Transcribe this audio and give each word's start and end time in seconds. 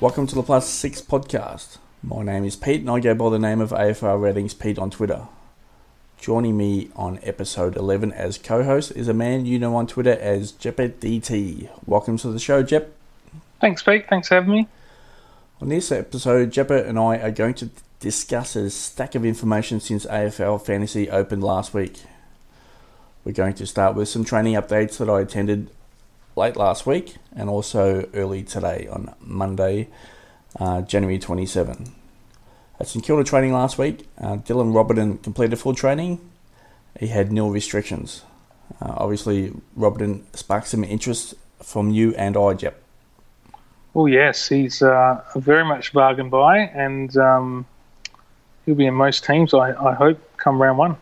Welcome 0.00 0.26
to 0.28 0.34
the 0.34 0.42
Plus 0.42 0.66
Six 0.66 1.02
podcast. 1.02 1.76
My 2.02 2.22
name 2.22 2.46
is 2.46 2.56
Pete, 2.56 2.80
and 2.80 2.88
I 2.88 3.00
go 3.00 3.14
by 3.14 3.28
the 3.28 3.38
name 3.38 3.60
of 3.60 3.68
AFR 3.68 4.18
Ratings 4.18 4.54
Pete 4.54 4.78
on 4.78 4.88
Twitter. 4.88 5.28
Joining 6.18 6.56
me 6.56 6.88
on 6.96 7.18
episode 7.22 7.76
11 7.76 8.10
as 8.12 8.38
co 8.38 8.64
host 8.64 8.92
is 8.92 9.08
a 9.08 9.12
man 9.12 9.44
you 9.44 9.58
know 9.58 9.76
on 9.76 9.86
Twitter 9.86 10.12
as 10.18 10.52
JepetDT. 10.52 11.68
Welcome 11.84 12.16
to 12.16 12.32
the 12.32 12.38
show, 12.38 12.62
Jep. 12.62 12.96
Thanks, 13.60 13.82
Pete. 13.82 14.08
Thanks 14.08 14.28
for 14.28 14.36
having 14.36 14.52
me. 14.52 14.68
On 15.60 15.68
this 15.68 15.92
episode, 15.92 16.50
Jepet 16.50 16.88
and 16.88 16.98
I 16.98 17.18
are 17.18 17.30
going 17.30 17.52
to 17.56 17.68
discuss 17.98 18.56
a 18.56 18.70
stack 18.70 19.14
of 19.14 19.26
information 19.26 19.80
since 19.80 20.06
AFL 20.06 20.64
Fantasy 20.64 21.10
opened 21.10 21.44
last 21.44 21.74
week. 21.74 22.04
We're 23.22 23.32
going 23.32 23.52
to 23.52 23.66
start 23.66 23.96
with 23.96 24.08
some 24.08 24.24
training 24.24 24.54
updates 24.54 24.96
that 24.96 25.10
I 25.10 25.20
attended 25.20 25.68
late 26.40 26.56
last 26.56 26.86
week 26.86 27.16
and 27.36 27.50
also 27.50 28.08
early 28.14 28.42
today 28.42 28.88
on 28.90 29.14
Monday, 29.20 29.88
uh, 30.58 30.80
January 30.80 31.18
27. 31.18 31.92
At 32.80 32.88
St 32.88 33.04
Kilda 33.04 33.24
training 33.24 33.52
last 33.52 33.76
week, 33.76 34.08
uh, 34.18 34.36
Dylan 34.36 34.72
Roberton 34.72 35.22
completed 35.22 35.58
full 35.58 35.74
training. 35.74 36.18
He 36.98 37.08
had 37.08 37.30
nil 37.30 37.50
restrictions. 37.50 38.22
Uh, 38.80 38.94
obviously, 38.96 39.52
Roberton 39.76 40.24
sparked 40.34 40.68
some 40.68 40.82
interest 40.82 41.34
from 41.62 41.90
you 41.90 42.14
and 42.14 42.38
I, 42.38 42.54
Jep. 42.54 42.82
Well, 43.92 44.08
yes, 44.08 44.48
he's 44.48 44.80
uh, 44.80 45.22
very 45.36 45.64
much 45.64 45.92
bargain 45.92 46.30
buy, 46.30 46.58
and 46.58 47.14
um, 47.18 47.66
he'll 48.64 48.76
be 48.76 48.86
in 48.86 48.94
most 48.94 49.24
teams, 49.24 49.52
I, 49.52 49.72
I 49.72 49.92
hope, 49.92 50.18
come 50.38 50.62
round 50.62 50.78
one. 50.78 50.96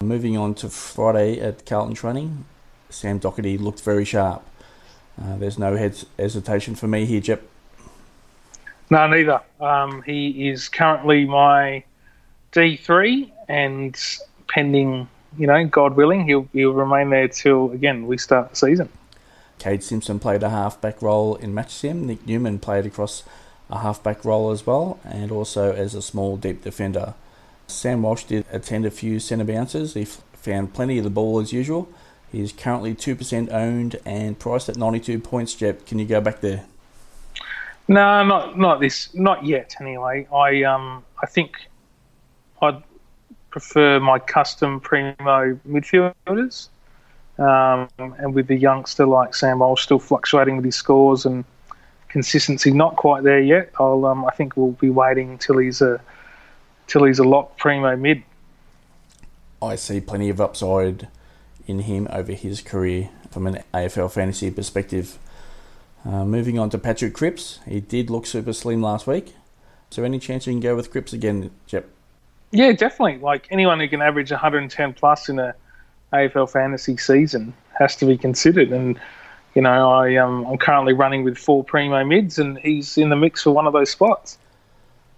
Moving 0.00 0.38
on 0.38 0.54
to 0.54 0.70
Friday 0.70 1.38
at 1.38 1.66
Carlton 1.66 1.94
training, 1.94 2.46
Sam 2.90 3.20
Docherty 3.20 3.58
looked 3.60 3.82
very 3.82 4.04
sharp. 4.04 4.42
Uh, 5.20 5.36
there's 5.36 5.58
no 5.58 5.76
hes- 5.76 6.06
hesitation 6.18 6.74
for 6.74 6.86
me 6.86 7.04
here, 7.04 7.20
Jep. 7.20 7.42
No, 8.90 9.06
neither. 9.06 9.40
Um, 9.60 10.02
he 10.02 10.48
is 10.48 10.68
currently 10.68 11.26
my 11.26 11.84
D3, 12.52 13.30
and 13.48 13.98
pending, 14.48 15.08
you 15.38 15.46
know, 15.46 15.64
God 15.66 15.96
willing, 15.96 16.26
he'll, 16.26 16.48
he'll 16.52 16.72
remain 16.72 17.10
there 17.10 17.28
till, 17.28 17.72
again, 17.72 18.06
we 18.06 18.18
start 18.18 18.50
the 18.50 18.56
season. 18.56 18.88
Kade 19.58 19.82
Simpson 19.82 20.18
played 20.18 20.42
a 20.42 20.50
halfback 20.50 21.02
role 21.02 21.34
in 21.36 21.52
match 21.52 21.70
sim. 21.72 22.06
Nic 22.06 22.26
Newman 22.26 22.58
played 22.58 22.86
across 22.86 23.24
a 23.70 23.80
halfback 23.80 24.24
role 24.24 24.50
as 24.50 24.66
well, 24.66 24.98
and 25.04 25.32
also 25.32 25.72
as 25.72 25.94
a 25.94 26.02
small 26.02 26.36
deep 26.36 26.62
defender. 26.62 27.14
Sam 27.66 28.02
Walsh 28.02 28.24
did 28.24 28.46
attend 28.50 28.86
a 28.86 28.90
few 28.90 29.18
centre 29.20 29.44
bounces. 29.44 29.94
He 29.94 30.02
f- 30.02 30.22
found 30.32 30.72
plenty 30.72 30.98
of 30.98 31.04
the 31.04 31.10
ball 31.10 31.40
as 31.40 31.52
usual. 31.52 31.88
He's 32.30 32.52
currently 32.52 32.94
2% 32.94 33.50
owned 33.52 33.96
and 34.04 34.38
priced 34.38 34.68
at 34.68 34.76
92 34.76 35.18
points, 35.18 35.54
Jep. 35.54 35.86
Can 35.86 35.98
you 35.98 36.06
go 36.06 36.20
back 36.20 36.40
there? 36.40 36.64
No, 37.88 38.22
not 38.22 38.58
not 38.58 38.80
this, 38.80 39.14
not 39.14 39.46
yet. 39.46 39.74
Anyway, 39.80 40.28
I 40.30 40.62
um 40.64 41.02
I 41.22 41.26
think 41.26 41.56
I'd 42.60 42.82
prefer 43.50 43.98
my 43.98 44.18
custom 44.18 44.78
primo 44.78 45.58
midfielders, 45.66 46.68
um, 47.38 47.88
and 47.98 48.34
with 48.34 48.46
the 48.46 48.56
youngster 48.56 49.06
like 49.06 49.34
Sam 49.34 49.60
Walsh 49.60 49.84
still 49.84 49.98
fluctuating 49.98 50.56
with 50.56 50.66
his 50.66 50.76
scores 50.76 51.24
and 51.24 51.46
consistency 52.08 52.72
not 52.72 52.96
quite 52.96 53.22
there 53.22 53.40
yet. 53.40 53.72
I'll 53.80 54.04
um 54.04 54.26
I 54.26 54.32
think 54.32 54.54
we'll 54.54 54.72
be 54.72 54.90
waiting 54.90 55.38
till 55.38 55.56
he's 55.56 55.80
a 55.80 55.98
till 56.88 57.04
he's 57.04 57.18
a 57.18 57.24
lock 57.24 57.56
primo 57.56 57.96
mid. 57.96 58.22
I 59.62 59.76
see 59.76 60.00
plenty 60.00 60.28
of 60.28 60.42
upside 60.42 61.08
in 61.68 61.80
him 61.80 62.08
over 62.10 62.32
his 62.32 62.60
career 62.60 63.10
from 63.30 63.46
an 63.46 63.62
AFL 63.74 64.10
fantasy 64.10 64.50
perspective. 64.50 65.18
Uh, 66.04 66.24
moving 66.24 66.58
on 66.58 66.70
to 66.70 66.78
Patrick 66.78 67.14
Cripps, 67.14 67.60
he 67.66 67.80
did 67.80 68.08
look 68.08 68.26
super 68.26 68.52
slim 68.52 68.82
last 68.82 69.06
week. 69.06 69.34
So 69.90 70.02
any 70.02 70.18
chance 70.18 70.46
you 70.46 70.52
can 70.52 70.60
go 70.60 70.76
with 70.76 70.90
Cripps 70.90 71.12
again, 71.12 71.50
Jep? 71.66 71.88
Yeah, 72.50 72.72
definitely. 72.72 73.18
Like 73.18 73.46
anyone 73.50 73.80
who 73.80 73.88
can 73.88 74.00
average 74.00 74.30
110 74.30 74.94
plus 74.94 75.28
in 75.28 75.38
a 75.38 75.54
AFL 76.12 76.50
fantasy 76.50 76.96
season 76.96 77.52
has 77.78 77.96
to 77.96 78.06
be 78.06 78.16
considered. 78.16 78.72
And 78.72 78.98
you 79.54 79.62
know, 79.62 79.90
I 79.90 80.16
um, 80.16 80.46
I'm 80.46 80.58
currently 80.58 80.92
running 80.92 81.24
with 81.24 81.36
four 81.36 81.64
primo 81.64 82.04
mids, 82.04 82.38
and 82.38 82.58
he's 82.58 82.96
in 82.96 83.08
the 83.08 83.16
mix 83.16 83.42
for 83.42 83.50
one 83.50 83.66
of 83.66 83.72
those 83.72 83.90
spots. 83.90 84.38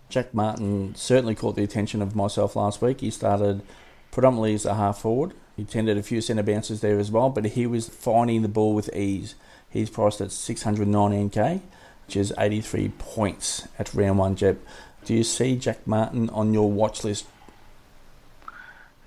Jack 0.09 0.34
Martin 0.34 0.94
certainly 0.97 1.34
caught 1.34 1.56
the 1.56 1.62
attention 1.62 2.03
of 2.03 2.16
myself 2.16 2.56
last 2.56 2.83
week. 2.83 3.00
He 3.00 3.10
started 3.10 3.62
predominantly 4.10 4.55
as 4.55 4.65
a 4.65 4.75
half 4.75 4.99
forward. 4.99 5.34
He 5.60 5.66
tended 5.66 5.98
a 5.98 6.03
few 6.03 6.22
centre 6.22 6.43
bounces 6.43 6.81
there 6.81 6.98
as 6.98 7.10
well, 7.10 7.28
but 7.28 7.44
he 7.44 7.66
was 7.66 7.87
finding 7.87 8.41
the 8.41 8.48
ball 8.48 8.75
with 8.75 8.88
ease. 8.97 9.34
He's 9.69 9.91
priced 9.91 10.22
at 10.22 10.28
619k, 10.28 11.60
which 12.06 12.16
is 12.16 12.32
83 12.38 12.88
points 12.97 13.69
at 13.78 13.93
round 13.93 14.19
one, 14.19 14.37
Jep. 14.37 14.56
Do 15.04 15.12
you 15.12 15.22
see 15.22 15.56
Jack 15.56 15.87
Martin 15.87 16.31
on 16.31 16.54
your 16.54 16.72
watch 16.72 17.04
list? 17.04 17.26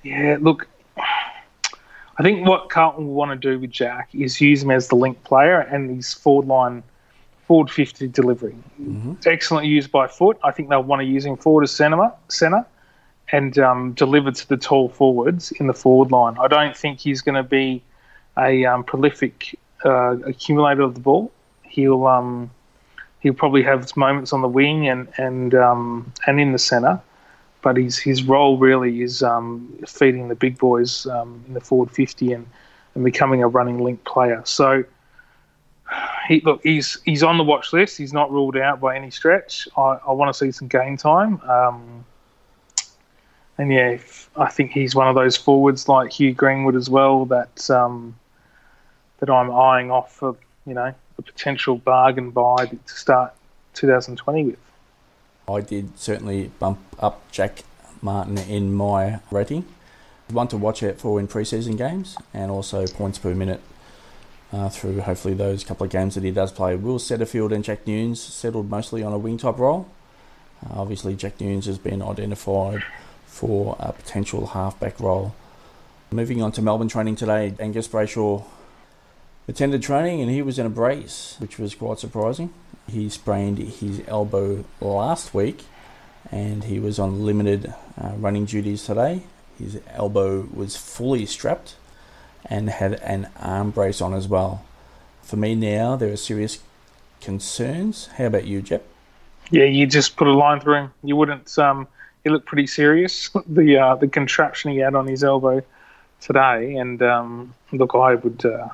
Yeah, 0.03 0.37
look, 0.39 0.67
I 0.95 2.21
think 2.21 2.47
what 2.47 2.69
Carlton 2.69 3.07
will 3.07 3.15
want 3.15 3.31
to 3.31 3.35
do 3.35 3.59
with 3.59 3.71
Jack 3.71 4.09
is 4.13 4.39
use 4.39 4.61
him 4.61 4.69
as 4.69 4.89
the 4.89 4.95
link 4.95 5.23
player 5.23 5.59
and 5.59 5.89
his 5.89 6.13
forward 6.13 6.45
line, 6.45 6.83
forward 7.47 7.71
50 7.71 8.09
delivery. 8.09 8.55
Mm-hmm. 8.79 9.13
Excellent 9.25 9.65
use 9.65 9.87
by 9.87 10.05
foot. 10.05 10.37
I 10.43 10.51
think 10.51 10.69
they'll 10.69 10.83
want 10.83 10.99
to 10.99 11.07
use 11.07 11.25
him 11.25 11.35
forward 11.35 11.63
as 11.63 11.71
centre, 11.71 12.11
centre 12.27 12.67
and 13.31 13.57
um, 13.57 13.94
deliver 13.94 14.31
to 14.31 14.50
the 14.50 14.57
tall 14.57 14.89
forwards 14.89 15.51
in 15.53 15.67
the 15.67 15.73
forward 15.73 16.11
line. 16.11 16.38
I 16.39 16.47
don't 16.47 16.75
think 16.75 17.00
he's 17.00 17.22
going 17.22 17.35
to 17.35 17.44
be 17.44 17.81
a 18.38 18.66
um, 18.66 18.84
prolific 18.84 19.57
uh, 19.85 20.17
accumulator 20.25 20.81
of 20.81 20.94
the 20.94 21.00
ball. 21.00 21.31
He'll 21.63 22.06
um, 22.06 22.51
he'll 23.19 23.33
probably 23.33 23.63
have 23.63 23.95
moments 23.97 24.33
on 24.33 24.41
the 24.41 24.47
wing 24.47 24.88
and 24.88 25.07
and 25.17 25.56
um, 25.56 26.12
and 26.28 26.39
in 26.39 26.51
the 26.51 26.59
centre, 26.59 27.01
but 27.62 27.78
his 27.78 27.97
his 27.97 28.23
role 28.23 28.57
really 28.57 29.01
is 29.01 29.23
um, 29.23 29.73
feeding 29.88 30.28
the 30.28 30.35
big 30.35 30.57
boys 30.57 31.06
um, 31.07 31.44
in 31.47 31.53
the 31.53 31.62
forward 31.62 31.91
fifty 31.91 32.33
and, 32.33 32.45
and 32.95 33.03
becoming 33.03 33.41
a 33.41 33.47
running 33.47 33.83
link 33.83 34.03
player. 34.03 34.41
So. 34.45 34.83
He, 36.28 36.39
look, 36.39 36.62
he's 36.63 37.00
he's 37.06 37.22
on 37.22 37.38
the 37.38 37.44
watch 37.44 37.73
list. 37.73 37.97
He's 37.97 38.13
not 38.13 38.31
ruled 38.31 38.57
out 38.57 38.79
by 38.79 38.95
any 38.95 39.12
stretch. 39.12 39.67
I, 39.78 40.00
I 40.07 40.12
want 40.13 40.33
to 40.33 40.33
see 40.33 40.50
some 40.51 40.67
game 40.67 40.97
time. 40.97 41.39
Um, 41.41 42.06
and 43.57 43.71
yeah, 43.71 43.97
I 44.35 44.49
think 44.49 44.71
he's 44.71 44.95
one 44.95 45.07
of 45.07 45.15
those 45.15 45.37
forwards 45.37 45.87
like 45.87 46.11
Hugh 46.11 46.33
Greenwood 46.33 46.75
as 46.75 46.89
well 46.89 47.25
that 47.25 47.69
um, 47.69 48.15
that 49.19 49.29
I'm 49.29 49.51
eyeing 49.51 49.91
off 49.91 50.13
for 50.15 50.35
you 50.65 50.73
know 50.73 50.93
a 51.17 51.21
potential 51.21 51.77
bargain 51.77 52.31
buy 52.31 52.65
to 52.65 52.79
start 52.85 53.33
2020 53.75 54.45
with. 54.45 54.59
I 55.47 55.61
did 55.61 55.99
certainly 55.99 56.51
bump 56.59 56.79
up 56.99 57.29
Jack 57.31 57.63
Martin 58.01 58.37
in 58.37 58.73
my 58.73 59.19
rating. 59.29 59.65
One 60.29 60.47
to 60.47 60.57
watch 60.57 60.81
out 60.81 60.97
for 60.97 61.19
in 61.19 61.27
preseason 61.27 61.77
games 61.77 62.17
and 62.33 62.49
also 62.49 62.87
points 62.87 63.19
per 63.19 63.35
minute 63.35 63.61
uh, 64.51 64.69
through 64.69 65.01
hopefully 65.01 65.33
those 65.33 65.63
couple 65.63 65.85
of 65.85 65.91
games 65.91 66.15
that 66.15 66.23
he 66.23 66.31
does 66.31 66.51
play. 66.51 66.75
Will 66.75 66.97
Setterfield 66.97 67.53
and 67.53 67.63
Jack 67.63 67.85
Newnes 67.85 68.21
settled 68.21 68.69
mostly 68.69 69.03
on 69.03 69.13
a 69.13 69.17
wing 69.17 69.37
top 69.37 69.59
role. 69.59 69.89
Uh, 70.65 70.79
obviously, 70.79 71.13
Jack 71.15 71.39
Newnes 71.41 71.65
has 71.65 71.77
been 71.77 72.01
identified 72.01 72.83
for 73.33 73.75
a 73.79 73.91
potential 73.91 74.45
halfback 74.47 74.99
role. 74.99 75.33
Moving 76.11 76.44
on 76.44 76.51
to 76.51 76.61
Melbourne 76.61 76.88
training 76.88 77.16
today, 77.16 77.55
Angus 77.59 77.88
Brayshaw 77.88 78.44
attended 79.47 79.81
training 79.81 80.21
and 80.21 80.29
he 80.29 80.44
was 80.44 80.59
in 80.59 80.67
a 80.67 80.69
brace, 80.69 81.35
which 81.39 81.57
was 81.57 81.73
quite 81.73 81.97
surprising. 81.97 82.53
He 82.88 83.09
sprained 83.09 83.57
his 83.57 84.03
elbow 84.07 84.63
last 84.79 85.33
week 85.33 85.63
and 86.31 86.66
he 86.66 86.79
was 86.79 86.99
on 86.99 87.25
limited 87.25 87.73
uh, 87.99 88.11
running 88.17 88.45
duties 88.45 88.83
today. 88.83 89.23
His 89.57 89.81
elbow 89.88 90.47
was 90.53 90.77
fully 90.77 91.25
strapped 91.25 91.75
and 92.45 92.69
had 92.69 92.94
an 93.01 93.30
arm 93.39 93.71
brace 93.71 94.00
on 94.00 94.13
as 94.13 94.27
well. 94.27 94.63
For 95.24 95.38
me 95.38 95.56
now, 95.56 95.95
there 95.95 96.13
are 96.13 96.18
serious 96.18 96.59
concerns. 97.19 98.07
How 98.18 98.25
about 98.25 98.45
you, 98.45 98.62
Jep? 98.62 98.85
Yeah, 99.50 99.65
you 99.65 99.88
just 99.88 100.18
put 100.18 100.27
a 100.27 100.33
line 100.33 100.59
through 100.59 100.75
him. 100.75 100.94
You 101.03 101.15
wouldn't. 101.15 101.57
Um, 101.57 101.88
he 102.23 102.29
looked 102.29 102.45
pretty 102.45 102.67
serious. 102.67 103.29
the 103.47 103.77
uh, 103.77 103.95
the 103.95 104.07
contraption 104.07 104.71
he 104.71 104.77
had 104.79 104.95
on 104.95 105.07
his 105.07 105.23
elbow 105.23 105.61
today, 106.21 106.75
and 106.75 107.01
um, 107.01 107.53
look, 107.71 107.95
I 107.95 108.15
would 108.15 108.45
uh, 108.45 108.69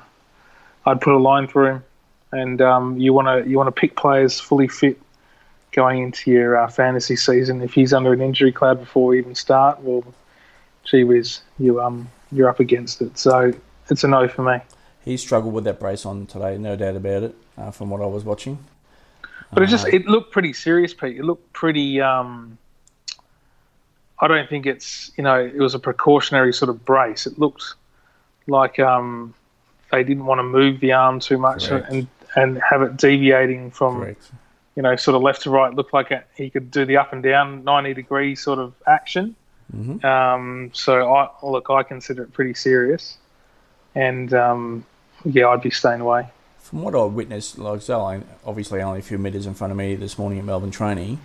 I'd 0.86 1.00
put 1.00 1.14
a 1.14 1.18
line 1.18 1.46
through 1.46 1.66
him. 1.66 1.84
And 2.32 2.62
um, 2.62 2.98
you 2.98 3.12
want 3.12 3.26
to 3.26 3.50
you 3.50 3.56
want 3.56 3.66
to 3.66 3.72
pick 3.72 3.96
players 3.96 4.38
fully 4.38 4.68
fit 4.68 5.00
going 5.72 6.02
into 6.02 6.30
your 6.30 6.56
uh, 6.56 6.68
fantasy 6.68 7.16
season. 7.16 7.60
If 7.62 7.74
he's 7.74 7.92
under 7.92 8.12
an 8.12 8.20
injury 8.20 8.52
cloud 8.52 8.78
before 8.78 9.08
we 9.08 9.18
even 9.18 9.34
start, 9.34 9.80
well, 9.80 10.04
gee 10.84 11.04
whiz, 11.04 11.40
you 11.58 11.80
um 11.80 12.08
you're 12.30 12.48
up 12.48 12.60
against 12.60 13.02
it. 13.02 13.18
So 13.18 13.52
it's 13.88 14.04
a 14.04 14.08
no 14.08 14.28
for 14.28 14.42
me. 14.42 14.60
He 15.04 15.16
struggled 15.16 15.54
with 15.54 15.64
that 15.64 15.80
brace 15.80 16.06
on 16.06 16.26
today, 16.26 16.56
no 16.56 16.76
doubt 16.76 16.96
about 16.96 17.24
it. 17.24 17.34
Uh, 17.58 17.70
from 17.70 17.90
what 17.90 18.00
I 18.00 18.06
was 18.06 18.24
watching, 18.24 18.58
but 19.52 19.62
it 19.62 19.66
just 19.66 19.88
it 19.88 20.06
looked 20.06 20.32
pretty 20.32 20.52
serious, 20.52 20.94
Pete. 20.94 21.18
It 21.18 21.24
looked 21.24 21.52
pretty. 21.52 22.00
Um, 22.00 22.58
I 24.20 24.28
don't 24.28 24.48
think 24.48 24.66
it's 24.66 25.10
you 25.16 25.24
know 25.24 25.36
it 25.36 25.58
was 25.58 25.74
a 25.74 25.78
precautionary 25.78 26.52
sort 26.52 26.68
of 26.68 26.84
brace. 26.84 27.26
It 27.26 27.38
looked 27.38 27.74
like 28.46 28.78
um, 28.78 29.34
they 29.90 30.04
didn't 30.04 30.26
want 30.26 30.38
to 30.38 30.42
move 30.42 30.80
the 30.80 30.92
arm 30.92 31.20
too 31.20 31.38
much 31.38 31.68
Correct. 31.68 31.90
and 31.90 32.06
and 32.36 32.60
have 32.68 32.82
it 32.82 32.96
deviating 32.96 33.70
from 33.70 34.00
correct. 34.00 34.30
you 34.76 34.82
know, 34.82 34.94
sort 34.96 35.16
of 35.16 35.22
left 35.22 35.42
to 35.42 35.50
right, 35.50 35.74
looked 35.74 35.92
like 35.92 36.12
he 36.36 36.50
could 36.50 36.70
do 36.70 36.84
the 36.84 36.96
up 36.96 37.12
and 37.12 37.22
down 37.22 37.64
90 37.64 37.94
degree 37.94 38.34
sort 38.34 38.58
of 38.58 38.72
action. 38.86 39.34
Mm-hmm. 39.74 40.04
Um, 40.04 40.70
so 40.74 41.12
I 41.12 41.28
look, 41.42 41.70
I 41.70 41.82
consider 41.82 42.24
it 42.24 42.32
pretty 42.32 42.54
serious, 42.54 43.18
and 43.94 44.32
um, 44.34 44.84
yeah, 45.24 45.48
I'd 45.48 45.62
be 45.62 45.70
staying 45.70 46.00
away. 46.00 46.28
From 46.58 46.82
what 46.82 46.94
I 46.94 47.04
witnessed, 47.04 47.58
like 47.58 47.82
so, 47.82 48.22
obviously 48.44 48.80
only 48.80 49.00
a 49.00 49.02
few 49.02 49.18
metres 49.18 49.46
in 49.46 49.54
front 49.54 49.70
of 49.72 49.76
me 49.76 49.96
this 49.96 50.18
morning 50.18 50.38
at 50.38 50.44
Melbourne 50.44 50.70
training, 50.70 51.20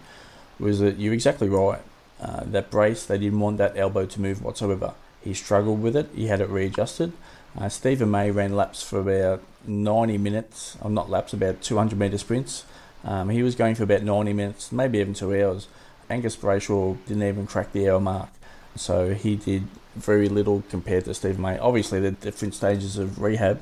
was 0.59 0.79
that 0.79 0.97
you're 0.97 1.13
exactly 1.13 1.49
right. 1.49 1.81
Uh, 2.19 2.43
that 2.45 2.71
brace, 2.71 3.05
they 3.05 3.17
didn't 3.17 3.39
want 3.39 3.57
that 3.57 3.77
elbow 3.77 4.05
to 4.05 4.21
move 4.21 4.41
whatsoever. 4.41 4.93
He 5.21 5.33
struggled 5.33 5.81
with 5.81 5.95
it. 5.95 6.09
He 6.15 6.27
had 6.27 6.39
it 6.39 6.49
readjusted. 6.49 7.11
Uh, 7.59 7.69
Steven 7.69 8.11
May 8.11 8.31
ran 8.31 8.55
laps 8.55 8.83
for 8.83 8.99
about 8.99 9.41
90 9.65 10.17
minutes. 10.17 10.77
I'm 10.81 10.93
not 10.93 11.09
laps, 11.09 11.33
about 11.33 11.61
200 11.61 11.97
metre 11.97 12.17
sprints. 12.17 12.65
Um, 13.03 13.29
he 13.29 13.43
was 13.43 13.55
going 13.55 13.75
for 13.75 13.83
about 13.83 14.03
90 14.03 14.33
minutes, 14.33 14.71
maybe 14.71 14.99
even 14.99 15.13
two 15.13 15.35
hours. 15.35 15.67
Angus 16.09 16.35
Brayshaw 16.35 16.97
didn't 17.05 17.23
even 17.23 17.47
crack 17.47 17.71
the 17.71 17.89
hour 17.89 17.99
mark. 17.99 18.29
So 18.75 19.13
he 19.13 19.35
did 19.35 19.63
very 19.95 20.27
little 20.27 20.63
compared 20.69 21.05
to 21.05 21.13
Steven 21.13 21.41
May. 21.41 21.57
Obviously, 21.57 21.99
they're 21.99 22.11
different 22.11 22.53
stages 22.53 22.97
of 22.97 23.21
rehab, 23.21 23.61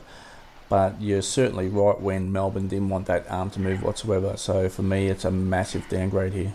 but 0.70 1.00
you're 1.00 1.22
certainly 1.22 1.68
right 1.68 2.00
when 2.00 2.32
Melbourne 2.32 2.68
didn't 2.68 2.90
want 2.90 3.06
that 3.08 3.30
arm 3.30 3.50
to 3.52 3.60
move 3.60 3.84
whatsoever. 3.84 4.36
So 4.38 4.70
for 4.70 4.82
me, 4.82 5.08
it's 5.08 5.26
a 5.26 5.32
massive 5.32 5.88
downgrade 5.90 6.34
here. 6.34 6.54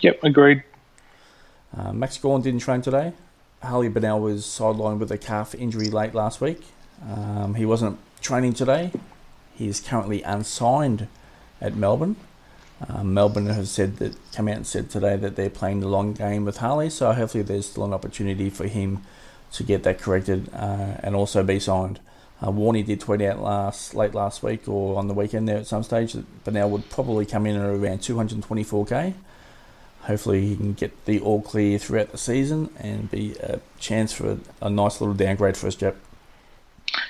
Yep, 0.00 0.22
agreed. 0.22 0.62
Uh, 1.76 1.92
Max 1.92 2.18
Gawn 2.18 2.42
didn't 2.42 2.60
train 2.60 2.82
today. 2.82 3.12
Harley 3.62 3.88
Bennell 3.88 4.20
was 4.20 4.44
sidelined 4.44 4.98
with 4.98 5.10
a 5.10 5.18
calf 5.18 5.54
injury 5.54 5.88
late 5.88 6.14
last 6.14 6.40
week. 6.40 6.62
Um, 7.08 7.54
he 7.54 7.66
wasn't 7.66 7.98
training 8.20 8.54
today. 8.54 8.92
He 9.54 9.68
is 9.68 9.80
currently 9.80 10.22
unsigned 10.22 11.08
at 11.60 11.74
Melbourne. 11.74 12.16
Um, 12.88 13.14
Melbourne 13.14 13.46
has 13.46 13.70
said 13.70 13.96
that 13.98 14.16
come 14.32 14.48
out 14.48 14.56
and 14.56 14.66
said 14.66 14.90
today 14.90 15.16
that 15.16 15.36
they're 15.36 15.50
playing 15.50 15.80
the 15.80 15.88
long 15.88 16.12
game 16.12 16.44
with 16.44 16.58
Harley, 16.58 16.90
so 16.90 17.12
hopefully 17.12 17.42
there's 17.42 17.66
still 17.66 17.84
an 17.84 17.94
opportunity 17.94 18.50
for 18.50 18.66
him 18.66 19.02
to 19.52 19.62
get 19.62 19.84
that 19.84 20.00
corrected 20.00 20.50
uh, 20.52 20.96
and 21.00 21.14
also 21.14 21.42
be 21.42 21.60
signed. 21.60 22.00
Uh, 22.42 22.50
Warney 22.50 22.84
did 22.84 23.00
tweet 23.00 23.22
out 23.22 23.40
last 23.40 23.94
late 23.94 24.12
last 24.12 24.42
week 24.42 24.68
or 24.68 24.98
on 24.98 25.06
the 25.06 25.14
weekend 25.14 25.48
there 25.48 25.58
at 25.58 25.66
some 25.66 25.84
stage 25.84 26.14
that 26.14 26.44
Bennell 26.44 26.68
would 26.70 26.90
probably 26.90 27.24
come 27.24 27.46
in 27.46 27.56
at 27.56 27.64
around 27.64 28.00
224k. 28.00 29.14
Hopefully 30.04 30.46
he 30.46 30.56
can 30.56 30.74
get 30.74 31.04
the 31.06 31.20
all 31.20 31.40
clear 31.40 31.78
throughout 31.78 32.12
the 32.12 32.18
season 32.18 32.70
and 32.78 33.10
be 33.10 33.34
a 33.40 33.60
chance 33.78 34.12
for 34.12 34.32
a, 34.32 34.38
a 34.60 34.70
nice 34.70 35.00
little 35.00 35.14
downgrade 35.14 35.56
for 35.56 35.66
us, 35.66 35.74
Jep. 35.74 35.96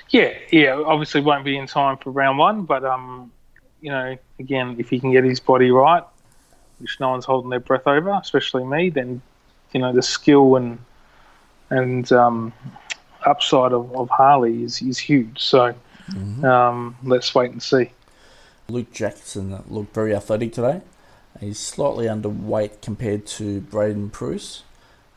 Yeah, 0.09 0.33
yeah. 0.51 0.81
Obviously 0.85 1.21
won't 1.21 1.43
be 1.43 1.57
in 1.57 1.67
time 1.67 1.97
for 1.97 2.11
round 2.11 2.37
one, 2.37 2.63
but 2.63 2.85
um, 2.85 3.31
you 3.81 3.91
know, 3.91 4.17
again, 4.39 4.75
if 4.79 4.89
he 4.89 4.99
can 4.99 5.11
get 5.11 5.23
his 5.23 5.39
body 5.39 5.71
right, 5.71 6.03
which 6.79 6.99
no 6.99 7.09
one's 7.09 7.25
holding 7.25 7.49
their 7.49 7.59
breath 7.59 7.85
over, 7.85 8.11
especially 8.11 8.63
me, 8.63 8.89
then 8.89 9.21
you 9.73 9.79
know 9.81 9.91
the 9.91 10.01
skill 10.01 10.55
and 10.55 10.79
and 11.69 12.11
um, 12.11 12.53
upside 13.25 13.73
of, 13.73 13.93
of 13.95 14.09
Harley 14.09 14.63
is, 14.63 14.81
is 14.81 14.97
huge. 14.97 15.41
So 15.41 15.73
mm-hmm. 16.09 16.45
um, 16.45 16.95
let's 17.03 17.33
wait 17.35 17.51
and 17.51 17.61
see. 17.61 17.91
Luke 18.69 18.91
Jackson 18.91 19.63
looked 19.67 19.93
very 19.93 20.15
athletic 20.15 20.53
today. 20.53 20.81
He's 21.39 21.59
slightly 21.59 22.05
underweight 22.05 22.81
compared 22.81 23.25
to 23.27 23.61
Braden 23.61 24.09
Preuss. 24.09 24.63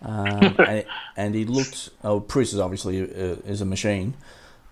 Um, 0.02 0.56
and, 0.58 0.84
and, 1.16 1.34
he 1.34 1.44
looked. 1.44 1.90
Oh, 2.04 2.20
Preuss 2.20 2.52
is 2.52 2.60
obviously 2.60 3.00
a, 3.00 3.34
is 3.44 3.60
a 3.60 3.66
machine, 3.66 4.14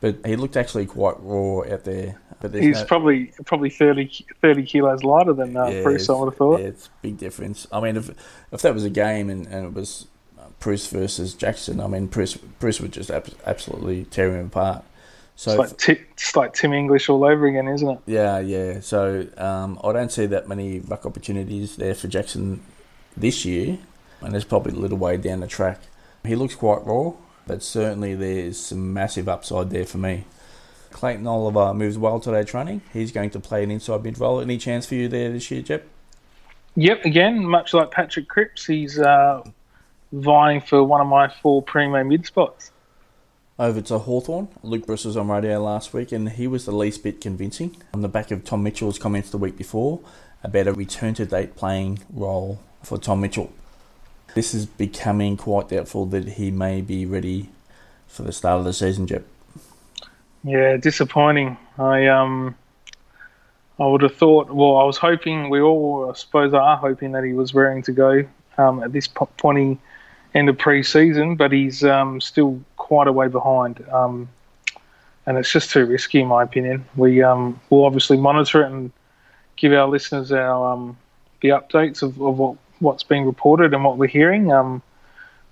but 0.01 0.19
he 0.25 0.37
looked 0.37 0.57
actually 0.57 0.87
quite 0.87 1.17
raw 1.21 1.61
out 1.71 1.85
there 1.85 2.19
but 2.41 2.55
he's 2.55 2.81
no, 2.81 2.85
probably 2.85 3.33
probably 3.45 3.71
30, 3.71 4.27
30 4.43 4.63
kilos 4.65 5.03
lighter 5.03 5.33
than 5.33 5.57
uh, 5.57 5.67
yeah, 5.67 5.83
Preuss. 5.83 6.09
I 6.09 6.13
would 6.13 6.27
have 6.27 6.37
thought. 6.37 6.61
Yeah, 6.61 6.67
it's 6.67 6.87
a 6.87 6.91
big 7.03 7.19
difference. 7.19 7.67
I 7.73 7.81
mean, 7.81 7.97
if 7.97 8.11
if 8.53 8.63
that 8.63 8.75
was 8.75 8.85
a 8.85 8.91
game 8.91 9.31
and, 9.31 9.47
and 9.47 9.67
it 9.67 9.73
was 9.73 10.07
uh, 10.39 10.45
Preuss 10.61 10.87
versus 10.89 11.35
Jackson, 11.35 11.81
I 11.81 11.87
mean, 11.87 12.09
Preuss 12.09 12.37
Preuss 12.59 12.81
would 12.81 12.93
just 12.93 13.11
ab- 13.11 13.35
absolutely 13.47 14.05
tear 14.05 14.37
him 14.37 14.47
apart. 14.47 14.85
So 15.37 15.51
it's 15.51 15.59
like, 15.59 15.79
t- 15.79 16.05
it's 16.13 16.35
like 16.35 16.55
Tim 16.55 16.73
English 16.73 17.11
all 17.11 17.23
over 17.23 17.47
again, 17.47 17.69
isn't 17.69 17.89
it? 17.89 17.99
Yeah, 18.07 18.39
yeah. 18.39 18.81
So 18.81 19.27
um, 19.37 19.79
I 19.85 19.93
don't 19.93 20.11
see 20.11 20.25
that 20.27 20.49
many 20.49 20.81
ruck 20.81 21.05
opportunities 21.05 21.77
there 21.77 21.95
for 21.95 22.09
Jackson 22.09 22.63
this 23.17 23.45
year, 23.45 23.79
and 24.23 24.33
there's 24.33 24.45
probably 24.45 24.73
a 24.73 24.77
little 24.77 24.97
way 24.97 25.19
down 25.19 25.41
the 25.41 25.47
track. 25.47 25.81
He 26.25 26.35
looks 26.35 26.55
quite 26.55 26.85
raw, 26.87 27.13
but 27.47 27.63
certainly 27.63 28.15
there's 28.15 28.59
some 28.59 28.95
massive 28.95 29.29
upside 29.29 29.69
there 29.71 29.85
for 29.85 29.99
me. 29.99 30.25
Clayton 30.91 31.27
Oliver 31.27 31.75
moves 31.75 31.99
well 31.99 32.19
today 32.19 32.43
training. 32.43 32.81
He's 32.95 33.13
going 33.13 33.29
to 33.31 33.41
play 33.41 33.63
an 33.63 33.71
inside 33.71 34.03
mid 34.03 34.19
role. 34.19 34.41
Any 34.41 34.57
chance 34.57 34.87
for 34.87 34.95
you 34.95 35.07
there 35.07 35.31
this 35.31 35.51
year, 35.51 35.61
Jep? 35.61 35.87
Yep, 36.77 37.05
again, 37.05 37.47
much 37.47 37.75
like 37.75 37.91
Patrick 37.91 38.29
Cripps, 38.29 38.65
he's 38.65 38.99
uh, 38.99 39.43
vying 40.13 40.63
for 40.63 40.83
one 40.83 41.03
of 41.03 41.07
my 41.07 41.29
four 41.29 41.63
primo 41.63 42.03
mid 42.05 42.25
spots. 42.25 42.71
Over 43.59 43.81
to 43.81 43.99
Hawthorn. 43.99 44.49
Luke 44.63 44.87
Breust 44.87 45.07
was 45.07 45.17
on 45.17 45.29
radio 45.29 45.63
last 45.63 45.95
week 45.95 46.13
and 46.13 46.29
he 46.29 46.47
was 46.47 46.67
the 46.67 46.73
least 46.73 47.03
bit 47.03 47.23
convincing 47.23 47.75
on 47.95 48.03
the 48.03 48.09
back 48.09 48.31
of 48.31 48.45
Tom 48.45 48.63
Mitchell's 48.63 48.99
comments 48.99 49.31
the 49.31 49.39
week 49.39 49.57
before 49.57 50.01
about 50.43 50.67
a 50.67 50.75
return 50.75 51.15
to 51.15 51.25
date 51.25 51.57
playing 51.57 52.01
role 52.13 52.61
for 52.83 52.99
Tom 52.99 53.23
Mitchell. 53.23 53.51
This 54.35 54.53
is 54.53 54.67
becoming 54.67 55.39
quite 55.39 55.71
doubtful 55.71 56.05
that 56.07 56.29
he 56.29 56.51
may 56.51 56.83
be 56.83 57.07
ready 57.07 57.49
for 58.07 58.23
the 58.23 58.33
start 58.33 58.59
of 58.59 58.65
the 58.67 58.75
season, 58.75 59.07
Jep. 59.07 59.25
Yeah, 60.45 60.77
disappointing. 60.77 61.57
I 61.79 62.09
um, 62.09 62.55
I 63.81 63.87
would 63.87 64.03
have 64.03 64.15
thought. 64.15 64.51
Well, 64.51 64.77
I 64.77 64.85
was 64.85 64.99
hoping. 64.99 65.49
We 65.49 65.61
all, 65.61 66.11
I 66.11 66.15
suppose, 66.15 66.53
are 66.53 66.77
hoping 66.77 67.13
that 67.13 67.25
he 67.25 67.33
was 67.33 67.55
raring 67.55 67.83
to 67.85 67.93
go 67.93 68.25
um, 68.59 68.83
at 68.83 68.93
this 68.93 69.09
pointy 69.09 69.79
end 70.35 70.49
of 70.51 70.59
pre-season, 70.59 71.37
but 71.37 71.51
he's 71.51 71.83
um, 71.83 72.21
still 72.21 72.61
quite 72.87 73.09
a 73.09 73.13
way 73.13 73.27
behind. 73.27 73.85
Um, 73.89 74.29
and 75.27 75.37
it's 75.37 75.53
just 75.53 75.71
too 75.71 75.85
risky, 75.87 76.21
in 76.21 76.29
my 76.29 76.45
opinion. 76.45 76.85
We 76.95 77.21
um, 77.21 77.61
will 77.69 77.85
obviously 77.85 78.17
monitor 78.17 78.63
it 78.63 78.71
and 78.71 78.93
give 79.57 79.73
our 79.73 79.89
listeners 79.89 80.31
our 80.31 80.73
um, 80.73 80.97
the 81.41 81.49
updates 81.49 82.01
of, 82.03 82.21
of 82.23 82.39
what 82.39 82.57
what's 82.79 83.03
being 83.03 83.27
reported 83.27 83.75
and 83.75 83.83
what 83.83 83.99
we're 83.99 84.07
hearing. 84.07 84.53
Um, 84.53 84.83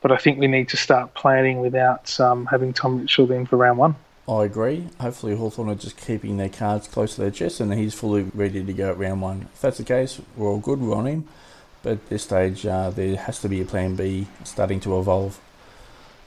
but 0.00 0.12
I 0.12 0.16
think 0.16 0.38
we 0.38 0.46
need 0.46 0.68
to 0.68 0.76
start 0.76 1.14
planning 1.14 1.60
without 1.60 2.20
um, 2.20 2.46
having 2.46 2.72
Tom 2.72 3.00
Mitchell 3.00 3.32
in 3.32 3.46
for 3.46 3.56
round 3.56 3.78
one. 3.78 3.96
I 4.28 4.44
agree. 4.44 4.86
Hopefully, 5.00 5.34
Hawthorn 5.34 5.70
are 5.70 5.74
just 5.74 5.96
keeping 5.96 6.36
their 6.36 6.48
cards 6.48 6.86
close 6.86 7.16
to 7.16 7.22
their 7.22 7.30
chest 7.32 7.58
and 7.60 7.74
he's 7.74 7.94
fully 7.94 8.22
ready 8.34 8.64
to 8.64 8.72
go 8.72 8.90
at 8.90 8.98
round 8.98 9.22
one. 9.22 9.48
If 9.54 9.60
that's 9.60 9.78
the 9.78 9.84
case, 9.84 10.20
we're 10.36 10.48
all 10.48 10.60
good, 10.60 10.80
we're 10.80 10.94
on 10.94 11.06
him. 11.06 11.28
But 11.82 11.92
at 11.92 12.08
this 12.08 12.22
stage, 12.22 12.64
uh, 12.64 12.90
there 12.90 13.16
has 13.16 13.40
to 13.40 13.48
be 13.48 13.60
a 13.60 13.64
plan 13.64 13.96
B 13.96 14.26
starting 14.44 14.80
to 14.80 14.98
evolve. 14.98 15.40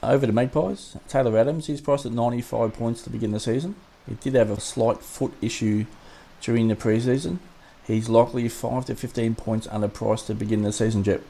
Over 0.02 0.26
to 0.26 0.32
Magpies, 0.32 0.96
Taylor 1.08 1.36
Adams, 1.36 1.66
he's 1.66 1.80
priced 1.80 2.06
at 2.06 2.12
95 2.12 2.72
points 2.72 3.02
to 3.02 3.10
begin 3.10 3.32
the 3.32 3.40
season. 3.40 3.74
He 4.08 4.14
did 4.14 4.34
have 4.34 4.50
a 4.50 4.60
slight 4.60 4.98
foot 4.98 5.32
issue 5.42 5.86
during 6.40 6.68
the 6.68 6.76
preseason. 6.76 7.38
He's 7.84 8.08
likely 8.08 8.48
5 8.48 8.86
to 8.86 8.94
15 8.94 9.34
points 9.34 9.66
underpriced 9.66 10.26
to 10.26 10.34
begin 10.34 10.62
the 10.62 10.72
season, 10.72 11.02
Jep. 11.02 11.22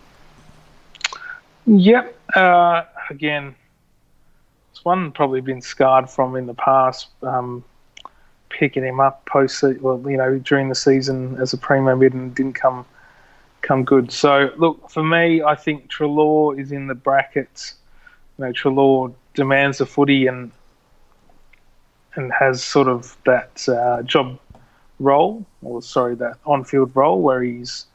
Yep. 1.66 2.18
Uh, 2.34 2.82
again, 3.10 3.54
it's 4.72 4.84
one 4.84 5.12
probably 5.12 5.40
been 5.40 5.62
scarred 5.62 6.10
from 6.10 6.37
in 6.37 6.46
the 6.46 6.54
past, 6.54 7.08
um, 7.22 7.64
picking 8.48 8.84
him 8.84 9.00
up 9.00 9.25
post, 9.26 9.62
well, 9.80 10.02
you 10.06 10.16
know, 10.16 10.38
during 10.38 10.68
the 10.68 10.75
season 10.75 11.37
as 11.40 11.52
a 11.52 11.58
primo 11.58 11.96
mid 11.96 12.12
and 12.12 12.34
didn't 12.34 12.54
come 12.54 12.84
come 13.60 13.84
good. 13.84 14.12
So 14.12 14.52
look, 14.56 14.88
for 14.90 15.02
me, 15.02 15.42
I 15.42 15.54
think 15.54 15.90
Treloar 15.90 16.58
is 16.58 16.72
in 16.72 16.87
the 16.87 16.94
brackets. 16.94 17.75
You 18.38 18.47
know, 18.47 18.52
Treloar 18.52 19.14
demands 19.35 19.78
the 19.78 19.87
footy 19.87 20.26
and 20.26 20.50
and 22.14 22.33
has 22.33 22.64
sort 22.64 22.88
of 22.88 23.16
that 23.26 23.68
uh, 23.68 24.02
job 24.02 24.38
role, 24.99 25.45
or 25.62 25.83
sorry, 25.83 26.14
that 26.16 26.38
on-field 26.47 26.90
role 26.97 27.21
where 27.23 27.42
he's 27.42 27.87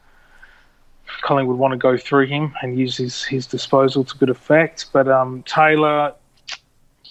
Collingwood 1.22 1.58
want 1.58 1.72
to 1.72 1.78
go 1.78 1.96
through 1.96 2.26
him 2.26 2.54
and 2.62 2.78
use 2.78 2.96
his, 2.96 3.22
his 3.22 3.46
disposal 3.46 4.04
to 4.04 4.16
good 4.16 4.30
effect. 4.30 4.86
But 4.92 5.08
um, 5.08 5.42
Taylor 5.42 6.14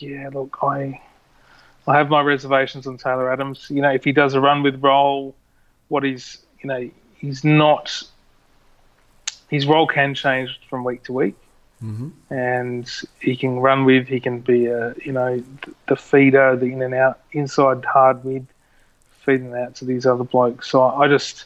yeah, 0.04 0.30
look, 0.34 0.58
I 0.62 1.00
I 1.88 1.98
have 1.98 2.10
my 2.10 2.22
reservations 2.22 2.88
on 2.88 2.98
Taylor 2.98 3.32
Adams. 3.32 3.68
You 3.70 3.82
know, 3.82 3.92
if 3.92 4.04
he 4.04 4.12
does 4.12 4.34
a 4.34 4.42
run 4.42 4.64
with 4.64 4.82
role, 4.84 5.36
what 5.88 6.04
he's 6.04 6.40
you 6.62 6.68
know 6.68 6.90
he's 7.16 7.44
not 7.44 8.04
his 9.50 9.66
role 9.66 9.88
can 9.88 10.16
change 10.16 10.60
from 10.70 10.84
week 10.84 11.04
to 11.04 11.14
week, 11.14 11.36
mm-hmm. 11.84 12.34
and 12.34 12.90
he 13.20 13.36
can 13.36 13.60
run 13.60 13.86
with. 13.86 14.08
He 14.08 14.20
can 14.20 14.40
be 14.40 14.68
a 14.68 14.94
you 15.04 15.12
know 15.12 15.44
the 15.88 15.96
feeder, 15.96 16.56
the 16.56 16.68
in 16.68 16.82
and 16.82 16.94
out 16.94 17.20
inside 17.32 17.84
hard 17.86 18.24
mid, 18.24 18.48
feeding 19.26 19.54
out 19.54 19.76
to 19.76 19.86
these 19.86 20.06
other 20.06 20.24
blokes. 20.24 20.70
So 20.70 20.84
I 20.84 21.08
just 21.08 21.46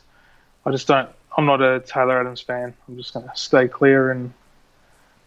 I 0.66 0.72
just 0.72 0.88
don't. 0.88 1.10
I'm 1.38 1.46
not 1.46 1.62
a 1.62 1.80
Taylor 1.82 2.20
Adams 2.20 2.42
fan. 2.42 2.74
I'm 2.88 2.98
just 2.98 3.14
going 3.14 3.28
to 3.28 3.36
stay 3.36 3.68
clear 3.68 4.12
and 4.12 4.34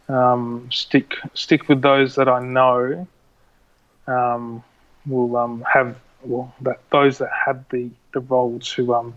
um, 0.09 0.69
stick 0.73 1.17
stick 1.35 1.69
with 1.69 1.83
those 1.83 2.17
that 2.17 2.29
I 2.29 2.41
know 2.43 3.07
um, 4.07 4.63
will 5.07 5.37
um, 5.37 5.65
have 5.73 5.97
well 6.23 6.55
that 6.63 6.81
those 6.91 7.19
that 7.19 7.31
have 7.47 7.65
the, 7.71 7.91
the 8.13 8.21
role 8.21 8.59
to 8.59 8.95
um, 8.95 9.15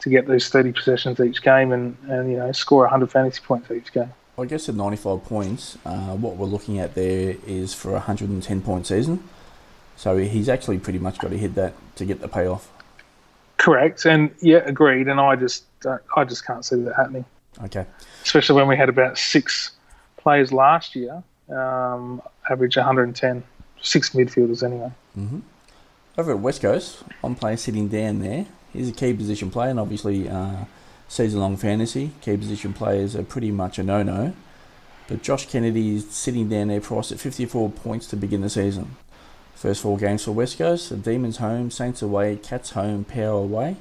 to 0.00 0.10
get 0.10 0.26
those 0.26 0.48
30 0.48 0.72
possessions 0.72 1.20
each 1.20 1.42
game 1.42 1.72
and, 1.72 1.96
and 2.08 2.30
you 2.30 2.36
know 2.36 2.52
score 2.52 2.82
100 2.82 3.10
fantasy 3.10 3.40
points 3.42 3.70
each 3.70 3.92
game. 3.92 4.12
I 4.36 4.46
guess 4.46 4.68
at 4.68 4.74
95 4.74 5.24
points, 5.24 5.78
uh, 5.84 6.16
what 6.16 6.36
we're 6.36 6.46
looking 6.46 6.78
at 6.80 6.94
there 6.94 7.36
is 7.46 7.72
for 7.72 7.90
a 7.90 7.94
110 7.94 8.62
point 8.62 8.86
season. 8.86 9.22
So 9.96 10.16
he's 10.18 10.48
actually 10.48 10.78
pretty 10.78 10.98
much 10.98 11.18
got 11.18 11.30
to 11.30 11.38
hit 11.38 11.54
that 11.54 11.74
to 11.96 12.04
get 12.04 12.20
the 12.20 12.28
payoff. 12.28 12.70
Correct, 13.58 14.04
and 14.04 14.34
yeah, 14.40 14.58
agreed. 14.58 15.06
And 15.06 15.20
I 15.20 15.36
just 15.36 15.64
I 16.16 16.24
just 16.24 16.44
can't 16.44 16.64
see 16.64 16.76
that 16.82 16.96
happening. 16.96 17.24
Okay. 17.62 17.86
Especially 18.22 18.56
when 18.56 18.66
we 18.66 18.76
had 18.76 18.88
about 18.88 19.16
six 19.16 19.70
players 20.16 20.52
last 20.52 20.96
year, 20.96 21.22
um, 21.48 22.20
average 22.50 22.76
110, 22.76 23.44
six 23.80 24.10
midfielders 24.10 24.64
anyway. 24.64 24.90
Mm-hmm. 25.16 25.40
Over 26.18 26.32
at 26.32 26.40
West 26.40 26.62
Coast, 26.62 27.02
one 27.20 27.36
player 27.36 27.56
sitting 27.56 27.88
down 27.88 28.20
there. 28.20 28.46
He's 28.72 28.88
a 28.88 28.92
key 28.92 29.14
position 29.14 29.50
player, 29.50 29.70
and 29.70 29.78
obviously 29.78 30.28
uh, 30.28 30.64
season-long 31.14 31.56
fantasy 31.56 32.10
key 32.22 32.36
position 32.36 32.72
players 32.72 33.14
are 33.14 33.22
pretty 33.22 33.52
much 33.52 33.78
a 33.78 33.84
no-no. 33.84 34.34
But 35.06 35.22
Josh 35.22 35.46
Kennedy 35.46 35.94
is 35.94 36.10
sitting 36.10 36.48
down 36.48 36.68
there, 36.68 36.80
priced 36.80 37.12
at 37.12 37.20
54 37.20 37.70
points 37.70 38.08
to 38.08 38.16
begin 38.16 38.40
the 38.40 38.50
season. 38.50 38.96
First 39.54 39.82
four 39.82 39.96
games 39.96 40.24
for 40.24 40.32
West 40.32 40.58
Coast: 40.58 40.88
the 40.88 40.96
Demons 40.96 41.36
home, 41.36 41.70
Saints 41.70 42.02
away, 42.02 42.36
Cats 42.36 42.70
home, 42.70 43.04
Power 43.04 43.38
away. 43.38 43.76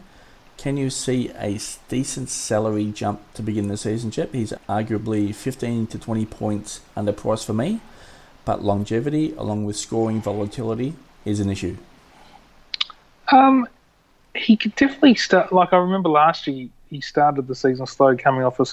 Can 0.58 0.78
you 0.78 0.92
see 0.92 1.30
a 1.30 1.60
decent 1.90 2.30
salary 2.30 2.92
jump 2.92 3.22
to 3.34 3.42
begin 3.42 3.68
the 3.68 3.78
season, 3.78 4.12
Jep? 4.12 4.34
He's 4.34 4.54
arguably 4.70 5.34
15 5.34 5.88
to 5.88 5.98
20 5.98 6.26
points 6.28 6.82
under 6.96 7.12
price 7.12 7.44
for 7.44 7.54
me, 7.54 7.82
but 8.46 8.64
longevity 8.64 9.34
along 9.38 9.66
with 9.66 9.76
scoring 9.76 10.22
volatility 10.22 10.94
is 11.26 11.40
an 11.40 11.50
issue. 11.50 11.78
Um, 13.32 13.68
he 14.36 14.56
could 14.56 14.76
definitely 14.76 15.16
start. 15.16 15.52
Like 15.52 15.74
I 15.74 15.78
remember 15.78 16.10
last 16.10 16.46
year, 16.46 16.70
he 16.94 17.02
started 17.02 17.48
the 17.48 17.56
season 17.56 17.86
slow, 17.86 18.16
coming 18.16 18.44
off 18.44 18.60
a 18.60 18.66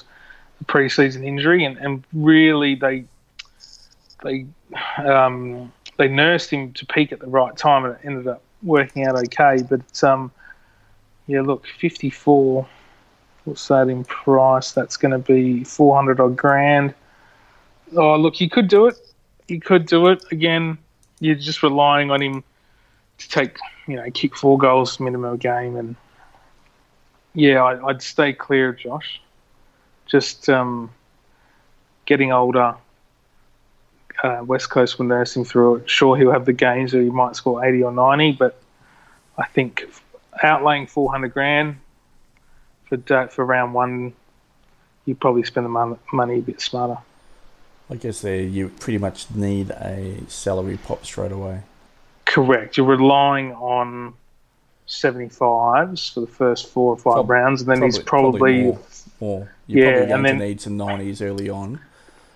pre-season 0.67 1.23
injury, 1.23 1.65
and, 1.65 1.77
and 1.77 2.03
really 2.13 2.75
they 2.75 3.05
they 4.23 4.45
um, 4.97 5.71
they 5.97 6.07
nursed 6.07 6.51
him 6.51 6.71
to 6.73 6.85
peak 6.85 7.11
at 7.11 7.19
the 7.19 7.27
right 7.27 7.55
time, 7.57 7.85
and 7.85 7.95
it 7.95 8.01
ended 8.03 8.27
up 8.27 8.41
working 8.63 9.05
out 9.05 9.17
okay. 9.17 9.63
But 9.67 10.03
um, 10.03 10.31
yeah, 11.27 11.41
look, 11.41 11.65
54. 11.79 12.67
What's 13.45 13.67
that 13.69 13.89
in 13.89 14.03
price? 14.03 14.71
That's 14.71 14.97
going 14.97 15.13
to 15.13 15.17
be 15.17 15.63
400 15.63 16.19
odd 16.19 16.37
grand. 16.37 16.93
Oh, 17.95 18.15
look, 18.15 18.39
you 18.39 18.49
could 18.49 18.67
do 18.67 18.85
it. 18.85 18.97
You 19.47 19.59
could 19.59 19.87
do 19.87 20.07
it. 20.07 20.23
Again, 20.31 20.77
you're 21.19 21.35
just 21.35 21.63
relying 21.63 22.11
on 22.11 22.21
him 22.21 22.43
to 23.17 23.29
take, 23.29 23.57
you 23.87 23.95
know, 23.95 24.09
kick 24.11 24.35
four 24.35 24.59
goals 24.59 24.99
minimum 24.99 25.33
a 25.33 25.37
game. 25.37 25.75
And 25.75 25.95
yeah, 27.33 27.63
I, 27.63 27.75
would 27.75 28.01
stay 28.01 28.33
clear 28.33 28.73
Josh. 28.73 29.21
Just 30.05 30.49
um, 30.49 30.91
getting 32.05 32.31
older. 32.31 32.75
Uh, 34.21 34.41
West 34.45 34.69
Coast 34.69 34.99
will 34.99 35.05
nurse 35.05 35.35
him 35.35 35.45
through 35.45 35.77
it. 35.77 35.89
Sure, 35.89 36.15
he'll 36.15 36.31
have 36.31 36.45
the 36.45 36.53
games 36.53 36.93
where 36.93 37.01
he 37.01 37.09
might 37.09 37.35
score 37.35 37.63
80 37.63 37.83
or 37.83 37.91
90, 37.91 38.33
but 38.33 38.61
I 39.37 39.47
think 39.47 39.85
outlaying 40.43 40.89
400 40.89 41.33
grand 41.33 41.77
for 42.85 43.27
for 43.27 43.45
round 43.45 43.73
one, 43.73 44.13
you 45.05 45.15
probably 45.15 45.43
spend 45.43 45.65
the 45.65 45.97
money 46.11 46.39
a 46.39 46.41
bit 46.41 46.61
smarter. 46.61 46.97
I 47.89 47.95
guess 47.95 48.21
there 48.21 48.41
you 48.41 48.69
pretty 48.69 48.97
much 48.97 49.29
need 49.31 49.71
a 49.71 50.17
salary 50.27 50.77
pop 50.77 51.05
straight 51.05 51.31
away. 51.31 51.63
Correct. 52.25 52.77
You're 52.77 52.85
relying 52.85 53.53
on 53.53 54.13
75s 54.91 56.13
for 56.13 56.19
the 56.19 56.27
first 56.27 56.69
four 56.69 56.93
or 56.93 56.97
five 56.97 57.29
rounds, 57.29 57.61
and 57.61 57.69
then 57.69 57.79
probably, 57.79 57.87
he's 57.87 58.03
probably, 58.03 58.39
probably 58.39 58.63
more, 58.63 58.79
more. 59.19 59.51
You're 59.67 59.85
yeah, 59.85 59.91
probably 59.91 60.07
going 60.07 60.17
and 60.17 60.25
then, 60.25 60.39
to 60.39 60.45
need 60.45 60.61
some 60.61 60.77
90s 60.77 61.21
early 61.21 61.49
on. 61.49 61.79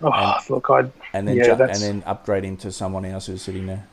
Oh, 0.01 0.11
and, 0.11 0.49
look, 0.49 0.69
I 0.69 0.89
and 1.13 1.27
then 1.27 1.37
yeah, 1.37 1.55
ju- 1.55 1.63
and 1.63 1.75
then 1.81 2.01
upgrading 2.03 2.59
to 2.59 2.71
someone 2.71 3.05
else 3.05 3.27
who's 3.27 3.41
sitting 3.41 3.65
there. 3.65 3.85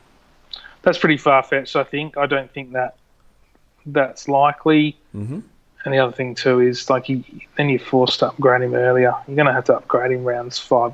That's 0.81 0.97
pretty 0.97 1.17
far 1.17 1.43
fetched. 1.43 1.75
I 1.75 1.83
think. 1.83 2.17
I 2.17 2.25
don't 2.25 2.51
think 2.51 2.73
that 2.73 2.95
that's 3.85 4.27
likely. 4.27 4.97
Mm-hmm. 5.15 5.39
And 5.85 5.93
the 5.93 5.99
other 5.99 6.13
thing 6.13 6.35
too 6.35 6.59
is 6.59 6.89
like 6.89 7.09
you, 7.09 7.23
then 7.57 7.69
you're 7.69 7.79
forced 7.79 8.19
to 8.19 8.27
upgrade 8.27 8.61
him 8.61 8.73
earlier. 8.73 9.13
You're 9.27 9.35
going 9.35 9.47
to 9.47 9.53
have 9.53 9.65
to 9.65 9.75
upgrade 9.75 10.11
him 10.11 10.23
rounds 10.23 10.57
five, 10.57 10.93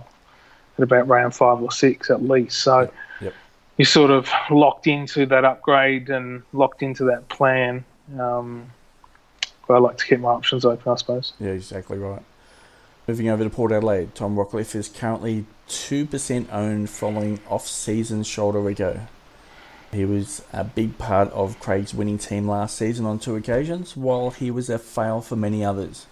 at 0.77 0.83
about 0.83 1.07
round 1.07 1.35
five 1.35 1.61
or 1.61 1.71
six 1.71 2.09
at 2.09 2.23
least. 2.23 2.59
So 2.59 2.81
yep. 2.81 2.93
Yep. 3.21 3.33
You're 3.79 3.85
sort 3.85 4.11
of 4.11 4.29
locked 4.51 4.87
into 4.87 5.25
that 5.25 5.45
upgrade 5.45 6.09
and 6.09 6.43
locked 6.51 6.83
into 6.83 7.05
that 7.05 7.29
plan. 7.29 7.85
Um, 8.19 8.69
but 9.65 9.75
I 9.75 9.77
like 9.77 9.97
to 9.99 10.05
keep 10.05 10.19
my 10.19 10.31
options 10.31 10.65
open, 10.65 10.91
I 10.91 10.95
suppose. 10.95 11.31
Yeah, 11.39 11.51
exactly 11.51 11.97
right. 11.97 12.21
Moving 13.07 13.29
over 13.29 13.45
to 13.45 13.49
Port 13.49 13.71
Adelaide, 13.71 14.13
Tom 14.15 14.35
Rockliff 14.35 14.75
is 14.75 14.89
currently 14.89 15.45
2% 15.69 16.51
owned 16.51 16.89
following 16.89 17.39
off 17.47 17.65
season 17.65 18.23
shoulder 18.23 18.59
rigor. 18.59 19.07
He 19.93 20.03
was 20.03 20.43
a 20.51 20.65
big 20.65 20.97
part 20.97 21.31
of 21.31 21.59
Craig's 21.61 21.93
winning 21.93 22.17
team 22.17 22.49
last 22.49 22.75
season 22.75 23.05
on 23.05 23.17
two 23.17 23.37
occasions, 23.37 23.95
while 23.95 24.31
he 24.31 24.51
was 24.51 24.69
a 24.69 24.77
fail 24.77 25.21
for 25.21 25.37
many 25.37 25.63
others. 25.63 26.05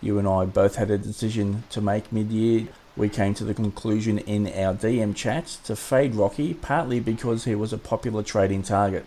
You 0.00 0.18
and 0.18 0.26
I 0.26 0.44
both 0.44 0.74
had 0.74 0.90
a 0.90 0.98
decision 0.98 1.62
to 1.70 1.80
make 1.80 2.12
mid 2.12 2.32
year. 2.32 2.66
We 2.96 3.08
came 3.10 3.34
to 3.34 3.44
the 3.44 3.52
conclusion 3.52 4.18
in 4.18 4.46
our 4.46 4.74
DM 4.74 5.14
chats 5.14 5.56
to 5.58 5.76
fade 5.76 6.14
Rocky, 6.14 6.54
partly 6.54 6.98
because 6.98 7.44
he 7.44 7.54
was 7.54 7.72
a 7.72 7.78
popular 7.78 8.22
trading 8.22 8.62
target. 8.62 9.04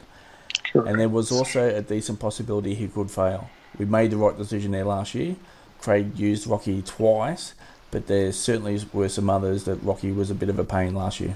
And 0.74 1.00
there 1.00 1.10
was 1.10 1.31
also 1.31 1.75
a 1.75 1.81
decent 1.81 2.19
possibility 2.19 2.75
he 2.75 2.88
could 2.88 3.10
fail. 3.10 3.50
We 3.77 3.86
made 3.86 4.12
the 4.12 4.17
right 4.17 4.38
decision 4.38 4.72
there 4.72 4.86
last 4.86 5.15
year. 5.15 5.36
Craig 5.81 6.19
used 6.19 6.46
Rocky 6.46 6.81
twice, 6.84 7.55
but 7.89 8.05
there 8.05 8.31
certainly 8.31 8.79
were 8.93 9.10
some 9.10 9.29
others 9.29 9.63
that 9.63 9.77
Rocky 9.77 10.12
was 10.12 10.29
a 10.29 10.36
bit 10.36 10.50
of 10.50 10.60
a 10.60 10.63
pain 10.63 10.93
last 10.93 11.19
year. 11.19 11.36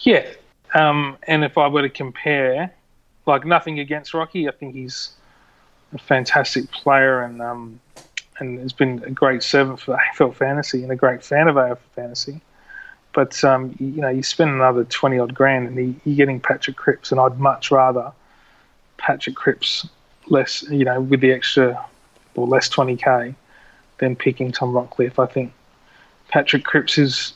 Yeah, 0.00 0.24
um, 0.74 1.16
and 1.26 1.44
if 1.44 1.58
I 1.58 1.66
were 1.68 1.82
to 1.82 1.88
compare, 1.88 2.72
like 3.26 3.44
nothing 3.44 3.80
against 3.80 4.14
Rocky, 4.14 4.48
I 4.48 4.52
think 4.52 4.74
he's 4.74 5.12
a 5.92 5.98
fantastic 5.98 6.70
player 6.70 7.22
and 7.22 7.42
um, 7.42 7.80
and 8.38 8.58
has 8.60 8.72
been 8.72 9.02
a 9.04 9.10
great 9.10 9.42
servant 9.42 9.80
for 9.80 9.96
AFL 10.16 10.34
fantasy 10.34 10.82
and 10.82 10.92
a 10.92 10.96
great 10.96 11.24
fan 11.24 11.48
of 11.48 11.56
AFL 11.56 11.78
fantasy. 11.94 12.40
But 13.12 13.42
um, 13.44 13.76
you, 13.78 14.00
know, 14.00 14.08
you 14.08 14.22
spend 14.22 14.50
another 14.50 14.84
twenty 14.84 15.18
odd 15.18 15.34
grand 15.34 15.68
and 15.68 16.00
you're 16.04 16.16
getting 16.16 16.40
Patrick 16.40 16.76
Cripps, 16.76 17.12
and 17.12 17.20
I'd 17.20 17.38
much 17.38 17.70
rather 17.70 18.12
Patrick 18.96 19.36
Cripps 19.36 19.86
less, 20.28 20.62
you 20.70 20.84
know, 20.84 21.00
with 21.00 21.20
the 21.20 21.32
extra 21.32 21.84
or 22.34 22.46
less 22.46 22.68
twenty 22.68 22.96
k 22.96 23.34
than 23.98 24.16
picking 24.16 24.50
Tom 24.50 24.72
Rockliff. 24.72 25.18
I 25.18 25.26
think 25.30 25.52
Patrick 26.28 26.64
Cripps 26.64 26.96
is 26.96 27.34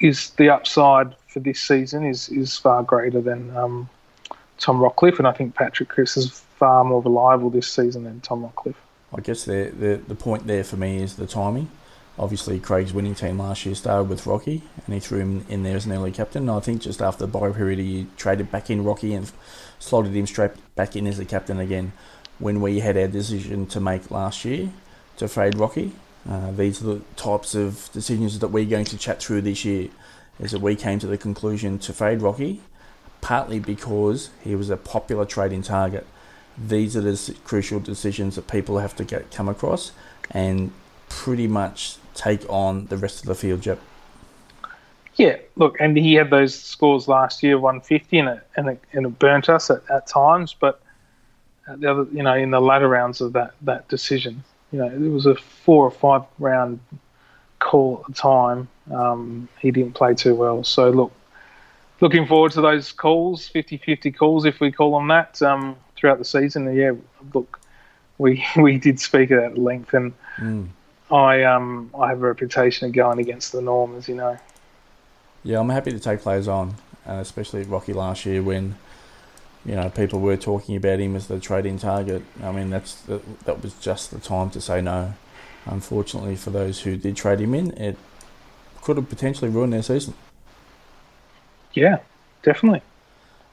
is 0.00 0.30
the 0.30 0.50
upside 0.50 1.14
for 1.28 1.40
this 1.40 1.60
season 1.60 2.04
is 2.04 2.28
is 2.28 2.58
far 2.58 2.82
greater 2.82 3.22
than 3.22 3.56
um, 3.56 3.88
Tom 4.58 4.80
Rockliff, 4.80 5.18
and 5.18 5.26
I 5.26 5.32
think 5.32 5.54
Patrick 5.54 5.88
Cripps 5.88 6.16
is 6.18 6.30
far 6.58 6.84
more 6.84 7.00
reliable 7.00 7.48
this 7.48 7.72
season 7.72 8.04
than 8.04 8.20
Tom 8.20 8.42
Rockliff. 8.42 8.74
I 9.14 9.20
guess 9.20 9.44
the, 9.44 9.72
the 9.76 10.00
the 10.06 10.14
point 10.14 10.46
there 10.46 10.64
for 10.64 10.76
me 10.76 11.02
is 11.02 11.16
the 11.16 11.26
timing. 11.26 11.70
Obviously, 12.18 12.60
Craig's 12.60 12.92
winning 12.92 13.14
team 13.14 13.38
last 13.38 13.64
year 13.64 13.74
started 13.74 14.08
with 14.08 14.26
Rocky, 14.26 14.62
and 14.84 14.94
he 14.94 15.00
threw 15.00 15.20
him 15.20 15.46
in 15.48 15.62
there 15.62 15.76
as 15.76 15.86
an 15.86 15.92
early 15.92 16.12
captain. 16.12 16.48
I 16.50 16.60
think 16.60 16.82
just 16.82 17.00
after 17.00 17.24
the 17.24 17.32
bye 17.32 17.50
period, 17.50 17.78
he 17.78 18.06
traded 18.16 18.50
back 18.50 18.68
in 18.68 18.84
Rocky 18.84 19.14
and 19.14 19.30
slotted 19.78 20.14
him 20.14 20.26
straight 20.26 20.52
back 20.74 20.96
in 20.96 21.06
as 21.06 21.18
a 21.18 21.24
captain 21.24 21.58
again. 21.58 21.92
When 22.38 22.60
we 22.60 22.80
had 22.80 22.96
our 22.96 23.08
decision 23.08 23.66
to 23.68 23.80
make 23.80 24.10
last 24.10 24.44
year 24.44 24.70
to 25.16 25.28
fade 25.28 25.54
Rocky, 25.56 25.92
uh, 26.28 26.50
these 26.52 26.82
are 26.82 26.94
the 26.94 27.00
types 27.16 27.54
of 27.54 27.90
decisions 27.92 28.38
that 28.40 28.48
we're 28.48 28.64
going 28.64 28.84
to 28.86 28.98
chat 28.98 29.22
through 29.22 29.42
this 29.42 29.64
year 29.64 29.88
is 30.38 30.52
that 30.52 30.60
we 30.60 30.76
came 30.76 30.98
to 30.98 31.06
the 31.06 31.18
conclusion 31.18 31.78
to 31.78 31.92
fade 31.92 32.22
Rocky, 32.22 32.60
partly 33.20 33.58
because 33.58 34.30
he 34.42 34.54
was 34.54 34.70
a 34.70 34.76
popular 34.76 35.24
trading 35.24 35.62
target. 35.62 36.06
These 36.68 36.96
are 36.96 37.00
the 37.00 37.36
crucial 37.44 37.80
decisions 37.80 38.36
that 38.36 38.48
people 38.48 38.78
have 38.78 38.94
to 38.96 39.04
get 39.04 39.30
come 39.30 39.48
across 39.48 39.92
and 40.30 40.72
pretty 41.08 41.46
much 41.46 41.96
take 42.14 42.48
on 42.48 42.86
the 42.86 42.96
rest 42.96 43.20
of 43.20 43.26
the 43.26 43.34
field, 43.34 43.62
Jep. 43.62 43.80
Yeah, 45.16 45.36
look, 45.56 45.76
and 45.80 45.96
he 45.96 46.14
had 46.14 46.30
those 46.30 46.54
scores 46.54 47.08
last 47.08 47.42
year, 47.42 47.58
150, 47.58 48.18
and 48.18 48.28
it 48.28 48.46
and 48.56 48.68
it, 48.68 48.84
and 48.92 49.06
it 49.06 49.18
burnt 49.18 49.48
us 49.48 49.70
at, 49.70 49.82
at 49.90 50.06
times. 50.06 50.54
But 50.58 50.80
at 51.66 51.80
the 51.80 51.90
other, 51.90 52.06
you 52.12 52.22
know, 52.22 52.34
in 52.34 52.50
the 52.50 52.60
latter 52.60 52.88
rounds 52.88 53.20
of 53.20 53.32
that 53.32 53.54
that 53.62 53.88
decision, 53.88 54.44
you 54.72 54.78
know, 54.78 54.86
it 54.86 55.10
was 55.10 55.26
a 55.26 55.34
four 55.34 55.84
or 55.84 55.90
five 55.90 56.22
round 56.38 56.80
call 57.60 58.00
at 58.00 58.14
the 58.14 58.20
time, 58.20 58.68
um, 58.92 59.48
he 59.60 59.70
didn't 59.70 59.94
play 59.94 60.14
too 60.14 60.34
well. 60.34 60.64
So 60.64 60.90
look, 60.90 61.12
looking 62.00 62.26
forward 62.26 62.52
to 62.52 62.60
those 62.60 62.90
calls, 62.90 63.48
50-50 63.48 64.16
calls, 64.16 64.44
if 64.44 64.58
we 64.58 64.72
call 64.72 64.98
them 64.98 65.08
that, 65.08 65.40
um, 65.42 65.76
throughout 66.00 66.18
the 66.18 66.24
season. 66.24 66.66
And 66.66 66.76
yeah, 66.76 66.92
look, 67.34 67.60
we 68.18 68.44
we 68.56 68.78
did 68.78 68.98
speak 68.98 69.30
at 69.30 69.58
length, 69.58 69.94
and 69.94 70.12
mm. 70.36 70.68
I 71.10 71.44
um 71.44 71.90
I 71.98 72.08
have 72.08 72.18
a 72.18 72.26
reputation 72.26 72.88
of 72.88 72.94
going 72.94 73.18
against 73.20 73.52
the 73.52 73.60
norm, 73.60 73.96
as 73.96 74.08
you 74.08 74.14
know. 74.14 74.38
Yeah, 75.42 75.60
I'm 75.60 75.70
happy 75.70 75.90
to 75.90 75.98
take 75.98 76.20
players 76.20 76.48
on, 76.48 76.74
uh, 77.08 77.14
especially 77.14 77.62
Rocky 77.62 77.92
last 77.94 78.26
year 78.26 78.42
when 78.42 78.76
you 79.64 79.74
know, 79.74 79.90
people 79.90 80.20
were 80.20 80.36
talking 80.36 80.76
about 80.76 81.00
him 81.00 81.14
as 81.14 81.26
the 81.26 81.38
trading 81.38 81.78
target. 81.78 82.22
I 82.42 82.52
mean, 82.52 82.70
that's 82.70 82.94
that, 83.02 83.44
that 83.44 83.62
was 83.62 83.74
just 83.74 84.10
the 84.10 84.18
time 84.18 84.50
to 84.50 84.60
say 84.60 84.80
no. 84.80 85.14
Unfortunately, 85.66 86.36
for 86.36 86.50
those 86.50 86.80
who 86.80 86.96
did 86.96 87.16
trade 87.16 87.40
him 87.40 87.54
in, 87.54 87.72
it 87.72 87.96
could 88.80 88.96
have 88.96 89.08
potentially 89.08 89.50
ruined 89.50 89.72
their 89.74 89.82
season. 89.82 90.14
Yeah, 91.74 91.98
definitely. 92.42 92.82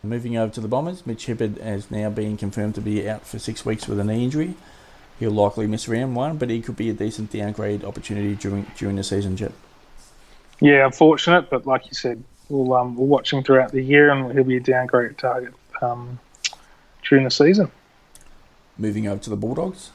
Moving 0.07 0.37
over 0.37 0.53
to 0.53 0.61
the 0.61 0.67
Bombers, 0.67 1.05
Mitch 1.05 1.27
Hibberd 1.27 1.61
has 1.61 1.91
now 1.91 2.09
been 2.09 2.37
confirmed 2.37 2.75
to 2.75 2.81
be 2.81 3.09
out 3.09 3.25
for 3.25 3.39
six 3.39 3.65
weeks 3.65 3.87
with 3.87 3.99
a 3.99 4.03
knee 4.03 4.23
injury. 4.23 4.55
He'll 5.19 5.31
likely 5.31 5.67
miss 5.67 5.87
round 5.87 6.15
one, 6.15 6.37
but 6.37 6.49
he 6.49 6.61
could 6.61 6.77
be 6.77 6.89
a 6.89 6.93
decent 6.93 7.31
downgrade 7.31 7.83
opportunity 7.83 8.35
during 8.35 8.65
during 8.77 8.95
the 8.95 9.03
season, 9.03 9.35
Jep. 9.35 9.51
Yeah, 10.61 10.85
unfortunate, 10.85 11.49
but 11.49 11.65
like 11.65 11.87
you 11.87 11.93
said, 11.93 12.23
we'll 12.49 12.73
um, 12.73 12.95
we'll 12.95 13.07
watch 13.07 13.33
him 13.33 13.43
throughout 13.43 13.71
the 13.71 13.81
year, 13.81 14.11
and 14.11 14.31
he'll 14.31 14.43
be 14.43 14.57
a 14.57 14.61
downgrade 14.61 15.17
target 15.17 15.53
um, 15.81 16.19
during 17.07 17.23
the 17.25 17.31
season. 17.31 17.71
Moving 18.77 19.07
over 19.07 19.21
to 19.23 19.29
the 19.29 19.35
Bulldogs, 19.35 19.91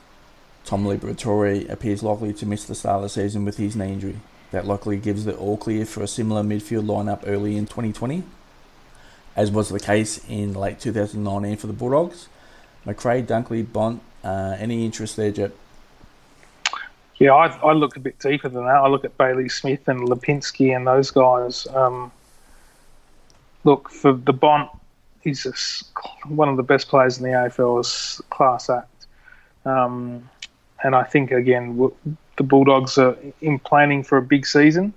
Tom 0.65 0.85
Liberatore 0.85 1.71
appears 1.71 2.03
likely 2.03 2.33
to 2.35 2.47
miss 2.47 2.65
the 2.65 2.75
start 2.75 2.97
of 2.97 3.03
the 3.03 3.09
season 3.09 3.45
with 3.45 3.57
his 3.57 3.77
knee 3.77 3.93
injury. 3.93 4.17
That 4.51 4.67
likely 4.67 4.99
gives 4.99 5.25
the 5.25 5.37
all 5.37 5.57
clear 5.57 5.87
for 5.87 6.03
a 6.03 6.09
similar 6.09 6.43
midfield 6.43 6.87
lineup 6.87 7.23
early 7.27 7.57
in 7.57 7.67
2020, 7.67 8.23
as 9.37 9.51
was 9.51 9.69
the 9.69 9.81
case 9.81 10.21
in 10.29 10.55
late 10.55 10.81
2019 10.81 11.57
for 11.57 11.67
the 11.67 11.73
Bulldogs. 11.73 12.29
Macrae, 12.85 13.23
Dunkley, 13.23 13.71
Bont, 13.71 14.03
uh, 14.25 14.57
any 14.59 14.85
interest 14.85 15.17
there, 15.17 15.31
Jep? 15.31 15.55
Yeah, 17.19 17.35
I, 17.35 17.47
I, 17.59 17.73
look 17.73 17.97
a 17.97 18.01
bit 18.01 18.19
deeper 18.19 18.49
than 18.49 18.65
that. 18.65 18.75
I 18.75 18.89
look 18.89 19.05
at 19.05 19.17
Bailey 19.17 19.49
Smith 19.49 19.87
and 19.87 20.09
Lipinski 20.09 20.75
and 20.75 20.87
those 20.87 21.11
guys. 21.11 21.67
Um, 21.69 22.11
look, 23.63 23.91
for 23.91 24.13
the 24.13 24.33
Bont, 24.33 24.71
he's 25.21 25.47
a, 25.47 25.53
one 26.29 26.49
of 26.49 26.57
the 26.57 26.65
best 26.65 26.89
players 26.89 27.19
in 27.19 27.25
the 27.25 27.31
AFL's 27.31 28.21
class 28.31 28.69
act. 28.69 29.07
Um, 29.65 30.29
and 30.83 30.97
I 30.97 31.05
think, 31.05 31.31
again, 31.31 31.91
the 32.37 32.43
Bulldogs 32.43 32.99
are 32.99 33.17
in 33.41 33.61
planning 33.61 34.03
for 34.03 34.19
a 34.19 34.23
big 34.23 34.45
season 34.45 34.93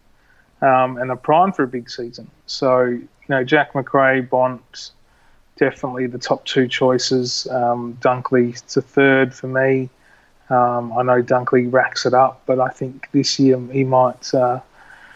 um, 0.62 0.98
and 0.98 1.12
are 1.12 1.18
primed 1.18 1.56
for 1.56 1.64
a 1.64 1.68
big 1.68 1.90
season. 1.92 2.32
So, 2.48 3.00
you 3.28 3.36
know, 3.36 3.44
Jack 3.44 3.74
Macrae, 3.74 4.22
Bont, 4.22 4.92
definitely 5.58 6.08
the 6.08 6.18
top 6.18 6.46
two 6.46 6.68
choices. 6.68 7.48
Um, 7.50 7.98
Dunkley 8.02 8.64
to 8.74 8.82
third 8.82 9.34
for 9.34 9.48
me. 9.48 9.90
Um, 10.50 10.94
I 10.94 11.02
know 11.02 11.24
Dunkley 11.24 11.72
racks 11.72 12.06
it 12.06 12.14
up, 12.14 12.44
but 12.46 12.60
I 12.60 12.70
think 12.70 13.10
this 13.12 13.40
year 13.40 13.60
he 13.72 13.84
might 13.84 14.34
uh, 14.34 14.60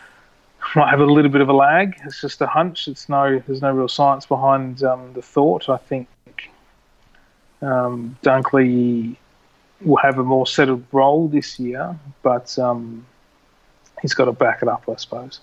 might 0.76 0.90
have 0.90 1.02
a 1.02 1.06
little 1.06 1.32
bit 1.32 1.42
of 1.42 1.50
a 1.50 1.54
lag. 1.54 2.00
It's 2.04 2.22
just 2.22 2.42
a 2.42 2.48
hunch. 2.48 2.88
It's 2.88 3.10
no 3.10 3.42
there's 3.46 3.62
no 3.62 3.72
real 3.72 3.88
science 3.88 4.26
behind 4.26 4.84
um, 4.84 5.14
the 5.14 5.22
thought. 5.22 5.70
I 5.70 5.78
think 5.78 6.08
um, 7.62 8.18
Dunkley 8.24 9.16
will 9.82 9.98
have 9.98 10.18
a 10.18 10.24
more 10.24 10.48
settled 10.48 10.84
role 10.92 11.28
this 11.28 11.60
year, 11.60 11.98
but 12.24 12.58
um, 12.58 13.06
he's 14.02 14.14
got 14.14 14.26
to 14.26 14.32
back 14.32 14.62
it 14.62 14.68
up, 14.68 14.84
I 14.90 14.96
suppose. 14.96 15.40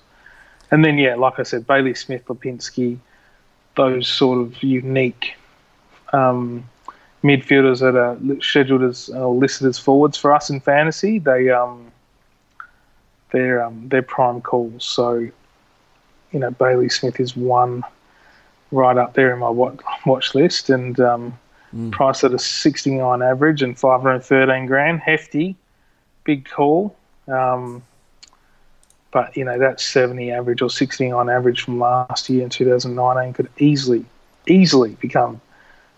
And 0.71 0.85
then, 0.85 0.99
yeah, 0.99 1.15
like 1.15 1.39
I 1.39 1.43
said, 1.43 1.67
Bailey 1.67 1.95
Smith, 1.95 2.25
Lipinski, 2.27 2.99
those 3.77 4.09
sort 4.09 4.39
of 4.41 4.63
unique 4.63 5.37
um, 6.13 6.69
midfielders 7.23 7.81
that 7.81 7.97
are 7.97 8.19
scheduled 8.41 8.83
as 8.83 9.09
or 9.11 9.35
listed 9.35 9.67
as 9.67 9.79
forwards 9.79 10.17
for 10.17 10.33
us 10.33 10.51
in 10.51 10.61
fantasy, 10.61 11.19
they 11.19 11.51
um, 11.51 11.93
they're 13.31 13.63
um, 13.63 13.89
they're 13.89 14.03
prime 14.03 14.41
calls. 14.41 14.85
So, 14.85 15.19
you 16.33 16.41
know, 16.41 16.51
Bailey 16.51 16.89
Smith 16.89 17.21
is 17.21 17.37
one 17.37 17.85
right 18.73 18.97
up 18.97 19.15
there 19.15 19.33
in 19.33 19.39
my 19.39 19.51
watch, 19.51 19.79
watch 20.05 20.35
list, 20.35 20.71
and 20.71 20.99
um, 20.99 21.39
Mm. 21.75 21.93
Price 21.93 22.25
at 22.25 22.33
a 22.33 22.39
69 22.39 23.23
average 23.23 23.63
and 23.63 23.79
513 23.79 24.67
grand. 24.67 25.01
Hefty, 25.01 25.57
big 26.25 26.49
call. 26.49 26.97
Um, 27.29 27.83
but, 29.13 29.37
you 29.37 29.45
know, 29.45 29.59
that 29.59 29.81
70 29.81 30.31
average 30.33 30.63
or 30.63 30.71
60 30.71 31.11
on 31.11 31.31
average 31.31 31.63
from 31.63 31.79
last 31.79 32.29
year 32.29 32.43
in 32.43 32.51
2019 32.51 33.33
could 33.33 33.49
easily, 33.59 34.05
easily 34.47 34.97
become 35.01 35.41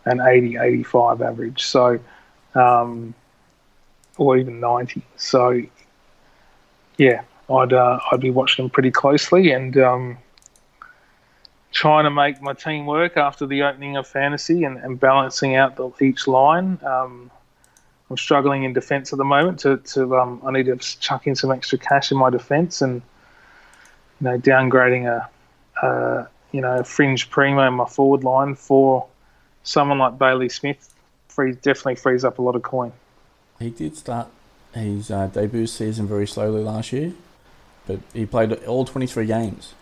an 0.05 0.21
80, 0.21 0.57
85 0.57 1.23
average. 1.23 1.65
So, 1.65 1.99
um, 2.55 3.15
or 4.17 4.37
even 4.37 4.61
90. 4.61 5.03
So, 5.17 5.63
yeah, 6.97 7.23
I'd 7.51 7.73
uh, 7.73 7.99
I'd 8.13 8.21
be 8.21 8.31
watching 8.31 8.65
them 8.65 8.71
pretty 8.71 8.91
closely 8.91 9.53
and 9.53 9.77
um, 9.79 10.19
trying 11.73 12.05
to 12.05 12.11
make 12.11 12.43
my 12.43 12.53
team 12.53 12.87
work 12.87 13.17
after 13.17 13.47
the 13.47 13.63
opening 13.63 13.97
of 13.97 14.07
fantasy 14.07 14.65
and, 14.65 14.77
and 14.79 14.99
balancing 14.99 15.55
out 15.55 15.77
the, 15.77 15.91
each 16.05 16.27
line. 16.27 16.79
Um, 16.85 17.31
I'm 18.11 18.17
struggling 18.17 18.65
in 18.65 18.73
defence 18.73 19.13
at 19.13 19.19
the 19.19 19.25
moment. 19.25 19.61
To, 19.61 19.77
to 19.77 20.17
um, 20.17 20.41
I 20.45 20.53
need 20.53 20.67
to 20.67 20.77
chuck 20.77 21.27
in 21.27 21.35
some 21.35 21.51
extra 21.51 21.79
cash 21.79 22.11
in 22.11 22.19
my 22.19 22.31
defence 22.31 22.81
and 22.83 23.03
you 24.21 24.25
know 24.25 24.39
downgrading 24.39 25.07
a, 25.07 25.29
a 25.87 26.29
you 26.53 26.61
know 26.61 26.79
a 26.79 26.85
fringe 26.85 27.31
primo 27.31 27.67
in 27.67 27.75
my 27.75 27.87
forward 27.87 28.25
line 28.25 28.55
for 28.55 29.07
someone 29.63 29.99
like 29.99 30.19
Bailey 30.19 30.49
Smith 30.49 30.95
frees 31.29 31.57
definitely 31.57 31.97
frees 31.97 32.25
up 32.25 32.39
a 32.39 32.43
lot 32.43 32.57
of 32.57 32.63
coin. 32.63 32.93
He 33.59 33.71
did 33.71 33.97
start 33.97 34.29
his 34.73 35.11
uh, 35.11 35.27
debut 35.27 35.67
season 35.67 36.07
very 36.07 36.27
slowly 36.27 36.63
last 36.63 36.93
year, 36.93 37.13
but 37.87 38.01
he 38.13 38.25
played 38.25 38.53
all 38.65 38.85
23 38.85 39.27
games 39.27 39.75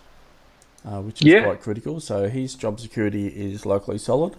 uh, 0.87 1.01
which 1.01 1.21
is 1.21 1.27
yeah. 1.27 1.45
quite 1.45 1.61
critical. 1.61 2.01
So 2.01 2.29
his 2.29 2.55
job 2.55 2.81
security 2.81 3.27
is 3.27 3.67
locally 3.67 3.99
solid. 3.99 4.37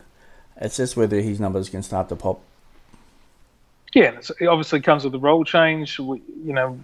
It's 0.55 0.77
just 0.77 0.95
whether 0.95 1.21
his 1.21 1.39
numbers 1.39 1.69
can 1.69 1.83
start 1.83 2.09
to 2.09 2.15
pop. 2.15 2.41
Yeah, 3.97 4.19
it 4.39 4.45
obviously 4.45 4.79
comes 4.79 5.03
with 5.03 5.13
the 5.13 5.19
role 5.19 5.43
change. 5.43 5.97
We, 5.97 6.21
you 6.43 6.53
know, 6.53 6.79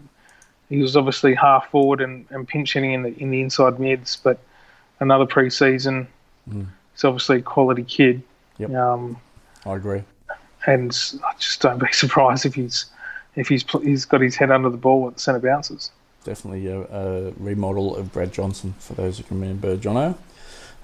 he 0.68 0.80
was 0.80 0.98
obviously 0.98 1.36
half 1.36 1.70
forward 1.70 2.02
and, 2.02 2.26
and 2.32 2.48
pinch 2.48 2.74
hitting 2.74 2.92
in 2.92 3.04
the 3.04 3.16
in 3.20 3.30
the 3.30 3.40
inside 3.40 3.80
mids, 3.80 4.16
but 4.16 4.40
another 5.00 5.28
preseason. 5.28 6.08
Mm. 6.50 6.66
He's 6.94 7.04
obviously 7.04 7.38
a 7.38 7.42
quality 7.44 7.84
kid. 7.84 8.24
Yep. 8.58 8.74
Um, 8.74 9.18
I 9.64 9.76
agree. 9.76 10.02
And 10.66 10.98
I 11.24 11.34
just 11.38 11.62
don't 11.62 11.80
be 11.80 11.86
surprised 11.92 12.48
if 12.48 12.56
he's 12.56 12.88
if 13.36 13.48
he's 13.48 13.64
he's 13.84 14.06
got 14.06 14.22
his 14.22 14.36
head 14.36 14.50
under 14.50 14.72
the 14.72 14.78
ball 14.78 15.08
at 15.08 15.14
the 15.14 15.20
centre 15.20 15.40
bounces 15.40 15.92
definitely 16.24 16.68
a, 16.68 16.84
a, 16.84 17.32
remodel 17.32 17.98
of 17.98 18.14
Brad 18.14 18.32
Johnson 18.32 18.76
for 18.80 18.94
those 18.94 19.18
who 19.18 19.26
can 19.26 19.42
remember 19.42 19.76
Jono. 19.76 20.18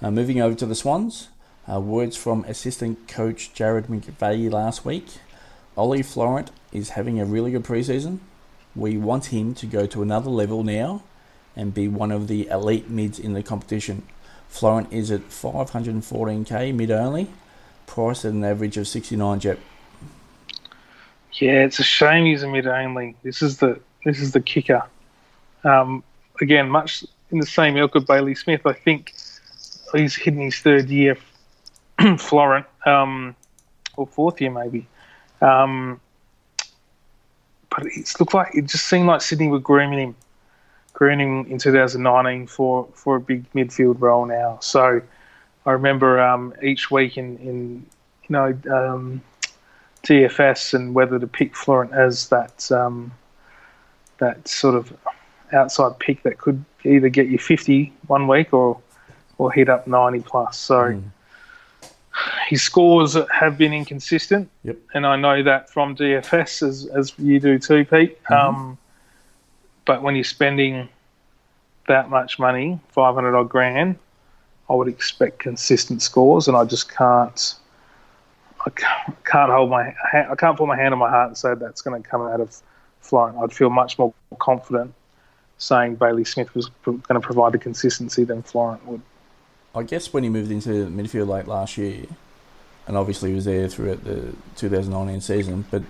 Uh, 0.02 0.12
moving 0.12 0.42
over 0.42 0.54
to 0.54 0.66
the 0.66 0.76
Swans, 0.76 1.30
uh, 1.72 1.80
words 1.80 2.18
from 2.18 2.44
assistant 2.44 3.08
coach 3.08 3.54
Jarrad 3.54 3.88
McVeigh 3.88 4.52
last 4.52 4.84
week. 4.84 5.08
Ollie 5.80 6.04
Florent 6.04 6.52
is 6.74 6.90
having 6.90 7.22
a 7.22 7.26
really 7.26 7.52
good 7.52 7.64
preseason. 7.64 8.20
We 8.76 8.98
want 8.98 9.28
him 9.28 9.54
to 9.56 9.66
go 9.66 9.86
to 9.86 10.02
another 10.02 10.30
level 10.30 10.62
now 10.62 11.04
and 11.56 11.74
be 11.74 11.88
one 11.88 12.12
of 12.12 12.28
the 12.28 12.50
elite 12.50 12.90
mids 12.90 13.18
in 13.18 13.32
the 13.32 13.42
competition. 13.42 14.04
Florent 14.50 14.92
is 14.92 15.10
at 15.10 15.30
514k 15.30 16.76
mid 16.76 16.92
only, 16.92 17.30
priced 17.88 18.26
at 18.26 18.34
an 18.34 18.44
average 18.44 18.76
of 18.76 18.90
69 18.90 19.40
Jep. 19.40 19.60
Yeah, 21.36 21.64
it's 21.64 21.80
a 21.80 21.84
shame 21.84 22.26
he's 22.26 22.44
a 22.44 22.50
mid 22.50 22.68
only. 22.68 23.16
This 23.24 23.42
is 23.42 23.60
the 23.60 23.80
this 24.04 24.20
is 24.20 24.34
the 24.34 24.42
kicker. 24.42 24.84
Um, 25.64 26.04
again, 26.42 26.70
much 26.70 27.06
in 27.32 27.40
the 27.40 27.48
same 27.48 27.78
ilk 27.78 27.96
of 27.96 28.06
Bailey 28.06 28.36
Smith, 28.36 28.66
I 28.66 28.74
think 28.74 29.14
he's 29.94 30.16
hitting 30.16 30.42
his 30.42 30.60
third 30.60 30.90
year, 30.90 31.18
Florent, 32.18 32.66
um, 32.86 33.34
or 33.96 34.06
fourth 34.06 34.42
year 34.42 34.52
maybe. 34.52 34.86
Um, 35.42 36.00
but 37.70 37.86
it's 37.86 38.20
looked 38.20 38.34
like 38.34 38.56
it 38.56 38.66
just 38.66 38.88
seemed 38.88 39.08
like 39.08 39.22
Sydney 39.22 39.48
were 39.48 39.60
grooming 39.60 40.00
him, 40.00 40.16
grooming 40.94 41.46
him 41.46 41.52
in 41.52 41.58
2019 41.60 42.48
for, 42.48 42.88
for 42.94 43.16
a 43.18 43.20
big 43.20 43.52
midfield 43.54 44.02
role 44.02 44.26
now. 44.26 44.58
So 44.62 45.02
I 45.66 45.72
remember 45.72 46.20
um, 46.20 46.54
each 46.64 46.90
week 46.90 47.18
in, 47.18 47.38
in 47.38 47.86
you 48.28 48.30
know 48.30 48.58
um, 48.72 49.22
DFS 50.04 50.74
and 50.74 50.94
whether 50.94 51.20
to 51.20 51.28
pick 51.28 51.56
Florent 51.56 51.94
as 51.94 52.30
that 52.30 52.72
um, 52.72 53.12
that 54.18 54.48
sort 54.48 54.76
of 54.76 54.92
outside 55.54 55.98
pick 56.00 56.24
that 56.24 56.38
could 56.38 56.64
either 56.84 57.10
get 57.10 57.28
you 57.28 57.38
50 57.38 57.92
one 58.08 58.28
week 58.28 58.54
or 58.54 58.80
or 59.38 59.52
hit 59.52 59.70
up 59.70 59.88
90 59.88 60.20
plus. 60.22 60.58
So 60.58 60.76
mm. 60.76 61.04
His 62.50 62.64
scores 62.64 63.16
have 63.32 63.60
been 63.60 63.74
inconsistent, 63.74 64.50
yep. 64.64 64.76
and 64.96 65.06
I 65.06 65.18
know 65.18 65.44
that 65.44 65.70
from 65.70 65.96
DFS 65.96 66.68
as 66.68 66.88
as 66.88 67.14
you 67.20 67.40
do 67.40 67.60
too, 67.60 67.86
Pete. 67.86 68.22
Mm-hmm. 68.24 68.34
Um, 68.34 68.78
but 69.86 70.02
when 70.02 70.16
you're 70.16 70.24
spending 70.24 70.90
that 71.88 72.10
much 72.10 72.40
money, 72.40 72.80
500 72.90 73.38
odd 73.38 73.50
grand, 73.50 74.00
I 74.68 74.74
would 74.74 74.88
expect 74.88 75.38
consistent 75.38 76.02
scores, 76.02 76.48
and 76.48 76.58
I 76.58 76.66
just 76.66 76.92
can't. 76.92 77.54
I 78.66 78.72
can't 78.72 79.52
hold 79.52 79.70
my 79.70 79.94
I 80.12 80.34
can't 80.36 80.58
put 80.58 80.68
my 80.68 80.76
hand 80.76 80.92
on 80.92 81.00
my 81.00 81.10
heart 81.10 81.28
and 81.28 81.38
say 81.38 81.54
that's 81.54 81.84
going 81.84 82.02
to 82.02 82.10
come 82.10 82.24
out 82.24 82.42
of 82.42 82.60
Florent. 83.00 83.38
I'd 83.38 83.54
feel 83.54 83.70
much 83.70 84.00
more 84.00 84.12
confident 84.40 84.96
saying 85.60 85.98
Bailey 85.98 86.24
Smith 86.24 86.56
was 86.56 86.72
going 86.84 87.04
to 87.08 87.20
provide 87.20 87.52
the 87.52 87.60
consistency 87.60 88.24
than 88.24 88.42
Florent 88.42 88.84
would. 88.88 89.02
I 89.76 89.84
guess 89.84 90.12
when 90.12 90.24
he 90.24 90.30
moved 90.30 90.50
into 90.50 90.88
midfield 90.88 91.28
late 91.28 91.48
last 91.48 91.78
year, 91.78 92.08
and 92.90 92.98
obviously 92.98 93.36
was 93.36 93.46
there 93.46 93.68
throughout 93.70 94.04
the 94.04 94.34
2019 94.56 95.22
season. 95.22 95.64
But 95.70 95.84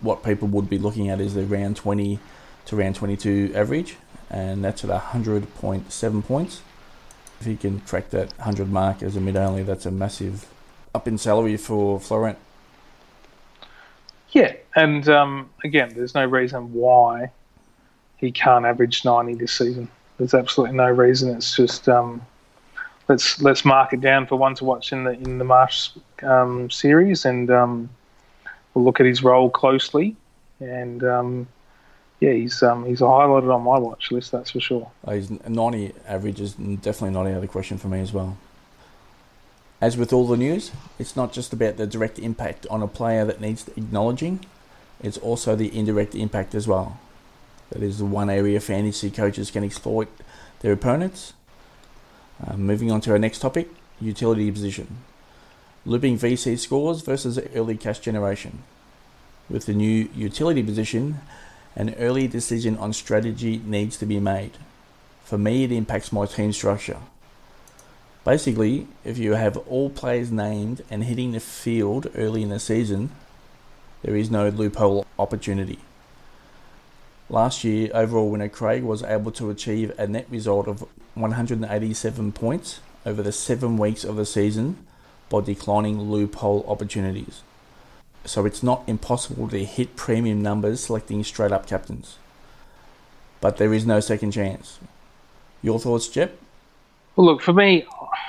what 0.00 0.24
people 0.24 0.48
would 0.48 0.68
be 0.68 0.78
looking 0.78 1.08
at 1.08 1.20
is 1.20 1.34
the 1.34 1.44
round 1.44 1.76
20 1.76 2.18
to 2.66 2.76
round 2.76 2.96
22 2.96 3.52
average, 3.54 3.96
and 4.28 4.62
that's 4.64 4.84
at 4.84 4.90
100.7 4.90 6.24
points. 6.24 6.62
If 7.38 7.46
he 7.46 7.56
can 7.56 7.80
track 7.82 8.10
that 8.10 8.36
100 8.38 8.68
mark 8.68 9.00
as 9.00 9.14
a 9.14 9.20
mid 9.20 9.36
only, 9.36 9.62
that's 9.62 9.86
a 9.86 9.92
massive 9.92 10.48
up 10.92 11.06
in 11.06 11.18
salary 11.18 11.56
for 11.56 12.00
Florent. 12.00 12.36
Yeah, 14.32 14.54
and 14.74 15.08
um, 15.08 15.50
again, 15.62 15.92
there's 15.94 16.16
no 16.16 16.24
reason 16.24 16.72
why 16.72 17.30
he 18.16 18.32
can't 18.32 18.66
average 18.66 19.04
90 19.04 19.34
this 19.34 19.52
season. 19.52 19.88
There's 20.18 20.34
absolutely 20.34 20.76
no 20.76 20.88
reason. 20.88 21.32
It's 21.32 21.54
just 21.54 21.88
um, 21.88 22.26
let's 23.06 23.40
let's 23.40 23.64
mark 23.64 23.92
it 23.92 24.00
down 24.00 24.26
for 24.26 24.34
one 24.34 24.56
to 24.56 24.64
watch 24.64 24.92
in 24.92 25.04
the 25.04 25.12
in 25.12 25.38
the 25.38 25.44
Marsh 25.44 25.90
um, 26.22 26.70
series, 26.70 27.24
and 27.24 27.50
um, 27.50 27.90
we'll 28.74 28.84
look 28.84 29.00
at 29.00 29.06
his 29.06 29.22
role 29.22 29.50
closely. 29.50 30.16
And 30.60 31.02
um, 31.04 31.48
yeah, 32.20 32.32
he's 32.32 32.62
um, 32.62 32.84
he's 32.84 33.00
highlighted 33.00 33.54
on 33.54 33.62
my 33.62 33.78
watch 33.78 34.10
list. 34.10 34.32
That's 34.32 34.50
for 34.50 34.60
sure. 34.60 34.90
Oh, 35.06 35.12
he's 35.12 35.30
90 35.30 35.92
average 36.06 36.40
is 36.40 36.54
definitely 36.54 37.10
not 37.10 37.26
out 37.26 37.34
of 37.34 37.40
the 37.42 37.48
question 37.48 37.78
for 37.78 37.88
me 37.88 38.00
as 38.00 38.12
well. 38.12 38.36
As 39.80 39.96
with 39.96 40.12
all 40.12 40.26
the 40.26 40.36
news, 40.36 40.72
it's 40.98 41.16
not 41.16 41.32
just 41.32 41.54
about 41.54 41.78
the 41.78 41.86
direct 41.86 42.18
impact 42.18 42.66
on 42.68 42.82
a 42.82 42.88
player 42.88 43.24
that 43.24 43.40
needs 43.40 43.66
acknowledging, 43.68 44.44
it's 45.02 45.16
also 45.16 45.56
the 45.56 45.74
indirect 45.76 46.14
impact 46.14 46.54
as 46.54 46.68
well. 46.68 46.98
That 47.70 47.82
is 47.82 47.98
the 47.98 48.04
one 48.04 48.28
area 48.28 48.60
fantasy 48.60 49.10
coaches 49.10 49.50
can 49.50 49.64
exploit 49.64 50.08
their 50.60 50.72
opponents. 50.72 51.32
Uh, 52.46 52.56
moving 52.56 52.90
on 52.90 53.00
to 53.02 53.12
our 53.12 53.18
next 53.18 53.38
topic 53.38 53.68
utility 54.00 54.50
position. 54.50 54.98
Looping 55.86 56.18
VC 56.18 56.58
scores 56.58 57.00
versus 57.00 57.38
early 57.54 57.76
cash 57.76 58.00
generation. 58.00 58.62
With 59.48 59.64
the 59.64 59.72
new 59.72 60.10
utility 60.14 60.62
position, 60.62 61.20
an 61.74 61.94
early 61.94 62.28
decision 62.28 62.76
on 62.76 62.92
strategy 62.92 63.62
needs 63.64 63.96
to 63.96 64.06
be 64.06 64.20
made. 64.20 64.52
For 65.24 65.38
me, 65.38 65.64
it 65.64 65.72
impacts 65.72 66.12
my 66.12 66.26
team 66.26 66.52
structure. 66.52 66.98
Basically, 68.24 68.88
if 69.04 69.16
you 69.16 69.32
have 69.32 69.56
all 69.56 69.88
players 69.88 70.30
named 70.30 70.82
and 70.90 71.04
hitting 71.04 71.32
the 71.32 71.40
field 71.40 72.08
early 72.14 72.42
in 72.42 72.50
the 72.50 72.60
season, 72.60 73.10
there 74.02 74.16
is 74.16 74.30
no 74.30 74.50
loophole 74.50 75.06
opportunity. 75.18 75.78
Last 77.30 77.64
year, 77.64 77.90
overall 77.94 78.28
winner 78.28 78.50
Craig 78.50 78.82
was 78.82 79.02
able 79.02 79.32
to 79.32 79.48
achieve 79.48 79.98
a 79.98 80.06
net 80.06 80.26
result 80.28 80.68
of 80.68 80.84
187 81.14 82.32
points 82.32 82.80
over 83.06 83.22
the 83.22 83.32
seven 83.32 83.78
weeks 83.78 84.04
of 84.04 84.16
the 84.16 84.26
season 84.26 84.76
by 85.30 85.40
declining 85.40 86.10
loophole 86.10 86.64
opportunities. 86.68 87.42
So 88.26 88.44
it's 88.44 88.62
not 88.62 88.82
impossible 88.86 89.48
to 89.48 89.64
hit 89.64 89.96
premium 89.96 90.42
numbers 90.42 90.84
selecting 90.84 91.24
straight 91.24 91.52
up 91.52 91.66
captains. 91.66 92.18
But 93.40 93.56
there 93.56 93.72
is 93.72 93.86
no 93.86 94.00
second 94.00 94.32
chance. 94.32 94.78
Your 95.62 95.78
thoughts, 95.78 96.08
Jep? 96.08 96.36
Well, 97.16 97.26
look, 97.26 97.40
for 97.40 97.54
me, 97.54 97.86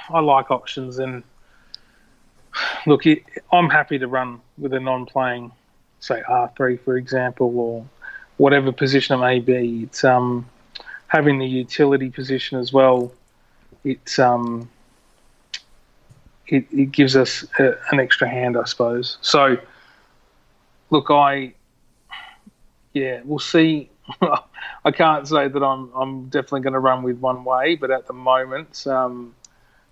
I 0.09 0.19
like 0.21 0.51
options, 0.51 0.99
and 0.99 1.23
look, 2.85 3.03
I'm 3.51 3.69
happy 3.69 3.99
to 3.99 4.07
run 4.07 4.39
with 4.57 4.73
a 4.73 4.79
non-playing, 4.79 5.51
say 5.99 6.21
R3 6.29 6.79
for 6.79 6.97
example, 6.97 7.57
or 7.57 7.85
whatever 8.37 8.71
position 8.71 9.19
it 9.19 9.21
may 9.21 9.39
be. 9.39 9.83
It's 9.83 10.03
um, 10.03 10.47
having 11.07 11.39
the 11.39 11.47
utility 11.47 12.09
position 12.09 12.57
as 12.59 12.71
well. 12.71 13.11
It's 13.83 14.19
um, 14.19 14.69
it, 16.51 16.65
it 16.71 16.91
gives 16.91 17.15
us 17.15 17.45
a, 17.57 17.77
an 17.91 17.99
extra 17.99 18.29
hand, 18.29 18.57
I 18.57 18.65
suppose. 18.65 19.17
So, 19.21 19.57
look, 20.89 21.07
I 21.09 21.53
yeah, 22.93 23.21
we'll 23.23 23.39
see. 23.39 23.89
I 24.85 24.91
can't 24.91 25.27
say 25.27 25.47
that 25.47 25.63
I'm 25.63 25.89
I'm 25.95 26.25
definitely 26.25 26.61
going 26.61 26.73
to 26.73 26.79
run 26.79 27.03
with 27.03 27.17
one 27.19 27.45
way, 27.45 27.75
but 27.75 27.89
at 27.89 28.05
the 28.05 28.13
moment, 28.13 28.85
um, 28.85 29.33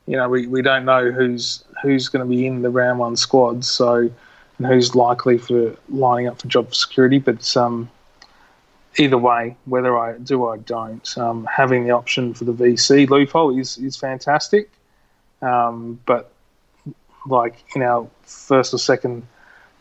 you 0.06 0.17
know, 0.17 0.28
we, 0.28 0.48
we 0.48 0.62
don't 0.62 0.86
know 0.86 1.12
who's 1.12 1.63
who's 1.82 2.10
going 2.10 2.28
to 2.28 2.30
be 2.30 2.45
in 2.45 2.62
the 2.62 2.69
round 2.69 3.00
one 3.00 3.15
squad, 3.15 3.63
so 3.63 4.10
and 4.58 4.67
who's 4.67 4.95
likely 4.95 5.38
for 5.38 5.76
lining 5.88 6.28
up 6.28 6.41
for 6.41 6.48
job 6.50 6.76
security. 6.76 7.19
But 7.19 7.56
um, 7.56 7.89
either 8.98 9.17
way, 9.17 9.56
whether 9.63 9.98
I 9.98 10.17
do 10.17 10.43
or 10.43 10.56
I 10.56 10.58
don't, 10.58 11.17
um, 11.17 11.45
having 11.45 11.86
the 11.86 11.91
option 11.91 12.34
for 12.34 12.43
the 12.43 12.54
VC 12.54 13.10
loophole 13.10 13.58
is 13.58 13.78
is 13.78 13.95
fantastic. 13.95 14.69
Um, 15.41 16.02
but 16.06 16.34
like 17.30 17.63
in 17.76 17.82
our 17.82 18.08
first 18.24 18.74
or 18.74 18.78
second 18.78 19.26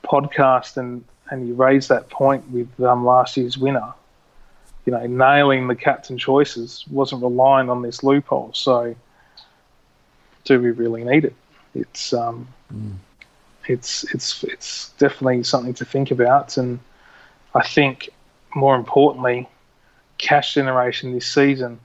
podcast, 0.05 0.77
and 0.77 1.05
and 1.31 1.47
you 1.47 1.55
raised 1.55 1.89
that 1.89 2.09
point 2.11 2.49
with 2.51 2.69
um, 2.81 3.05
last 3.05 3.37
year's 3.37 3.59
winner. 3.59 3.93
You 4.87 4.93
know, 4.93 5.07
nailing 5.07 5.69
the 5.69 5.77
captain 5.77 6.17
choices 6.17 6.85
wasn't 6.91 7.23
relying 7.23 7.69
on 7.69 7.83
this 7.83 8.03
loophole, 8.03 8.51
so 8.55 8.95
do 10.45 10.61
we 10.61 10.71
really 10.71 11.05
need 11.05 11.27
it? 11.27 11.35
It's 11.75 12.13
um, 12.13 12.49
mm. 12.73 12.97
it's 13.67 14.05
it's 14.15 14.43
it's 14.45 14.91
definitely 14.99 15.45
something 15.45 15.75
to 15.75 15.85
think 15.85 16.11
about, 16.11 16.57
and 16.57 16.81
I 17.55 17.67
think 17.67 18.09
more 18.55 18.75
importantly, 18.75 19.47
cash 20.17 20.55
generation 20.55 21.13
this 21.13 21.27
season 21.27 21.81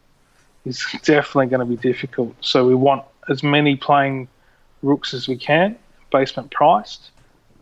is 0.66 0.86
definitely 1.04 1.48
going 1.48 1.60
to 1.60 1.66
be 1.66 1.76
difficult. 1.76 2.36
So 2.42 2.66
we 2.66 2.76
want 2.76 3.04
as 3.30 3.44
many 3.44 3.76
playing 3.76 4.28
rooks 4.84 5.14
as 5.14 5.28
we 5.28 5.36
can, 5.36 5.76
basement 6.12 6.52
priced, 6.52 7.10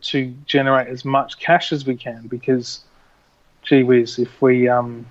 to 0.01 0.33
generate 0.45 0.87
as 0.87 1.05
much 1.05 1.39
cash 1.39 1.71
as 1.71 1.85
we 1.85 1.95
can. 1.95 2.27
Because, 2.27 2.81
gee 3.63 3.83
whiz, 3.83 4.19
if 4.19 4.41
we 4.41 4.67
um, 4.67 5.05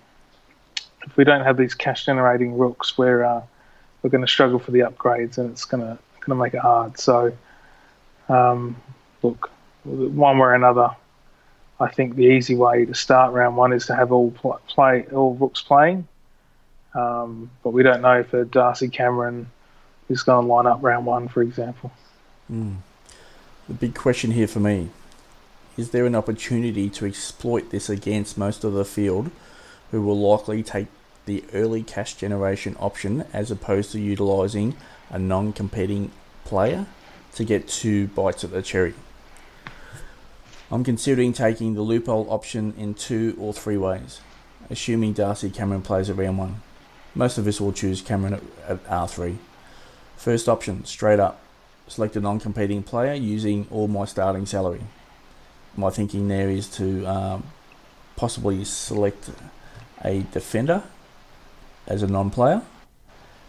if 1.07 1.17
we 1.17 1.25
don't 1.25 1.45
have 1.45 1.57
these 1.57 1.75
cash 1.75 2.05
generating 2.05 2.59
rooks, 2.59 2.99
we're 2.99 3.25
uh, 3.25 3.43
we're 4.03 4.11
going 4.11 4.25
to 4.25 4.31
struggle 4.31 4.59
for 4.59 4.73
the 4.73 4.81
upgrades, 4.81 5.39
and 5.39 5.51
it's 5.51 5.65
going 5.65 5.83
to 5.83 5.99
going 6.21 6.39
to 6.39 6.45
make 6.45 6.55
it 6.55 6.61
hard. 6.61 6.99
So, 6.99 7.33
um, 8.29 8.77
look, 9.23 9.51
one 9.85 10.39
way 10.39 10.49
or 10.49 10.55
another, 10.55 10.91
I 11.79 11.89
think 11.89 12.17
the 12.17 12.27
easy 12.27 12.55
way 12.55 12.85
to 12.85 12.95
start 12.95 13.33
round 13.33 13.57
one 13.57 13.73
is 13.73 13.87
to 13.87 13.97
have 13.97 14.13
all 14.13 14.31
play 14.69 15.07
all 15.13 15.35
rooks 15.35 15.63
playing. 15.63 16.07
Um, 16.95 17.51
but 17.63 17.71
we 17.71 17.83
don't 17.83 18.03
know 18.03 18.25
for 18.25 18.45
Darcy 18.45 18.89
Cameron 18.89 19.49
is 20.11 20.23
going 20.23 20.47
to 20.47 20.53
line 20.53 20.67
up 20.67 20.83
round 20.83 21.07
one, 21.07 21.29
for 21.29 21.43
example. 21.43 21.91
Mm. 22.53 22.79
The 23.69 23.75
big 23.75 23.95
question 23.95 24.33
here 24.33 24.49
for 24.49 24.61
me 24.61 24.91
is 25.77 25.91
there 25.91 26.05
an 26.05 26.17
opportunity 26.17 26.91
to 26.91 27.07
exploit 27.07 27.71
this 27.71 27.89
against 27.89 28.37
most 28.37 28.65
of 28.65 28.73
the 28.73 28.85
field 28.85 29.31
who 29.93 30.03
will 30.03 30.19
likely 30.19 30.63
take 30.63 30.89
the 31.27 31.45
early 31.55 31.83
cash 31.83 32.15
generation 32.15 32.77
option 32.81 33.25
as 33.33 33.51
opposed 33.51 33.93
to 33.93 34.01
utilising 34.01 34.77
a 35.09 35.19
non 35.19 35.53
competing 35.53 36.11
player 36.45 36.87
to 37.35 37.45
get 37.45 37.69
two 37.69 38.09
bites 38.09 38.43
at 38.43 38.51
the 38.51 38.63
cherry. 38.63 38.95
I'm 40.73 40.85
considering 40.85 41.33
taking 41.33 41.75
the 41.75 41.83
loophole 41.83 42.27
option 42.31 42.75
in 42.77 42.95
two 42.95 43.37
or 43.39 43.53
three 43.53 43.77
ways, 43.77 44.21
assuming 44.69 45.13
Darcy 45.13 45.51
Cameron 45.51 45.83
plays 45.83 46.11
at 46.11 46.17
round 46.17 46.39
one. 46.39 46.63
Most 47.15 47.39
of 47.39 47.47
us 47.47 47.61
will 47.61 47.73
choose 47.73 48.03
Cameron 48.03 48.35
at, 48.35 48.43
at 48.69 48.85
R3. 48.87 49.37
First 50.21 50.51
option, 50.51 50.85
straight 50.85 51.19
up, 51.19 51.41
select 51.89 52.15
a 52.15 52.21
non 52.21 52.41
competing 52.41 52.83
player 52.83 53.15
using 53.15 53.67
all 53.71 53.89
my 53.89 54.05
starting 54.05 54.45
salary. 54.45 54.83
My 55.75 55.89
thinking 55.89 56.29
there 56.29 56.51
is 56.51 56.69
to 56.77 57.07
um, 57.07 57.45
possibly 58.17 58.63
select 58.67 59.31
a 60.05 60.27
defender 60.31 60.83
as 61.87 62.03
a 62.03 62.07
non-player 62.07 62.61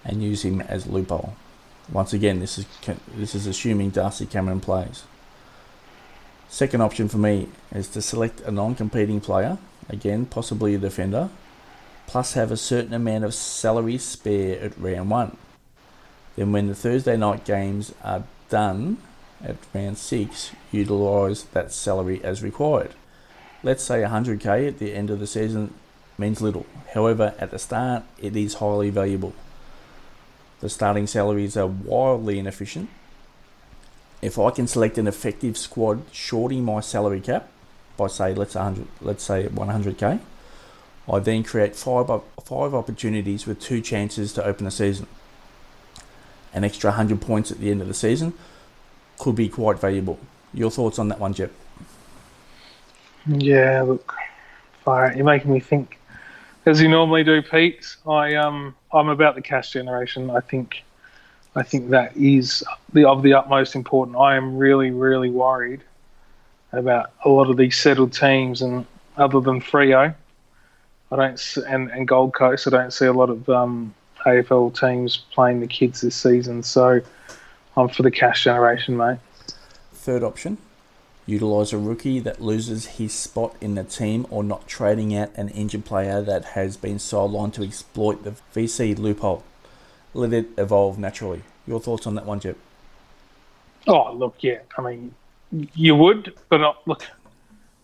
and 0.05 0.23
use 0.23 0.45
him 0.45 0.61
as 0.61 0.87
loophole. 0.87 1.33
Once 1.91 2.13
again, 2.13 2.39
this 2.39 2.57
is 2.57 2.65
this 3.17 3.35
is 3.35 3.47
assuming 3.47 3.89
Darcy 3.89 4.25
Cameron 4.25 4.61
plays. 4.61 5.03
Second 6.47 6.79
option 6.79 7.09
for 7.09 7.17
me 7.17 7.49
is 7.75 7.89
to 7.89 8.01
select 8.01 8.39
a 8.41 8.51
non-competing 8.51 9.19
player, 9.19 9.57
again 9.89 10.25
possibly 10.25 10.73
a 10.75 10.77
defender, 10.77 11.29
plus 12.07 12.31
have 12.31 12.49
a 12.49 12.55
certain 12.55 12.93
amount 12.93 13.25
of 13.25 13.33
salary 13.33 13.97
spare 13.97 14.57
at 14.61 14.79
round 14.79 15.09
one. 15.09 15.37
Then 16.41 16.53
when 16.53 16.65
the 16.65 16.73
Thursday 16.73 17.17
night 17.17 17.45
games 17.45 17.93
are 18.03 18.23
done 18.49 18.97
at 19.43 19.57
round 19.75 19.99
six, 19.99 20.49
utilise 20.71 21.43
that 21.43 21.71
salary 21.71 22.19
as 22.23 22.41
required. 22.41 22.95
Let's 23.61 23.83
say 23.83 24.01
100k 24.01 24.67
at 24.67 24.79
the 24.79 24.95
end 24.95 25.11
of 25.11 25.19
the 25.19 25.27
season 25.27 25.71
means 26.17 26.41
little. 26.41 26.65
However, 26.95 27.35
at 27.37 27.51
the 27.51 27.59
start, 27.59 28.05
it 28.17 28.35
is 28.35 28.55
highly 28.55 28.89
valuable. 28.89 29.35
The 30.61 30.69
starting 30.69 31.05
salaries 31.05 31.55
are 31.55 31.67
wildly 31.67 32.39
inefficient. 32.39 32.89
If 34.23 34.39
I 34.39 34.49
can 34.49 34.65
select 34.65 34.97
an 34.97 35.05
effective 35.05 35.59
squad 35.59 36.01
shorting 36.11 36.65
my 36.65 36.79
salary 36.79 37.21
cap 37.21 37.49
by 37.97 38.07
say 38.07 38.33
let's 38.33 38.55
100, 38.55 38.87
let's 38.99 39.23
say 39.23 39.45
100k, 39.45 40.19
I 41.07 41.19
then 41.19 41.43
create 41.43 41.75
five 41.75 42.07
five 42.43 42.73
opportunities 42.73 43.45
with 43.45 43.59
two 43.59 43.79
chances 43.79 44.33
to 44.33 44.43
open 44.43 44.65
the 44.65 44.71
season. 44.71 45.05
An 46.53 46.63
extra 46.63 46.89
100 46.89 47.21
points 47.21 47.51
at 47.51 47.59
the 47.59 47.71
end 47.71 47.81
of 47.81 47.87
the 47.87 47.93
season. 47.93 48.33
could 49.17 49.35
be 49.35 49.49
quite 49.49 49.79
valuable. 49.79 50.19
Your 50.53 50.71
thoughts 50.71 50.99
on 50.99 51.07
that 51.09 51.19
one, 51.19 51.33
Jep? 51.33 51.51
Yeah, 53.25 53.83
look, 53.83 54.15
fire, 54.83 55.13
you're 55.15 55.25
making 55.25 55.53
me 55.53 55.59
think. 55.59 55.99
As 56.65 56.81
you 56.81 56.89
normally 56.89 57.23
do, 57.23 57.41
Pete. 57.41 57.95
I 58.07 58.35
um, 58.35 58.75
I'm 58.93 59.09
about 59.09 59.35
the 59.35 59.41
cash 59.41 59.71
generation. 59.71 60.29
I 60.29 60.41
think, 60.41 60.83
I 61.55 61.63
think 61.63 61.89
that 61.89 62.15
is 62.15 62.63
the 62.93 63.05
of 63.05 63.23
the 63.23 63.33
utmost 63.33 63.75
important. 63.75 64.17
I 64.17 64.35
am 64.35 64.57
really, 64.57 64.91
really 64.91 65.29
worried 65.29 65.81
about 66.71 67.11
a 67.25 67.29
lot 67.29 67.49
of 67.49 67.57
these 67.57 67.77
settled 67.79 68.13
teams, 68.13 68.61
and 68.61 68.85
other 69.17 69.39
than 69.39 69.59
Freo, 69.61 70.13
I 71.11 71.15
don't 71.15 71.57
and 71.67 71.89
and 71.89 72.07
Gold 72.07 72.33
Coast, 72.33 72.67
I 72.67 72.69
don't 72.69 72.93
see 72.93 73.05
a 73.05 73.13
lot 73.13 73.29
of 73.29 73.49
um, 73.49 73.93
AFL 74.25 74.77
teams 74.77 75.17
playing 75.17 75.59
the 75.59 75.67
kids 75.67 76.01
this 76.01 76.15
season. 76.15 76.63
So, 76.63 77.01
I'm 77.75 77.89
for 77.89 78.03
the 78.03 78.11
cash 78.11 78.43
generation, 78.43 78.97
mate. 78.97 79.19
Third 79.93 80.23
option, 80.23 80.57
utilise 81.25 81.71
a 81.71 81.77
rookie 81.77 82.19
that 82.19 82.41
loses 82.41 82.85
his 82.97 83.13
spot 83.13 83.55
in 83.61 83.75
the 83.75 83.83
team 83.83 84.25
or 84.29 84.43
not 84.43 84.67
trading 84.67 85.15
out 85.15 85.31
an 85.35 85.49
injured 85.49 85.85
player 85.85 86.21
that 86.21 86.45
has 86.45 86.77
been 86.77 86.97
sidelined 86.97 87.53
to 87.53 87.63
exploit 87.63 88.23
the 88.23 88.35
VC 88.53 88.97
loophole. 88.97 89.43
Let 90.13 90.33
it 90.33 90.47
evolve 90.57 90.99
naturally. 90.99 91.43
Your 91.65 91.79
thoughts 91.79 92.05
on 92.05 92.15
that 92.15 92.25
one, 92.25 92.39
Jep? 92.39 92.57
Oh, 93.87 94.13
look, 94.13 94.35
yeah. 94.41 94.59
I 94.77 94.81
mean, 94.81 95.13
you 95.51 95.95
would, 95.95 96.33
but 96.49 96.57
not, 96.57 96.85
look, 96.87 97.05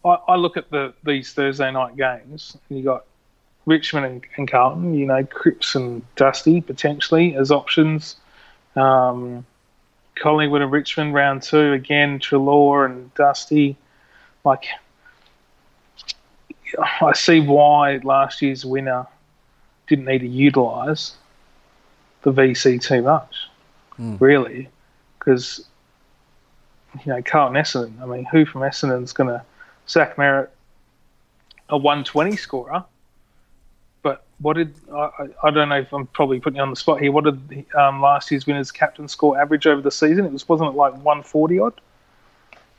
I, 0.04 0.18
I 0.28 0.36
look 0.36 0.58
at 0.58 0.70
the 0.70 0.94
these 1.04 1.34
Thursday 1.34 1.72
night 1.72 1.96
games, 1.96 2.58
and 2.70 2.78
you 2.78 2.84
got 2.84 3.06
Richmond 3.68 4.06
and, 4.06 4.26
and 4.38 4.50
Carlton, 4.50 4.94
you 4.96 5.06
know, 5.06 5.24
Cripps 5.26 5.76
and 5.76 6.02
Dusty 6.16 6.62
potentially 6.62 7.36
as 7.36 7.52
options. 7.52 8.16
Um, 8.76 9.46
Collingwood 10.16 10.62
and 10.62 10.72
Richmond 10.72 11.14
round 11.14 11.44
two 11.44 11.74
again, 11.74 12.18
Treloar 12.18 12.86
and 12.86 13.14
Dusty. 13.14 13.76
Like, 14.46 14.66
I 17.02 17.14
see 17.14 17.42
why 17.42 17.98
last 18.04 18.42
year's 18.42 18.66
winner 18.66 19.06
didn't 19.88 20.06
need 20.06 20.20
to 20.20 20.28
utilise 20.28 21.16
the 22.24 22.32
VC 22.32 22.82
too 22.82 23.02
much, 23.04 23.36
Mm. 24.00 24.20
really, 24.22 24.70
because 25.20 25.66
you 27.06 27.12
know 27.14 27.22
Carlton 27.22 27.62
Essendon. 27.62 28.02
I 28.02 28.06
mean, 28.06 28.26
who 28.26 28.46
from 28.46 28.62
Essendon's 28.62 29.12
going 29.12 29.30
to 29.30 29.44
Zach 29.90 30.16
Merrett, 30.18 30.50
a 31.70 31.78
120 31.78 32.36
scorer? 32.38 32.84
What 34.40 34.56
did 34.58 34.76
I, 34.94 35.10
I- 35.44 35.52
don't 35.52 35.70
know 35.70 35.80
if 35.80 35.92
I'm 35.92 36.08
probably 36.08 36.40
putting 36.40 36.58
you 36.58 36.62
on 36.64 36.70
the 36.70 36.76
spot 36.76 37.00
here. 37.02 37.12
What 37.12 37.24
did 37.24 37.66
um, 37.76 38.02
last 38.02 38.30
year's 38.30 38.46
winners 38.46 38.72
captain 38.72 39.08
score 39.08 39.40
average 39.40 39.66
over 39.66 39.82
the 39.82 39.92
season? 39.92 40.26
It 40.26 40.32
was 40.32 40.48
wasn't 40.48 40.70
it 40.70 40.76
like 40.76 40.94
140 40.94 41.60
odd? 41.60 41.74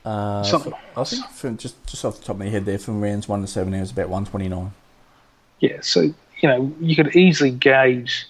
Uh, 0.05 0.43
Something. 0.43 0.73
I 0.95 1.03
think 1.03 1.25
from 1.29 1.57
just 1.57 1.85
just 1.85 2.05
off 2.05 2.17
the 2.19 2.21
top 2.21 2.35
of 2.35 2.39
my 2.39 2.47
head 2.47 2.65
there, 2.65 2.79
from 2.79 3.01
rounds 3.01 3.27
one 3.27 3.41
to 3.41 3.47
seven, 3.47 3.73
it 3.73 3.81
was 3.81 3.91
about 3.91 4.07
one 4.09 4.25
twenty 4.25 4.47
nine. 4.47 4.71
Yeah, 5.59 5.81
so 5.81 6.01
you 6.01 6.13
know 6.43 6.73
you 6.79 6.95
could 6.95 7.13
easily 7.17 7.51
gauge, 7.51 8.25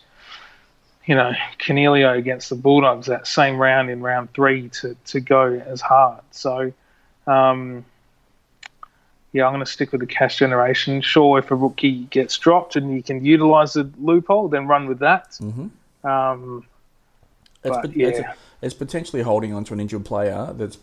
you 1.06 1.14
know, 1.14 1.32
Cornelio 1.64 2.14
against 2.18 2.50
the 2.50 2.56
Bulldogs 2.56 3.06
that 3.06 3.28
same 3.28 3.58
round 3.58 3.92
in 3.92 4.02
round 4.02 4.34
three 4.34 4.70
to 4.70 4.96
to 5.06 5.20
go 5.20 5.62
as 5.68 5.80
hard. 5.80 6.22
So, 6.32 6.74
um, 7.28 7.86
yeah, 9.32 9.46
I'm 9.46 9.54
going 9.54 9.66
to 9.66 9.72
stick 9.72 9.92
with 9.92 10.02
the 10.02 10.08
cash 10.08 10.38
generation. 10.38 11.02
Sure, 11.02 11.38
if 11.40 11.52
a 11.52 11.56
rookie 11.56 12.06
gets 12.06 12.38
dropped 12.38 12.76
and 12.76 12.94
you 12.94 13.04
can 13.04 13.24
utilise 13.24 13.74
the 13.74 13.90
loophole, 14.00 14.48
then 14.48 14.68
run 14.68 14.88
with 14.88 15.00
that. 15.00 15.32
Mm-hmm. 15.34 16.08
Um, 16.08 16.66
It's, 17.64 17.78
But, 17.78 17.96
yeah. 17.96 18.08
it's, 18.08 18.20
it's 18.62 18.74
potentially 18.74 19.22
holding 19.22 19.54
on 19.54 19.64
to 19.66 19.74
an 19.74 19.80
injured 19.80 20.06
player 20.06 20.54
that's 20.54 20.78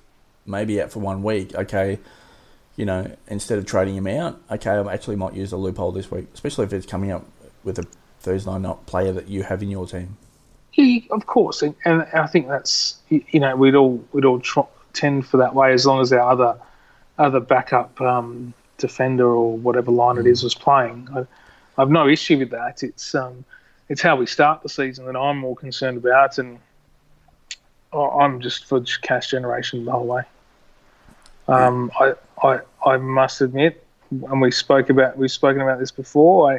maybe 0.45 0.81
out 0.81 0.91
for 0.93 1.01
one 1.01 1.23
week. 1.23 1.55
Okay, 1.55 1.99
you 2.77 2.85
know, 2.85 3.11
instead 3.29 3.59
of 3.59 3.67
trading 3.67 3.97
him 3.97 4.07
out, 4.07 4.41
okay, 4.51 4.71
I 4.71 4.93
actually 4.93 5.17
might 5.17 5.35
use 5.35 5.53
a 5.53 5.57
loophole 5.57 5.93
this 5.93 6.11
week, 6.11 6.29
especially 6.35 6.67
if 6.67 6.73
it's 6.73 6.87
coming 6.87 7.11
up 7.11 7.27
with 7.65 7.79
a 7.79 7.87
Thursday 8.21 8.59
night 8.59 8.87
player 8.87 9.13
that 9.13 9.29
you 9.29 9.43
have 9.43 9.63
in 9.63 9.71
your 9.71 9.87
team. 9.87 10.17
Yeah, 10.75 11.01
of 11.11 11.27
course, 11.27 11.63
and, 11.63 11.75
and 11.87 12.03
I 12.13 12.27
think 12.27 12.49
that's 12.49 12.99
you 13.09 13.41
know 13.41 13.57
we'd 13.57 13.75
all 13.75 14.05
we'd 14.13 14.27
all 14.27 14.41
tr- 14.41 14.61
tend 14.93 15.27
for 15.27 15.39
that 15.39 15.55
way 15.55 15.73
as 15.73 15.87
long 15.87 16.03
as 16.03 16.13
our 16.13 16.21
other 16.21 16.59
other 17.19 17.41
backup 17.41 18.01
um, 18.01 18.53
defender 18.79 19.27
or 19.27 19.57
whatever 19.57 19.91
line 19.91 20.19
it 20.19 20.27
is 20.27 20.43
was 20.43 20.55
playing. 20.55 21.09
I, 21.15 21.27
I've 21.81 21.91
no 21.91 22.09
issue 22.09 22.39
with 22.39 22.51
that. 22.51 22.83
It's 22.83 23.15
um, 23.15 23.45
it's 23.89 24.03
how 24.03 24.17
we 24.17 24.27
start 24.27 24.63
the 24.63 24.69
season 24.69 25.07
that 25.07 25.17
I'm 25.17 25.39
more 25.39 25.57
concerned 25.57 25.99
about, 25.99 26.39
and 26.39 26.59
I- 27.93 27.99
I'm 27.99 28.41
just 28.41 28.65
for 28.67 28.81
cash 29.03 29.31
generation 29.31 29.85
the 29.85 29.93
whole 29.93 30.07
way. 30.07 30.23
Um, 31.49 31.91
I, 31.99 32.15
I 32.43 32.61
I 32.85 32.97
must 32.97 33.41
admit, 33.41 33.85
and 34.11 34.41
we 34.41 34.51
spoke 34.51 34.91
about 34.91 35.17
we've 35.17 35.31
spoken 35.31 35.63
about 35.63 35.79
this 35.79 35.91
before. 35.93 36.53
I 36.53 36.57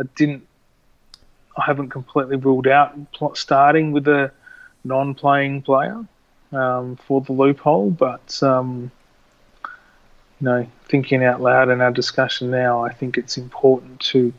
I 0.00 0.04
didn't 0.16 0.46
I 1.56 1.64
haven't 1.64 1.90
completely 1.90 2.36
ruled 2.36 2.68
out 2.68 2.94
starting 3.34 3.92
with 3.92 4.06
a 4.06 4.30
non-playing 4.84 5.62
player 5.62 6.04
um, 6.52 6.96
for 6.96 7.20
the 7.20 7.32
loophole, 7.32 7.90
but 7.90 8.40
um, 8.42 8.90
you 10.40 10.44
know, 10.44 10.66
thinking 10.88 11.24
out 11.24 11.40
loud 11.40 11.68
in 11.68 11.80
our 11.80 11.90
discussion 11.90 12.50
now, 12.50 12.84
I 12.84 12.92
think 12.92 13.16
it's 13.18 13.36
important 13.36 14.00
to 14.00 14.32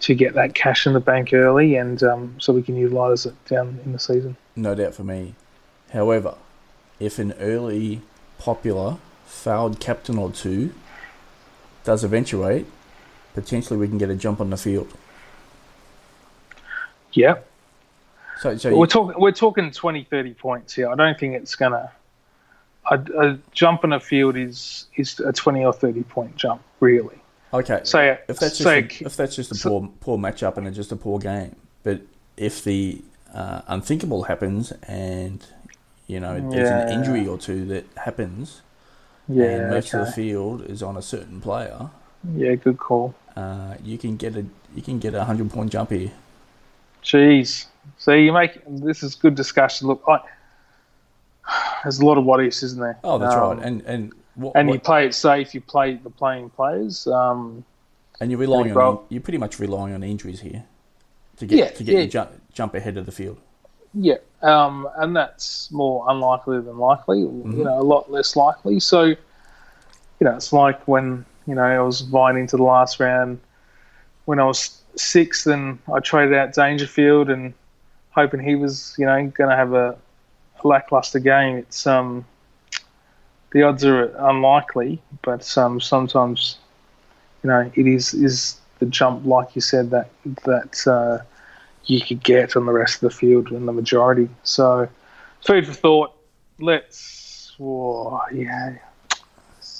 to 0.00 0.14
get 0.14 0.32
that 0.32 0.54
cash 0.54 0.86
in 0.86 0.94
the 0.94 1.00
bank 1.00 1.34
early, 1.34 1.76
and 1.76 2.02
um, 2.02 2.34
so 2.38 2.52
we 2.52 2.62
can 2.62 2.76
utilise 2.76 3.26
it 3.26 3.34
down 3.44 3.78
in 3.84 3.92
the 3.92 3.98
season. 3.98 4.36
No 4.56 4.74
doubt 4.74 4.94
for 4.94 5.04
me. 5.04 5.34
However, 5.92 6.36
if 6.98 7.18
an 7.18 7.32
early 7.32 8.00
popular 8.38 8.96
failed 9.26 9.78
captain 9.78 10.16
or 10.18 10.30
two 10.30 10.72
does 11.84 12.02
eventuate, 12.02 12.66
potentially 13.34 13.78
we 13.78 13.88
can 13.88 13.98
get 13.98 14.10
a 14.10 14.14
jump 14.14 14.40
on 14.40 14.50
the 14.50 14.56
field. 14.56 14.92
Yeah, 17.12 17.38
So, 18.40 18.56
so 18.56 18.70
But 18.70 18.78
we're 18.78 18.86
talking 18.86 19.20
we're 19.20 19.32
talking 19.32 19.70
20, 19.70 20.04
30 20.04 20.34
points 20.34 20.74
here. 20.74 20.88
I 20.88 20.94
don't 20.94 21.18
think 21.18 21.34
it's 21.34 21.56
gonna. 21.56 21.90
A, 22.86 22.94
a 22.96 23.38
jump 23.52 23.84
in 23.84 23.92
a 23.92 24.00
field 24.00 24.36
is 24.36 24.86
is 24.96 25.20
a 25.20 25.32
twenty 25.32 25.64
or 25.64 25.72
thirty 25.72 26.02
point 26.02 26.34
jump, 26.36 26.62
really. 26.80 27.16
okay. 27.52 27.80
Say 27.84 28.18
if 28.28 28.38
that's 28.38 28.58
just 28.58 28.62
say 28.62 28.78
a, 28.80 29.06
if 29.06 29.16
that's 29.16 29.36
just 29.36 29.52
a 29.52 29.54
so- 29.54 29.68
poor 29.70 29.90
poor 30.00 30.18
matchup 30.18 30.56
and 30.56 30.66
it's 30.66 30.76
just 30.76 30.90
a 30.92 30.96
poor 30.96 31.18
game, 31.18 31.54
but 31.82 32.00
if 32.36 32.64
the 32.64 33.02
uh, 33.34 33.60
unthinkable 33.68 34.24
happens 34.24 34.72
and 34.88 35.44
you 36.06 36.18
know 36.18 36.40
there's 36.50 36.70
an 36.70 36.88
injury 36.88 37.26
or 37.28 37.38
two 37.38 37.64
that 37.66 37.84
happens 37.96 38.62
yeah, 39.28 39.44
and 39.44 39.70
most 39.70 39.94
of 39.94 40.06
the 40.06 40.12
field 40.12 40.64
is 40.64 40.82
on 40.82 40.96
a 40.96 41.02
certain 41.02 41.40
player, 41.40 41.90
yeah, 42.34 42.54
good 42.54 42.78
call. 42.78 43.14
uh, 43.36 43.74
you 43.84 43.98
can 43.98 44.16
get 44.16 44.34
a 44.36 44.44
you 44.74 44.82
can 44.82 44.98
get 44.98 45.14
a 45.14 45.22
hundred 45.24 45.50
point 45.50 45.70
jump 45.70 45.90
here. 45.90 46.10
Jeez. 47.04 47.66
So 47.98 48.12
you 48.12 48.32
make 48.32 48.60
this 48.66 49.02
is 49.02 49.14
good 49.14 49.34
discussion. 49.34 49.86
Look, 49.88 50.02
I, 50.08 50.18
there's 51.82 52.00
a 52.00 52.04
lot 52.06 52.18
of 52.18 52.24
what 52.24 52.42
ifs, 52.44 52.62
isn't 52.62 52.80
there? 52.80 52.98
Oh, 53.04 53.18
that's 53.18 53.34
Um, 53.34 53.40
right. 53.58 53.66
And 53.66 53.82
and 53.82 54.12
what, 54.34 54.52
and 54.56 54.68
what- 54.68 54.74
you 54.74 54.80
play 54.80 55.06
it 55.06 55.14
safe. 55.14 55.54
You 55.54 55.60
play 55.60 55.94
the 55.94 56.10
playing 56.10 56.50
players. 56.50 57.06
Um, 57.06 57.64
and 58.20 58.30
you're 58.30 58.40
relying 58.40 58.76
on 58.76 58.98
you're 59.08 59.22
pretty 59.22 59.38
much 59.38 59.58
relying 59.58 59.94
on 59.94 60.02
injuries 60.02 60.40
here 60.40 60.64
to 61.38 61.46
get 61.46 61.58
Yeah, 61.58 61.68
to 61.70 61.84
get 61.84 61.94
yeah. 61.94 62.00
you 62.00 62.06
jump 62.06 62.30
jump 62.52 62.74
ahead 62.74 62.96
of 62.98 63.06
the 63.06 63.12
field. 63.12 63.38
yeah, 63.94 64.16
um, 64.42 64.86
and 64.98 65.16
that's 65.16 65.70
more 65.72 66.04
unlikely 66.08 66.60
than 66.60 66.78
likely. 66.78 67.22
Mm-hmm. 67.22 67.58
You 67.58 67.64
know, 67.64 67.78
a 67.80 67.82
lot 67.82 68.10
less 68.10 68.36
likely. 68.36 68.78
So, 68.78 69.04
you 69.04 69.16
know, 70.20 70.36
it's 70.36 70.52
like 70.52 70.86
when 70.86 71.24
you 71.46 71.54
know 71.54 71.62
I 71.62 71.80
was 71.80 72.02
vying 72.02 72.38
into 72.38 72.56
the 72.56 72.62
last 72.62 73.00
round 73.00 73.40
when 74.26 74.38
I 74.38 74.44
was 74.44 74.80
sixth, 74.96 75.46
and 75.46 75.78
I 75.92 76.00
traded 76.00 76.34
out 76.36 76.52
Dangerfield 76.52 77.30
and 77.30 77.54
hoping 78.10 78.40
he 78.40 78.54
was, 78.54 78.94
you 78.98 79.06
know, 79.06 79.14
going 79.28 79.48
to 79.50 79.56
have 79.56 79.72
a 79.72 79.96
lackluster 80.64 81.18
game. 81.18 81.56
It's 81.56 81.86
um, 81.86 82.24
the 83.52 83.62
odds 83.62 83.84
are 83.84 84.14
unlikely, 84.28 85.00
but 85.22 85.56
um, 85.58 85.80
sometimes, 85.80 86.58
you 87.42 87.48
know, 87.48 87.70
it 87.74 87.86
is 87.86 88.14
is 88.14 88.60
the 88.78 88.86
jump, 88.86 89.26
like 89.26 89.54
you 89.54 89.60
said, 89.60 89.90
that 89.90 90.10
that 90.44 90.86
uh, 90.86 91.24
you 91.84 92.00
could 92.00 92.22
get 92.22 92.56
on 92.56 92.66
the 92.66 92.72
rest 92.72 92.96
of 92.96 93.10
the 93.10 93.10
field 93.10 93.50
in 93.52 93.66
the 93.66 93.72
majority. 93.72 94.28
So, 94.42 94.88
food 95.44 95.66
for 95.66 95.72
thought. 95.72 96.16
Let's, 96.58 97.52
oh, 97.58 98.20
yeah. 98.32 98.76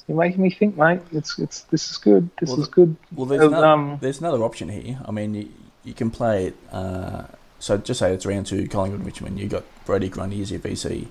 You're 0.08 0.16
making 0.16 0.42
me 0.42 0.50
think, 0.50 0.76
mate. 0.76 1.00
It's 1.12 1.38
it's 1.38 1.62
this 1.64 1.90
is 1.90 1.98
good. 1.98 2.30
This 2.40 2.50
Well, 2.50 2.60
is 2.60 2.68
good. 2.68 2.96
Well, 3.14 3.26
there's, 3.26 3.42
another, 3.42 3.66
um, 3.66 3.98
there's 4.00 4.18
another 4.18 4.42
option 4.42 4.68
here. 4.68 4.98
I 5.04 5.10
mean, 5.10 5.34
you, 5.34 5.48
you 5.84 5.94
can 5.94 6.10
play 6.10 6.46
it. 6.46 6.56
Uh, 6.72 7.24
so 7.60 7.78
just 7.78 8.00
say 8.00 8.12
it's 8.12 8.26
round 8.26 8.46
two, 8.46 8.66
Collingwood, 8.66 9.04
Richmond. 9.06 9.38
You've 9.38 9.50
got 9.52 9.64
Brodie 9.86 10.08
Grundy 10.08 10.42
as 10.42 10.50
your 10.50 10.58
VC, 10.60 11.06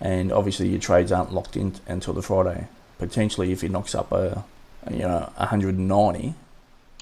and 0.00 0.30
obviously 0.32 0.68
your 0.68 0.78
trades 0.80 1.10
aren't 1.10 1.32
locked 1.34 1.56
in 1.56 1.74
until 1.88 2.14
the 2.14 2.22
Friday. 2.22 2.68
Potentially, 2.98 3.50
if 3.50 3.62
he 3.62 3.68
knocks 3.68 3.94
up 3.96 4.12
a, 4.12 4.44
a, 4.86 4.92
you 4.92 5.00
know 5.00 5.32
190, 5.36 6.34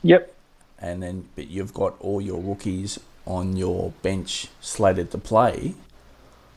Yep. 0.02 0.34
and 0.78 1.02
then 1.02 1.28
but 1.36 1.48
you've 1.48 1.74
got 1.74 1.94
all 2.00 2.20
your 2.22 2.40
rookies 2.40 2.98
on 3.26 3.56
your 3.56 3.92
bench 4.02 4.48
slated 4.62 5.10
to 5.10 5.18
play. 5.18 5.74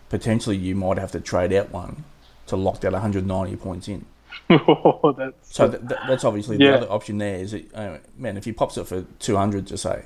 potentially 0.10 0.56
you 0.56 0.76
might 0.76 0.98
have 0.98 1.12
to 1.12 1.20
trade 1.20 1.52
out 1.52 1.72
one 1.72 2.04
to 2.48 2.56
lock 2.56 2.80
that 2.82 2.92
190 2.94 3.56
points 3.58 3.88
in. 3.88 4.06
Oh, 4.50 5.12
that's 5.18 5.54
So 5.56 5.68
th- 5.70 5.82
th- 5.88 6.00
that's 6.08 6.24
obviously 6.24 6.58
Yeah. 6.58 6.72
the 6.72 6.78
other 6.78 6.92
option 6.92 7.18
there. 7.18 7.36
Is 7.36 7.54
it, 7.54 7.70
uh, 7.74 7.98
man, 8.18 8.38
if 8.38 8.46
he 8.46 8.52
pops 8.54 8.78
it 8.78 8.86
for 8.88 9.04
200 9.20 9.68
to 9.68 9.78
say 9.78 10.04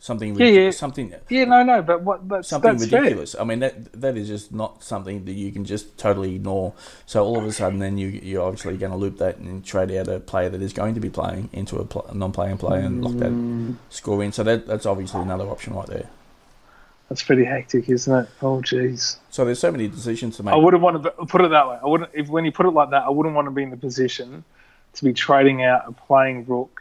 something, 0.00 0.34
Yeah, 0.38 0.46
yeah. 0.46 0.70
something, 0.72 1.14
yeah, 1.28 1.44
no, 1.44 1.62
no, 1.62 1.82
but 1.82 2.02
what 2.02 2.28
that's 2.28 2.48
something 2.48 2.78
fair. 2.90 3.02
ridiculous. 3.02 3.36
I 3.38 3.44
mean, 3.44 3.60
that 3.60 3.92
that 4.00 4.16
is 4.16 4.28
just 4.28 4.52
not 4.52 4.82
something 4.82 5.24
that 5.26 5.34
you 5.34 5.52
can 5.52 5.64
just 5.64 5.98
totally 5.98 6.34
ignore. 6.36 6.74
So 7.06 7.24
all 7.24 7.38
of 7.38 7.46
a 7.46 7.52
sudden, 7.52 7.78
then 7.78 7.98
you 7.98 8.08
you're 8.08 8.42
obviously 8.42 8.76
going 8.78 8.92
to 8.92 8.98
loop 8.98 9.18
that 9.18 9.38
and 9.38 9.64
trade 9.64 9.92
out 9.92 10.08
a 10.08 10.20
player 10.20 10.48
that 10.50 10.62
is 10.62 10.72
going 10.72 10.94
to 10.94 11.00
be 11.00 11.10
playing 11.10 11.50
into 11.52 11.76
a, 11.78 11.84
pl- 11.84 12.10
non-playing 12.14 12.58
player 12.58 12.80
and 12.82 13.02
lock 13.04 13.18
that 13.18 13.36
Mm, 13.36 13.78
score 13.90 14.22
in. 14.24 14.32
So 14.32 14.42
that 14.44 14.66
that's 14.66 14.86
obviously 14.86 15.22
another 15.22 15.48
option 15.48 15.74
right 15.74 15.86
there. 15.88 16.10
that's 17.08 17.22
pretty 17.22 17.44
hectic, 17.44 17.88
isn't 17.88 18.14
it? 18.24 18.28
Oh, 18.42 18.60
jeez. 18.62 19.18
So 19.30 19.44
there's 19.44 19.58
so 19.60 19.70
many 19.72 19.88
decisions 19.88 20.36
to 20.38 20.42
make. 20.42 20.54
I 20.54 20.56
wouldn't 20.56 20.82
want 20.82 21.02
to 21.02 21.10
put 21.26 21.42
it 21.42 21.50
that 21.50 21.68
way. 21.68 21.78
I 21.82 21.86
wouldn't 21.86 22.10
if 22.14 22.28
when 22.28 22.44
you 22.44 22.52
put 22.52 22.66
it 22.66 22.70
like 22.70 22.90
that, 22.90 23.04
I 23.04 23.10
wouldn't 23.10 23.34
want 23.34 23.46
to 23.46 23.50
be 23.52 23.62
in 23.62 23.70
the 23.70 23.76
position 23.76 24.44
to 24.94 25.04
be 25.04 25.12
trading 25.12 25.62
out 25.62 25.82
a 25.88 25.92
playing 25.92 26.46
rook 26.46 26.79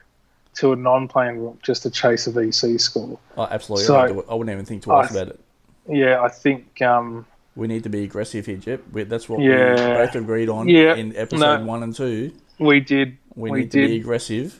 to 0.59 0.73
a 0.73 0.75
non-playing 0.75 1.39
rook 1.43 1.61
just 1.61 1.83
to 1.83 1.89
chase 1.89 2.27
a 2.27 2.31
VC 2.31 2.79
score. 2.79 3.17
Oh, 3.37 3.47
absolutely, 3.49 3.85
So- 3.85 3.95
I, 3.95 4.01
wouldn't 4.03 4.15
do 4.17 4.21
it. 4.21 4.31
I 4.31 4.35
wouldn't 4.35 4.53
even 4.53 4.65
think 4.65 4.83
twice 4.83 5.11
I- 5.15 5.19
about 5.19 5.27
it. 5.35 5.39
Yeah, 5.87 6.21
I 6.21 6.29
think 6.29 6.81
um, 6.81 7.25
We 7.55 7.67
need 7.67 7.83
to 7.83 7.89
be 7.89 8.03
aggressive 8.03 8.45
here. 8.45 8.79
We, 8.91 9.03
that's 9.03 9.27
what 9.27 9.39
Yeah. 9.41 9.71
we 9.99 10.05
both 10.05 10.15
agreed 10.15 10.49
on 10.49 10.67
Yeah. 10.67 10.95
in 10.95 11.15
episode 11.15 11.61
No. 11.61 11.65
one 11.65 11.81
and 11.83 11.95
two. 11.95 12.31
we 12.59 12.79
did. 12.79 13.17
We, 13.35 13.51
We 13.51 13.59
need 13.61 13.71
to 13.71 13.77
be 13.77 13.87
did. 13.87 14.01
aggressive. 14.01 14.59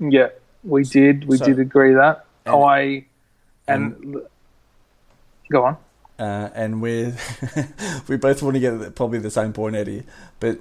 Yeah, 0.00 0.28
we 0.64 0.82
did. 0.84 1.26
We 1.28 1.36
So- 1.38 1.44
did 1.46 1.58
agree 1.60 1.94
that. 1.94 2.24
and- 2.44 2.54
I 2.56 3.04
and, 3.68 4.16
go 5.50 5.64
on. 5.64 5.76
uh, 6.18 6.50
and 6.54 6.80
we 6.82 7.12
we 8.08 8.16
both 8.16 8.42
want 8.42 8.54
to 8.54 8.60
get 8.60 8.94
probably 8.94 9.18
the 9.18 9.30
same 9.30 9.52
point, 9.52 9.76
Eddie. 9.76 10.02
But 10.40 10.58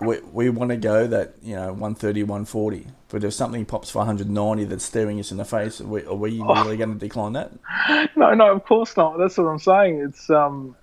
we 0.00 0.18
we 0.32 0.50
want 0.50 0.70
to 0.70 0.76
go 0.76 1.06
that 1.06 1.34
you 1.42 1.54
know 1.56 1.68
130, 1.72 2.22
140. 2.24 2.86
But 3.08 3.24
if 3.24 3.32
something 3.34 3.64
pops 3.66 3.90
for 3.90 3.98
190 3.98 4.64
that's 4.64 4.84
staring 4.84 5.18
us 5.18 5.30
in 5.32 5.36
the 5.36 5.44
face, 5.44 5.80
are 5.80 5.86
we, 5.86 6.04
are 6.04 6.14
we 6.14 6.40
Oh. 6.40 6.54
really 6.64 6.76
going 6.76 6.92
to 6.92 6.98
decline 6.98 7.32
that? 7.34 7.50
No, 8.16 8.34
no, 8.34 8.52
of 8.52 8.64
course 8.64 8.96
not. 8.96 9.18
That's 9.18 9.36
what 9.38 9.44
I'm 9.44 9.58
saying. 9.58 10.00
It's 10.00 10.30
um, 10.30 10.76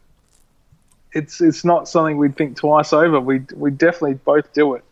it's 1.13 1.39
it's 1.41 1.63
not 1.63 1.87
something 1.87 2.17
we'd 2.17 2.35
think 2.35 2.57
twice 2.57 2.93
over. 2.93 3.19
We 3.19 3.41
we 3.55 3.71
definitely 3.71 4.15
both 4.15 4.51
do 4.53 4.73
it, 4.75 4.83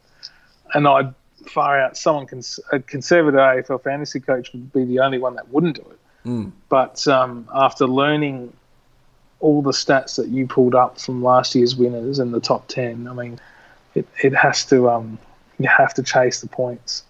and 0.74 0.88
I'd 0.88 1.14
far 1.48 1.80
out. 1.80 1.98
Someone 1.98 2.26
cons- 2.26 2.60
a 2.72 2.80
conservative 2.80 3.40
AFL 3.40 3.84
fantasy 3.84 4.20
coach 4.20 4.52
would 4.54 4.72
be 4.74 4.86
the 4.86 5.00
only 5.00 5.18
one 5.20 5.36
that 5.36 5.50
wouldn't 5.52 5.76
do 5.76 5.82
it. 5.90 6.00
Mm. 6.28 6.52
But 6.70 7.08
um, 7.08 7.48
after 7.54 7.86
learning 7.86 8.54
all 9.40 9.62
the 9.62 9.72
stats 9.72 10.16
that 10.16 10.30
you 10.30 10.48
pulled 10.48 10.74
up 10.74 11.00
from 11.00 11.22
last 11.24 11.54
year's 11.56 11.76
winners 11.76 12.18
and 12.20 12.34
the 12.34 12.40
top 12.40 12.68
ten, 12.68 13.08
I 13.08 13.14
mean, 13.14 13.40
it, 13.96 14.08
it 14.22 14.36
has 14.36 14.66
to 14.66 14.90
um, 14.90 15.18
you 15.58 15.70
have 15.70 15.94
to 15.96 16.04
chase 16.04 16.42
the 16.42 16.48
points 16.48 17.04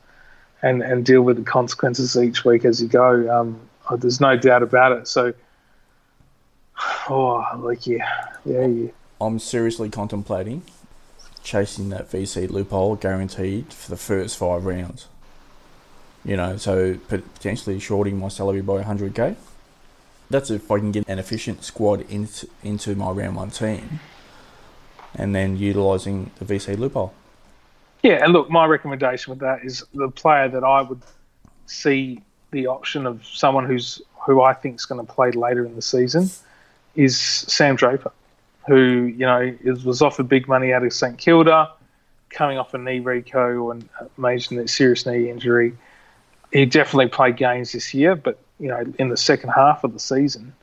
and, 0.62 0.82
and 0.82 1.06
deal 1.06 1.21
with 1.21 1.38
the 1.38 1.43
consequences 1.43 2.15
each 2.15 2.45
week 2.45 2.63
as 2.63 2.82
you 2.82 2.88
go. 2.88 3.30
Um, 3.30 3.60
oh, 3.89 3.98
there's 3.98 4.21
no 4.21 4.38
doubt 4.38 4.63
about 4.63 4.91
it. 4.93 5.08
So, 5.08 5.34
oh, 7.10 7.43
like 7.58 7.86
yeah, 7.88 8.08
yeah, 8.45 8.65
yeah. 8.65 8.91
I'm 9.19 9.39
seriously 9.39 9.89
contemplating 9.89 10.63
chasing 11.43 11.89
that 11.89 12.12
VC 12.12 12.50
loophole 12.50 12.95
guaranteed 12.95 13.71
for 13.71 13.91
the 13.91 13.98
first 13.98 14.36
five 14.36 14.65
rounds. 14.65 15.08
You 16.26 16.36
know, 16.36 16.58
so 16.58 16.98
potentially 17.08 17.80
shorting 17.80 18.17
my 18.17 18.30
salary 18.30 18.62
by 18.62 18.82
100k. 18.82 19.36
That's 20.28 20.50
if 20.50 20.71
I 20.71 20.80
can 20.80 20.91
get 20.91 21.08
an 21.08 21.19
efficient 21.19 21.63
squad 21.63 22.02
into, 22.10 22.50
into 22.63 22.95
my 22.95 23.12
round 23.12 23.36
one 23.36 23.52
team 23.52 24.00
and 25.17 25.36
then 25.36 25.58
utilising 25.58 26.32
the 26.39 26.45
VC 26.45 26.78
loophole. 26.78 27.13
Yeah, 28.04 28.23
and 28.23 28.34
look, 28.34 28.49
my 28.49 28.65
recommendation 28.65 29.32
with 29.32 29.39
that 29.39 29.63
is 29.63 29.84
the 29.93 30.10
player 30.10 30.47
that 30.49 30.63
I 30.63 30.82
would 30.82 31.01
see 31.65 32.21
the 32.51 32.67
option 32.67 33.06
of 33.06 33.25
someone 33.25 33.65
who's 33.65 34.01
who 34.25 34.41
I 34.41 34.54
think 34.54 34.75
is 34.75 34.86
going 34.86 35.06
to 35.06 35.12
play 35.12 35.32
later 35.32 35.65
in 35.65 35.75
the 35.75 35.82
season 35.82 36.30
is 36.95 37.19
Sam 37.19 37.75
Draper, 37.75 38.12
who 38.67 39.04
you 39.04 39.25
know 39.25 39.56
is, 39.63 39.84
was 39.84 40.01
offered 40.01 40.30
big 40.30 40.47
money 40.47 40.73
out 40.73 40.84
of 40.84 40.93
St 40.93 41.17
Kilda, 41.17 41.71
coming 42.30 42.58
off 42.58 42.73
a 42.73 42.78
knee 42.78 43.01
reco 43.01 43.71
and 43.71 43.88
a 43.99 44.10
major 44.19 44.67
serious 44.67 45.06
knee 45.06 45.30
injury. 45.30 45.75
He 46.51 46.65
definitely 46.65 47.10
played 47.10 47.38
games 47.38 47.71
this 47.73 47.93
year, 47.93 48.15
but 48.15 48.39
you 48.60 48.67
know 48.67 48.84
in 48.99 49.10
the 49.10 49.17
second 49.17 49.49
half 49.49 49.84
of 49.84 49.93
the 49.93 49.99
season. 49.99 50.54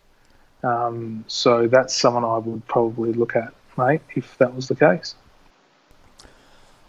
Um, 0.62 1.24
so 1.26 1.66
that's 1.66 1.92
someone 1.92 2.24
I 2.24 2.38
would 2.38 2.64
probably 2.68 3.12
look 3.12 3.34
at, 3.34 3.52
mate, 3.76 4.00
if 4.14 4.38
that 4.38 4.54
was 4.54 4.68
the 4.68 4.74
case. 4.74 5.14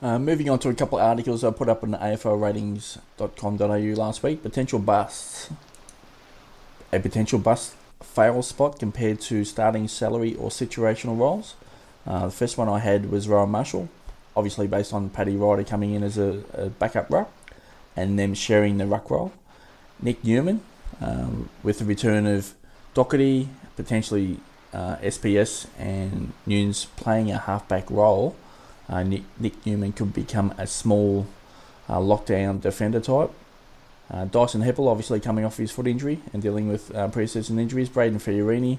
Uh, 0.01 0.17
moving 0.19 0.49
on 0.49 0.59
to 0.59 0.69
a 0.69 0.73
couple 0.73 0.97
of 0.97 1.03
articles 1.03 1.43
I 1.45 1.51
put 1.51 1.69
up 1.69 1.83
on 1.83 1.93
aflratings.com.au 1.93 4.01
last 4.01 4.21
week. 4.21 4.43
Potential 4.43 4.79
busts. 4.79 5.49
A 6.91 6.99
potential 6.99 7.39
bust 7.39 7.75
fail 8.01 8.41
spot 8.43 8.79
compared 8.79 9.21
to 9.21 9.45
starting 9.45 9.87
salary 9.87 10.35
or 10.35 10.49
situational 10.49 11.17
roles. 11.17 11.55
Uh, 12.05 12.25
the 12.25 12.31
first 12.31 12.57
one 12.57 12.67
I 12.67 12.79
had 12.79 13.09
was 13.09 13.29
Rowan 13.29 13.51
Marshall, 13.51 13.87
obviously 14.35 14.67
based 14.67 14.93
on 14.93 15.09
Paddy 15.09 15.37
Ryder 15.37 15.63
coming 15.63 15.93
in 15.93 16.03
as 16.03 16.17
a, 16.17 16.43
a 16.53 16.69
backup 16.69 17.09
ruck 17.09 17.31
and 17.95 18.19
them 18.19 18.33
sharing 18.33 18.77
the 18.77 18.85
ruck 18.85 19.09
role. 19.09 19.31
Nic 20.01 20.21
Newman, 20.23 20.61
um, 20.99 21.49
with 21.63 21.79
the 21.79 21.85
return 21.85 22.27
of 22.27 22.53
Docherty, 22.93 23.47
potentially 23.75 24.39
uh, 24.73 24.97
SPS 24.97 25.67
and 25.77 26.33
Newnes 26.45 26.85
playing 26.95 27.31
a 27.31 27.37
halfback 27.37 27.89
role 27.89 28.35
uh, 28.89 29.03
Nic, 29.03 29.23
Nic 29.39 29.65
Newman 29.65 29.93
could 29.93 30.13
become 30.13 30.53
a 30.57 30.67
small 30.67 31.27
uh, 31.87 31.97
lockdown 31.97 32.61
defender 32.61 32.99
type. 32.99 33.31
Uh, 34.11 34.25
Dyson 34.25 34.61
Heppell 34.61 34.87
obviously 34.87 35.19
coming 35.19 35.45
off 35.45 35.57
his 35.57 35.71
foot 35.71 35.87
injury 35.87 36.19
and 36.33 36.41
dealing 36.41 36.67
with 36.67 36.93
uh, 36.93 37.07
pre-season 37.07 37.57
injuries. 37.57 37.89
Brayden 37.89 38.21
Fiorini 38.21 38.77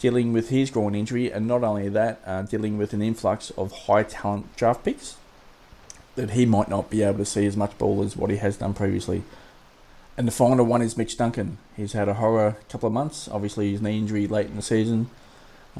dealing 0.00 0.32
with 0.32 0.50
his 0.50 0.70
groin 0.70 0.94
injury, 0.94 1.32
and 1.32 1.48
not 1.48 1.64
only 1.64 1.88
that, 1.88 2.20
uh, 2.24 2.42
dealing 2.42 2.78
with 2.78 2.92
an 2.92 3.02
influx 3.02 3.50
of 3.50 3.72
high 3.72 4.04
talent 4.04 4.54
draft 4.54 4.84
picks 4.84 5.16
that 6.14 6.30
he 6.30 6.46
might 6.46 6.68
not 6.68 6.88
be 6.88 7.02
able 7.02 7.18
to 7.18 7.24
see 7.24 7.46
as 7.46 7.56
much 7.56 7.76
ball 7.78 8.02
as 8.02 8.16
what 8.16 8.30
he 8.30 8.36
has 8.36 8.58
done 8.58 8.74
previously. 8.74 9.24
And 10.16 10.26
the 10.26 10.32
final 10.32 10.64
one 10.64 10.82
is 10.82 10.96
Mitch 10.96 11.16
Duncan. 11.16 11.58
He's 11.76 11.92
had 11.92 12.08
a 12.08 12.14
horror 12.14 12.56
couple 12.68 12.88
of 12.88 12.92
months. 12.92 13.28
Obviously, 13.28 13.72
his 13.72 13.80
knee 13.80 13.98
injury 13.98 14.26
late 14.28 14.46
in 14.46 14.56
the 14.56 14.62
season. 14.62 15.10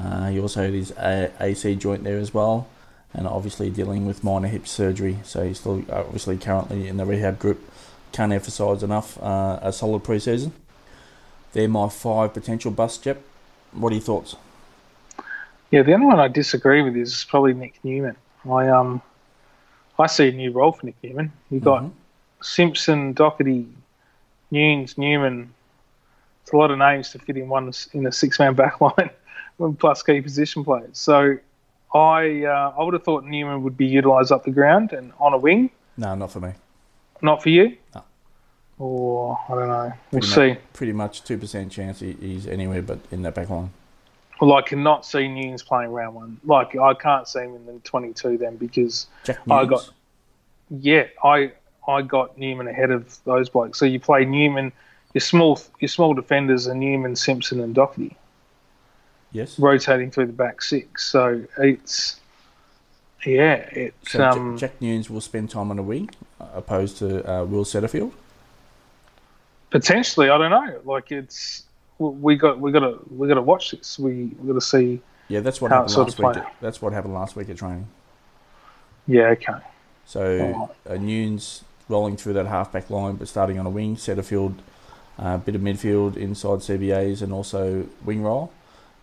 Uh, 0.01 0.29
he 0.29 0.41
also 0.41 0.63
had 0.63 0.73
his 0.73 0.91
A- 0.93 1.31
AC 1.41 1.75
joint 1.77 2.05
there 2.05 2.19
as 2.19 2.33
well 2.33 2.69
and 3.15 3.27
obviously 3.27 3.71
dealing 3.71 4.07
with 4.07 4.23
minor 4.23 4.49
hip 4.49 4.67
surgery. 4.67 5.19
So 5.25 5.45
he's 5.45 5.61
still 5.61 5.83
obviously 5.91 6.37
currently 6.37 6.89
in 6.89 6.99
the 6.99 7.07
rehab 7.07 7.39
group. 7.39 7.61
Can't 8.13 8.33
emphasise 8.33 8.83
enough 8.83 9.21
uh, 9.23 9.59
a 9.63 9.73
solid 9.73 10.05
pre-season. 10.05 10.53
They're 11.53 11.69
my 11.69 11.89
five 11.89 12.35
potential 12.35 12.71
busts, 12.71 12.99
Jep. 12.99 13.21
What 13.73 13.91
are 13.93 13.97
your 13.97 14.03
thoughts? 14.05 14.37
Yeah, 15.71 15.83
the 15.83 15.93
only 15.95 16.07
one 16.07 16.21
I 16.21 16.29
disagree 16.29 16.83
with 16.83 16.97
is 16.97 17.25
probably 17.29 17.55
Nic 17.55 17.75
Newman. 17.83 18.17
I 18.51 18.69
um, 18.69 19.03
I 19.99 20.07
see 20.07 20.29
a 20.29 20.33
new 20.33 20.53
role 20.53 20.73
for 20.73 20.87
Nic 20.87 20.97
Newman. 21.03 21.33
You 21.51 21.61
got 21.61 21.83
Mhm. 21.83 21.91
Simpson, 22.43 23.15
Docherty, 23.15 23.67
Newnes, 24.51 24.97
Newman. 24.97 25.53
It's 26.43 26.53
a 26.53 26.57
lot 26.57 26.71
of 26.71 26.79
names 26.79 27.11
to 27.11 27.19
fit 27.19 27.37
in 27.37 27.49
one 27.49 27.71
in 27.93 28.07
a 28.07 28.13
six-man 28.13 28.55
back 28.55 28.81
line, 28.81 29.11
plus 29.79 30.03
key 30.03 30.21
position 30.21 30.65
players. 30.65 30.91
So, 30.99 31.39
I 31.95 32.45
uh, 32.45 32.75
I 32.79 32.83
would 32.85 32.95
have 32.95 33.03
thought 33.05 33.25
Newman 33.25 33.63
would 33.63 33.77
be 33.77 33.87
utilised 33.87 34.31
up 34.33 34.45
the 34.45 34.51
ground 34.51 34.93
and 34.93 35.13
on 35.19 35.33
a 35.33 35.39
wing. 35.39 35.71
No, 35.97 36.15
not 36.15 36.31
for 36.31 36.41
me. 36.41 36.53
Not 37.23 37.43
for 37.43 37.49
you. 37.49 37.77
No. 37.95 38.05
Or 38.79 39.39
I 39.49 39.55
don't 39.55 39.69
know. 39.69 39.93
We'll 40.13 40.21
Pretty 40.21 40.27
see. 40.29 40.49
much, 40.51 40.59
pretty 40.73 40.93
much 40.93 41.25
two 41.25 41.39
percent 41.39 41.73
chance 41.73 42.01
he's 42.01 42.47
anywhere 42.47 42.83
but 42.83 42.99
in 43.11 43.23
that 43.23 43.35
back 43.35 43.49
line. 43.51 43.71
Well, 44.41 44.53
I 44.53 44.63
cannot 44.63 45.05
see 45.05 45.27
Newnes 45.27 45.65
playing 45.65 45.91
round 45.91 46.15
one. 46.15 46.41
Like 46.45 46.77
I 46.77 46.95
can't 46.95 47.27
see 47.27 47.41
him 47.41 47.57
in 47.57 47.67
the 47.67 47.73
twenty-two 47.81 48.39
then 48.39 48.57
because 48.57 49.09
I 49.51 49.65
got- 49.65 49.91
Yeah, 50.71 51.07
I 51.25 51.53
I 51.89 52.03
got 52.03 52.39
Newman 52.39 52.69
ahead 52.69 52.91
of 52.93 53.19
those 53.25 53.49
blokes. 53.49 53.79
So 53.81 53.85
you 53.87 53.99
play 53.99 54.25
Newman, 54.25 54.71
your 55.15 55.23
small 55.23 55.59
your 55.81 55.89
small 55.89 56.15
defenders 56.15 56.69
are 56.69 56.75
Newman, 56.75 57.17
Simpson, 57.17 57.61
and 57.61 57.75
Docherty 57.75 58.15
yes. 59.33 59.59
rotating 59.59 60.11
through 60.11 60.27
the 60.27 60.33
back 60.33 60.63
six. 60.63 61.07
So 61.07 61.45
it's 61.59 62.21
yeah, 63.25 63.55
it's 63.73 64.13
So 64.13 64.25
um 64.25 64.57
Jack 64.57 64.81
Newnes 64.81 65.11
will 65.11 65.21
spend 65.21 65.51
time 65.51 65.71
on 65.71 65.77
the 65.77 65.83
wing, 65.83 66.11
opposed 66.41 66.99
to 66.99 67.29
uh, 67.31 67.45
Will 67.45 67.65
Setterfield. 67.65 68.13
potentially 69.71 70.31
I 70.31 70.39
don't 70.39 70.51
know. 70.51 70.81
Like 70.85 71.11
it's 71.13 71.65
we 71.99 72.37
got 72.37 72.61
we 72.61 72.71
got 72.73 72.81
to 72.81 72.99
we 73.11 73.29
got 73.29 73.35
to 73.35 73.43
watch 73.43 73.73
this. 73.73 73.99
We 73.99 74.33
we 74.39 74.49
got 74.49 74.55
to 74.55 74.61
see. 74.61 75.01
Yeah, 75.29 75.41
that's 75.41 75.61
what 75.61 75.71
How 75.71 75.83
happened 75.83 75.97
last 75.97 76.19
week. 76.19 76.37
At, 76.37 76.55
that's 76.61 76.81
what 76.81 76.93
happened 76.93 77.15
last 77.15 77.37
week 77.37 77.51
at 77.51 77.59
training. 77.59 77.87
Yeah, 79.07 79.29
okay. 79.29 79.55
So 80.07 80.71
uh, 80.89 80.97
Newnes 80.97 81.65
rolling 81.89 82.17
through 82.17 82.35
that 82.35 82.47
halfback 82.47 82.89
line, 82.89 83.17
but 83.17 83.29
starting 83.29 83.59
on 83.59 83.67
a 83.67 83.71
wing. 83.71 83.97
Setterfield, 83.97 84.55
a 85.19 85.23
uh, 85.23 85.37
bit 85.39 85.55
of 85.55 85.61
midfield 85.61 86.17
inside 86.17 86.61
CBAs, 86.61 87.21
and 87.21 87.33
also 87.33 87.87
wing 88.05 88.23
roll. 88.23 88.53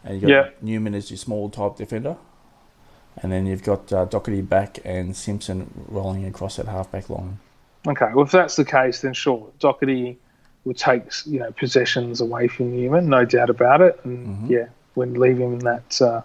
And 0.05 0.13
you've 0.13 0.21
got 0.21 0.29
Yeah. 0.29 0.49
Newman 0.61 0.93
as 0.95 1.09
your 1.11 1.17
small 1.17 1.49
type 1.49 1.75
defender, 1.75 2.15
and 3.21 3.31
then 3.31 3.45
you've 3.47 3.63
got 3.63 3.91
uh, 3.91 4.05
Docherty 4.05 4.47
back 4.47 4.79
and 4.85 5.15
Simpson 5.15 5.69
rolling 5.89 6.25
across 6.25 6.55
that 6.57 6.67
halfback 6.67 7.09
line. 7.09 7.39
Okay, 7.87 8.11
well, 8.13 8.25
if 8.25 8.31
that's 8.31 8.55
the 8.55 8.65
case, 8.65 9.01
then 9.01 9.13
sure, 9.13 9.47
Docherty 9.59 10.15
will 10.63 10.73
take 10.75 11.03
you 11.25 11.39
know 11.39 11.51
possessions 11.51 12.21
away 12.21 12.47
from 12.47 12.71
Newman, 12.71 13.09
no 13.09 13.25
doubt 13.25 13.49
about 13.49 13.81
it, 13.81 13.99
and 14.03 14.27
Mhm. 14.47 14.49
yeah, 14.49 14.67
when 14.93 15.15
leave 15.15 15.37
him 15.39 15.53
in 15.53 15.59
that 15.59 16.01
uh, 16.01 16.21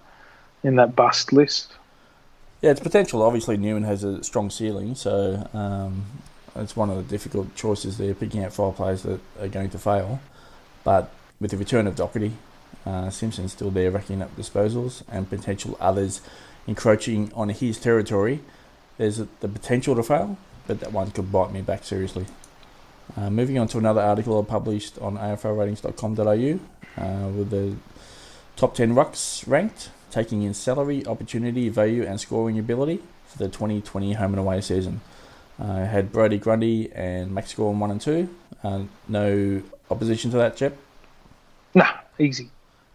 in 0.63 0.77
that 0.77 0.95
bust 0.95 1.33
list. 1.33 1.73
Yeah, 2.61 2.71
it's 2.73 2.81
potential. 2.81 3.23
Obviously, 3.23 3.57
Newman 3.57 3.85
has 3.85 4.05
a 4.05 4.23
strong 4.23 4.51
ceiling, 4.51 4.95
so 4.95 5.49
um, 5.55 6.05
it's 6.57 6.77
one 6.77 6.91
of 6.91 6.97
the 6.97 7.03
difficult 7.03 7.55
choices 7.55 7.97
there, 7.97 8.13
picking 8.15 8.45
out 8.45 8.53
five 8.53 8.77
players 8.77 9.03
that 9.05 9.21
are 9.41 9.49
going 9.49 9.71
to 9.71 9.79
fail. 9.79 10.21
But 10.85 11.11
with 11.41 11.51
the 11.53 11.57
return 11.57 11.87
of 11.87 11.95
Docherty, 11.95 12.33
uh, 12.87 13.11
Simpson's 13.11 13.53
still 13.53 13.71
there 13.71 13.91
racking 13.91 14.23
up 14.23 14.35
disposals, 14.37 15.03
and 15.11 15.29
potential 15.29 15.77
others 15.81 16.21
encroaching 16.67 17.33
on 17.35 17.51
his 17.51 17.79
territory. 17.79 18.41
There's 18.99 19.19
the 19.19 19.49
potential 19.49 19.95
to 19.97 20.03
fail, 20.03 20.37
but 20.67 20.81
that 20.81 20.93
one 20.93 21.11
could 21.11 21.33
bite 21.33 21.53
me 21.53 21.63
back 21.63 21.85
seriously. 21.85 22.27
Uh, 23.17 23.31
moving 23.31 23.59
on 23.59 23.67
to 23.69 23.79
another 23.79 24.01
article 24.01 24.41
I 24.41 24.45
published 24.45 24.99
on 24.99 25.17
aflratings.com.au 25.17 27.03
uh, 27.03 27.29
with 27.29 27.51
the 27.51 27.75
top 28.57 28.75
10 28.75 28.95
rucks 28.95 29.47
ranked, 29.49 29.91
taking 30.11 30.43
in 30.43 30.55
salary, 30.55 31.05
opportunity, 31.07 31.69
value, 31.69 32.05
and 32.05 32.21
scoring 32.21 32.59
ability 32.59 33.01
for 33.27 33.39
the 33.39 33.49
2020 33.49 34.13
home 34.15 34.33
and 34.33 34.41
away 34.41 34.61
season. 34.61 35.01
I 35.59 35.81
had 35.81 36.13
Brodie 36.13 36.39
Grundy 36.39 36.91
and 36.93 37.33
Max 37.33 37.53
Gawn 37.55 37.79
1 37.79 37.91
and 37.91 38.01
2. 38.01 38.29
Uh, 38.63 38.83
no 39.09 39.63
opposition 39.91 40.31
to 40.31 40.37
that, 40.39 40.57
Jep. 40.57 40.77
Nah, 41.75 41.93
easy, 42.19 42.51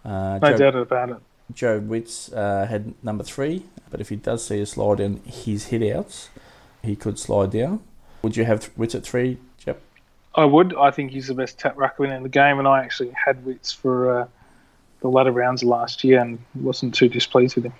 Uh, 0.05 0.39
no 0.41 0.51
Joe, 0.51 0.57
doubt 0.57 0.75
about 0.75 1.09
it. 1.09 1.17
Joe 1.53 1.79
Witts 1.79 2.31
uh, 2.31 2.67
had 2.69 2.93
number 3.03 3.23
3, 3.23 3.63
but 3.89 3.99
if 3.99 4.09
he 4.09 4.15
does 4.15 4.45
see 4.45 4.61
a 4.61 4.65
slide 4.65 4.99
in 4.99 5.21
his 5.25 5.69
hitouts, 5.69 6.29
he 6.83 6.95
could 6.95 7.17
slide 7.17 7.51
down. 7.51 7.81
Would 8.21 8.37
you 8.37 8.45
have 8.45 8.69
Witts 8.77 8.95
at 8.95 9.03
3, 9.03 9.37
Jep? 9.57 9.81
I 10.35 10.45
would. 10.45 10.75
I 10.75 10.91
think 10.91 11.11
he's 11.11 11.27
the 11.27 11.33
best 11.33 11.57
tap 11.59 11.75
ruckman 11.75 12.15
in 12.15 12.23
the 12.23 12.29
game, 12.29 12.59
and 12.59 12.67
I 12.67 12.83
actually 12.83 13.11
had 13.11 13.43
Witts 13.45 13.71
for 13.71 14.21
uh, 14.21 14.27
the 15.01 15.09
latter 15.09 15.31
rounds 15.31 15.63
of 15.63 15.69
last 15.69 16.03
year 16.03 16.19
and 16.19 16.39
wasn't 16.55 16.93
too 16.93 17.09
displeased 17.09 17.55
with 17.55 17.65
him. 17.65 17.73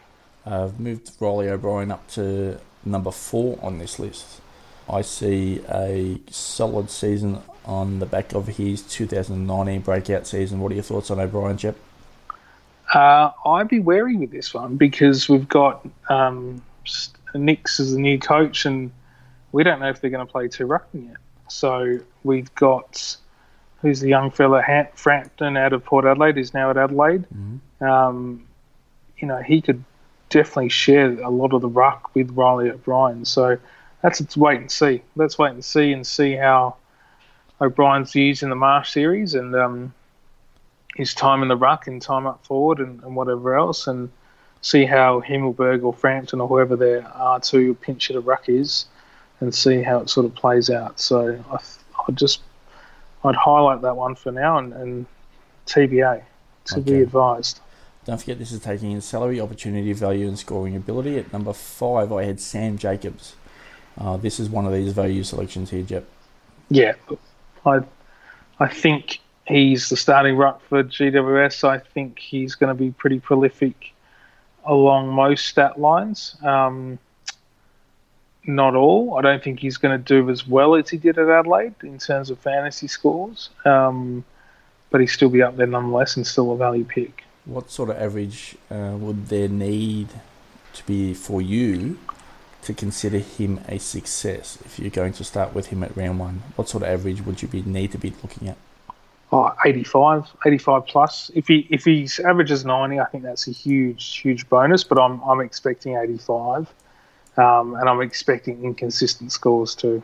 I've 0.46 0.80
moved 0.80 1.12
Reilly 1.20 1.50
O'Brien 1.50 1.92
up 1.92 2.08
to 2.12 2.60
number 2.84 3.12
four 3.12 3.58
on 3.62 3.80
this 3.80 3.98
list. 4.00 4.42
I 4.88 5.02
see 5.02 5.62
a 5.68 6.20
solid 6.30 6.92
season 6.92 7.42
on 7.66 7.98
the 7.98 8.06
back 8.06 8.34
of 8.34 8.48
his 8.48 8.84
2019 8.84 9.82
breakout 9.82 10.28
season. 10.28 10.60
What 10.60 10.72
are 10.72 10.76
your 10.76 10.84
thoughts 10.84 11.10
on 11.10 11.20
O'Brien, 11.20 11.58
Jep? 11.58 11.76
Uh, 12.94 13.32
I'd 13.46 13.68
be 13.68 13.80
wary 13.80 14.16
with 14.16 14.32
this 14.32 14.54
one 14.54 14.78
because 14.78 15.28
we've 15.28 15.48
got 15.48 15.88
um, 16.10 16.62
Nicks 17.34 17.80
as 17.80 17.94
the 17.94 18.00
new 18.00 18.20
coach, 18.20 18.66
and 18.66 18.92
we 19.52 19.64
don't 19.64 19.80
know 19.80 19.90
if 19.90 20.02
they're 20.02 20.10
going 20.10 20.26
to 20.26 20.32
play 20.32 20.48
two 20.48 20.68
ruckman 20.68 21.08
yet. 21.10 21.18
So 21.48 22.00
we've 22.24 22.54
got 22.56 23.18
who's 23.82 24.00
the 24.00 24.10
young 24.10 24.32
fella 24.32 24.64
Frampton 24.96 25.58
out 25.58 25.74
of 25.74 25.84
Port 25.84 26.06
Adelaide, 26.06 26.36
who's 26.36 26.54
now 26.54 26.70
at 26.70 26.78
Adelaide. 26.78 27.26
Um, 27.82 28.48
you 29.18 29.28
know, 29.28 29.42
he 29.42 29.62
could 29.62 29.84
definitely 30.30 30.70
share 30.70 31.12
a 31.22 31.30
lot 31.30 31.54
of 31.54 31.62
the 31.62 31.70
ruck 31.70 32.14
with 32.16 32.32
Reilly 32.32 32.70
O'Brien. 32.72 33.26
So 33.26 33.58
that's 34.02 34.20
let's 34.22 34.38
wait 34.38 34.60
and 34.60 34.72
see. 34.72 35.02
Let's 35.16 35.38
wait 35.38 35.52
and 35.52 35.64
see 35.64 35.92
and 35.92 36.06
see 36.06 36.34
how 36.34 36.76
O'Brien's 37.62 38.14
used 38.16 38.44
in 38.44 38.50
the 38.50 38.56
Marsh 38.56 38.92
series 38.92 39.34
and 39.34 39.56
um, 39.56 39.94
his 40.96 41.14
time 41.14 41.44
in 41.44 41.50
the 41.50 41.58
ruck 41.58 41.88
and 41.88 42.02
time 42.02 42.26
up 42.26 42.44
forward 42.46 42.80
and, 42.80 43.04
and 43.04 43.16
whatever 43.16 43.56
else, 43.56 43.86
and 43.86 44.10
see 44.62 44.86
how 44.86 45.22
Himmelberg 45.22 45.84
or 45.84 45.94
Frampton 45.94 46.42
or 46.42 46.48
whoever 46.48 46.76
their 46.76 47.02
R2 47.02 47.80
pinch 47.80 48.08
hitter 48.08 48.22
ruck 48.22 48.50
is, 48.50 48.86
and 49.42 49.54
see 49.54 49.84
how 49.84 50.00
it 50.00 50.10
sort 50.10 50.26
of 50.26 50.34
plays 50.34 50.70
out. 50.70 51.00
So 51.00 51.44
I, 51.52 51.58
th- 51.58 51.80
I'd 52.08 52.16
just 52.16 52.42
I'd 53.24 53.36
highlight 53.36 53.82
that 53.82 53.96
one 53.96 54.16
for 54.16 54.32
now 54.32 54.58
and, 54.58 54.74
and 54.74 55.06
TBA 55.68 56.24
to 56.66 56.82
be 56.82 57.02
advised. 57.02 57.60
Don't 58.06 58.20
forget 58.20 58.38
this 58.38 58.52
is 58.52 58.62
taking 58.62 58.92
in 58.92 59.02
salary, 59.02 59.42
opportunity, 59.42 59.92
value, 59.92 60.28
and 60.28 60.38
scoring 60.38 60.76
ability. 60.76 61.18
At 61.18 61.34
number 61.34 61.54
five, 61.54 62.14
I 62.14 62.24
had 62.24 62.40
Sam 62.40 62.78
Jacobs. 62.78 63.36
Uh, 63.98 64.18
this 64.18 64.40
is 64.40 64.50
one 64.50 64.66
of 64.66 64.74
these 64.74 64.94
value 64.94 65.24
selections 65.24 65.72
here, 65.72 65.82
Jep. 65.82 66.06
Yeah, 66.70 66.94
I 67.66 67.82
I 68.60 68.68
think 68.68 69.20
he's 69.48 69.90
the 69.90 69.98
starting 69.98 70.36
ruck 70.36 70.62
for 70.68 70.84
GWS. 70.84 71.68
I 71.68 71.80
think 71.80 72.20
he's 72.20 72.56
going 72.56 72.76
to 72.76 72.80
be 72.80 72.92
pretty 72.92 73.20
prolific 73.20 73.94
along 74.66 75.10
most 75.10 75.46
stat 75.46 75.80
lines. 75.80 76.36
Um, 76.44 77.00
not 78.48 78.76
all. 78.76 79.18
I 79.18 79.22
don't 79.22 79.44
think 79.44 79.60
he's 79.60 79.78
going 79.78 79.98
to 79.98 80.04
do 80.04 80.30
as 80.30 80.48
well 80.48 80.76
as 80.76 80.90
he 80.90 80.98
did 80.98 81.18
at 81.18 81.30
Adelaide 81.30 81.76
in 81.84 81.98
terms 81.98 82.30
of 82.30 82.40
fantasy 82.40 82.88
scores, 82.88 83.50
um, 83.66 84.24
but 84.90 85.02
he'd 85.02 85.08
still 85.08 85.30
be 85.30 85.42
up 85.42 85.58
there 85.58 85.68
nonetheless 85.68 86.16
and 86.16 86.26
still 86.26 86.52
a 86.52 86.58
value 86.58 86.86
pick. 86.86 87.24
What 87.46 87.70
sort 87.70 87.90
of 87.90 87.98
average 87.98 88.56
uh, 88.72 88.96
would 88.98 89.28
there 89.28 89.48
need 89.48 90.10
to 90.74 90.86
be 90.86 91.14
for 91.14 91.42
you 91.42 91.98
to 92.64 92.74
consider 92.74 93.20
him 93.20 93.62
a 93.68 93.78
success 93.78 94.58
if 94.66 94.80
you're 94.80 94.90
going 94.90 95.14
to 95.14 95.24
start 95.24 95.54
with 95.54 95.68
him 95.68 95.84
at 95.84 95.96
round 95.96 96.20
one? 96.20 96.44
What 96.56 96.70
sort 96.70 96.84
of 96.84 96.90
average 96.90 97.24
would 97.24 97.42
you 97.42 97.48
be 97.48 97.62
need 97.62 97.92
to 97.92 97.98
be 97.98 98.14
looking 98.24 98.48
at? 98.48 98.58
Oh, 99.32 99.52
85, 99.66 100.32
85 100.46 100.86
plus. 100.86 101.32
If 101.34 101.48
he 101.48 101.68
if 101.72 101.84
he's 101.84 102.20
averages 102.20 102.64
90, 102.64 103.00
I 103.00 103.06
think 103.06 103.24
that's 103.24 103.48
a 103.48 103.52
huge 103.52 104.18
huge 104.18 104.48
bonus. 104.50 104.84
But 104.84 105.00
I'm 105.00 105.20
I'm 105.22 105.42
expecting 105.42 105.98
85, 105.98 106.72
um, 107.38 107.76
and 107.76 107.90
I'm 107.90 108.02
expecting 108.02 108.64
inconsistent 108.64 109.32
scores 109.32 109.74
too, 109.74 110.04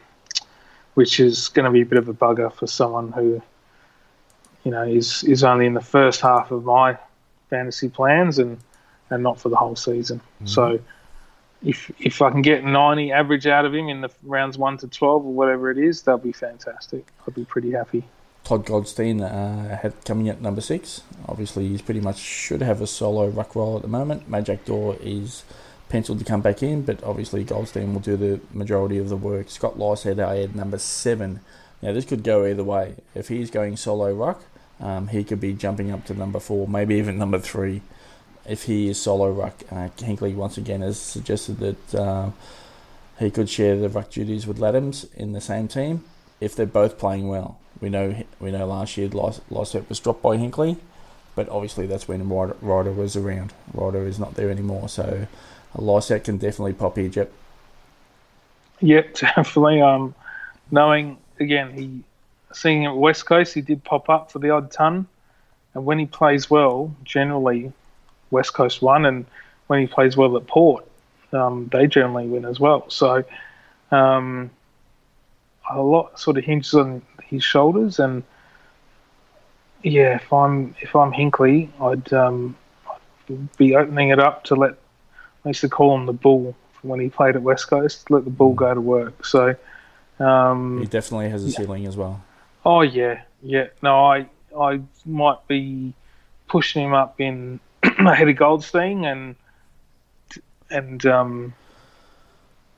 which 0.95 1.19
is 1.19 1.49
going 1.49 1.65
to 1.65 1.71
be 1.71 1.81
a 1.81 1.85
bit 1.85 1.99
of 1.99 2.09
a 2.09 2.13
bugger 2.13 2.51
for 2.51 2.65
someone 2.65 3.11
who, 3.11 3.41
you 4.63 4.71
know, 4.71 4.83
is 4.83 5.23
is 5.23 5.43
only 5.43 5.67
in 5.67 5.75
the 5.75 5.81
first 5.81 6.21
half 6.21 6.49
of 6.49 6.63
my 6.63 6.97
fantasy 7.49 7.89
plans 7.89 8.39
and 8.39 8.57
and 9.11 9.21
not 9.21 9.39
for 9.39 9.49
the 9.49 9.57
whole 9.57 9.75
season. 9.75 10.21
So. 10.45 10.79
If, 11.63 11.91
if 11.99 12.23
I 12.23 12.31
can 12.31 12.41
get 12.41 12.63
90 12.63 13.11
average 13.11 13.45
out 13.45 13.65
of 13.65 13.75
him 13.75 13.87
in 13.87 14.01
the 14.01 14.09
rounds 14.23 14.57
1 14.57 14.77
to 14.79 14.87
12 14.87 15.23
or 15.27 15.31
whatever 15.31 15.69
it 15.69 15.77
is, 15.77 16.01
that'll 16.01 16.17
be 16.17 16.31
fantastic. 16.31 17.05
I'd 17.27 17.35
be 17.35 17.45
pretty 17.45 17.69
happy. 17.69 18.03
Todd 18.51 18.65
Goldstein 18.65 19.21
uh, 19.21 19.91
coming 20.03 20.27
at 20.27 20.41
number 20.41 20.59
six. 20.59 21.03
Obviously, 21.25 21.69
he's 21.69 21.81
pretty 21.81 22.01
much 22.01 22.17
should 22.17 22.61
have 22.61 22.81
a 22.81 22.87
solo 22.87 23.29
ruck 23.29 23.55
role 23.55 23.77
at 23.77 23.81
the 23.81 23.87
moment. 23.87 24.29
Majak 24.29 24.65
Daw 24.65 24.91
is 24.99 25.45
penciled 25.87 26.19
to 26.19 26.25
come 26.25 26.41
back 26.41 26.61
in, 26.61 26.81
but 26.81 27.01
obviously 27.01 27.45
Goldstein 27.45 27.93
will 27.93 28.01
do 28.01 28.17
the 28.17 28.41
majority 28.51 28.97
of 28.97 29.07
the 29.07 29.15
work. 29.15 29.49
Scott 29.49 29.79
Lycett 29.79 30.17
had 30.17 30.27
I 30.27 30.35
had 30.39 30.53
number 30.53 30.77
seven. 30.79 31.39
Now 31.81 31.93
this 31.93 32.03
could 32.03 32.25
go 32.25 32.45
either 32.45 32.61
way. 32.61 32.95
If 33.15 33.29
he's 33.29 33.49
going 33.49 33.77
solo 33.77 34.13
ruck, 34.13 34.43
um, 34.81 35.07
he 35.07 35.23
could 35.23 35.39
be 35.39 35.53
jumping 35.53 35.89
up 35.89 36.03
to 36.07 36.13
number 36.13 36.41
four, 36.41 36.67
maybe 36.67 36.95
even 36.95 37.17
number 37.17 37.39
three. 37.39 37.81
If 38.45 38.63
he 38.63 38.89
is 38.89 38.99
solo 38.99 39.31
ruck, 39.31 39.63
uh, 39.71 39.87
Hinkley 39.95 40.35
once 40.35 40.57
again 40.57 40.81
has 40.81 40.99
suggested 40.99 41.59
that 41.59 41.95
uh, 41.95 42.31
he 43.17 43.31
could 43.31 43.49
share 43.49 43.77
the 43.77 43.87
ruck 43.87 44.09
duties 44.09 44.45
with 44.45 44.59
Ladhams 44.59 45.07
in 45.15 45.31
the 45.31 45.39
same 45.39 45.69
team 45.69 46.03
if 46.41 46.53
they're 46.53 46.65
both 46.65 46.97
playing 46.97 47.29
well. 47.29 47.60
We 47.79 47.89
know 47.89 48.23
we 48.39 48.51
know 48.51 48.67
last 48.67 48.97
year 48.97 49.07
Lycett 49.07 49.89
was 49.89 49.99
dropped 49.99 50.21
by 50.21 50.37
Hinkley, 50.37 50.77
but 51.35 51.49
obviously 51.49 51.87
that's 51.87 52.07
when 52.07 52.27
Ryder, 52.27 52.55
Ryder 52.61 52.91
was 52.91 53.15
around. 53.15 53.53
Ryder 53.73 54.05
is 54.05 54.19
not 54.19 54.35
there 54.35 54.49
anymore, 54.49 54.89
so 54.89 55.27
Lycett 55.75 56.25
can 56.25 56.37
definitely 56.37 56.73
pop 56.73 56.95
Jep. 56.95 57.31
Yep, 58.81 59.13
definitely. 59.19 59.81
Um, 59.81 60.13
knowing 60.69 61.17
again, 61.39 61.73
he 61.73 62.03
seeing 62.53 62.85
at 62.85 62.95
West 62.95 63.25
Coast, 63.25 63.53
he 63.53 63.61
did 63.61 63.83
pop 63.83 64.09
up 64.09 64.31
for 64.31 64.39
the 64.39 64.49
odd 64.49 64.71
ton, 64.71 65.07
and 65.73 65.85
when 65.85 65.99
he 65.99 66.05
plays 66.05 66.49
well, 66.49 66.93
generally 67.03 67.71
West 68.29 68.53
Coast 68.53 68.81
won, 68.81 69.05
and 69.05 69.25
when 69.67 69.79
he 69.79 69.87
plays 69.87 70.17
well 70.17 70.35
at 70.37 70.47
Port, 70.47 70.85
um, 71.33 71.69
they 71.71 71.87
generally 71.87 72.27
win 72.27 72.45
as 72.45 72.59
well. 72.59 72.89
So 72.89 73.23
um, 73.91 74.49
a 75.69 75.81
lot 75.81 76.19
sort 76.19 76.37
of 76.37 76.43
hinges 76.43 76.73
on 76.73 77.01
his 77.31 77.43
shoulders, 77.43 77.97
and 77.97 78.23
yeah, 79.81 80.17
if 80.17 80.31
I'm 80.31 80.75
if 80.81 80.95
I'm 80.95 81.11
Hinkley, 81.11 81.69
I'd, 81.81 82.13
um, 82.13 82.55
I'd 82.87 83.57
be 83.57 83.75
opening 83.75 84.09
it 84.09 84.19
up 84.19 84.43
to 84.45 84.55
let. 84.55 84.75
I 85.43 85.49
used 85.49 85.61
to 85.61 85.69
call 85.69 85.95
him 85.95 86.05
the 86.05 86.13
bull 86.13 86.55
when 86.83 86.99
he 86.99 87.09
played 87.09 87.35
at 87.35 87.41
West 87.41 87.67
Coast. 87.67 88.11
Let 88.11 88.25
the 88.25 88.29
bull 88.29 88.53
go 88.53 88.71
to 88.71 88.81
work. 88.81 89.25
So, 89.25 89.55
um, 90.19 90.81
He 90.81 90.85
definitely 90.85 91.29
has 91.29 91.43
a 91.43 91.51
ceiling 91.51 91.87
as 91.87 91.97
well. 91.97 92.23
oh 92.63 92.81
yeah, 92.81 93.23
yeah. 93.41 93.67
No, 93.81 94.05
I 94.05 94.29
I 94.59 94.81
might 95.05 95.47
be 95.47 95.93
pushing 96.47 96.85
him 96.85 96.93
up 96.93 97.19
in 97.19 97.59
ahead 97.83 98.29
of 98.29 98.35
Goldstein 98.35 99.05
and 99.05 99.35
and 100.69 101.05
um, 101.05 101.53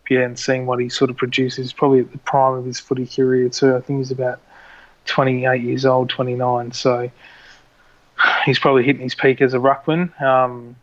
yeah, 0.10 0.22
and 0.22 0.38
seeing 0.38 0.66
what 0.66 0.80
he 0.80 0.90
sort 0.90 1.10
of 1.10 1.18
produces. 1.18 1.74
Probably 1.74 2.00
at 2.00 2.12
the 2.12 2.18
prime 2.20 2.54
of 2.54 2.66
his 2.66 2.80
footy 2.80 3.08
career 3.08 3.50
too. 3.50 3.76
I 3.76 3.82
think 3.82 4.00
he's 4.00 4.12
about 4.12 4.40
twenty 5.06 5.46
eight 5.46 5.62
years 5.62 5.86
old, 5.86 6.10
twenty 6.10 6.36
nine. 6.36 6.72
So 6.72 7.10
he's 8.46 8.60
probably 8.60 8.84
hitting 8.84 9.02
his 9.02 9.16
peak 9.16 9.42
as 9.42 9.54
a 9.54 9.60
ruckman. 9.60 10.20
Um, 10.22 10.76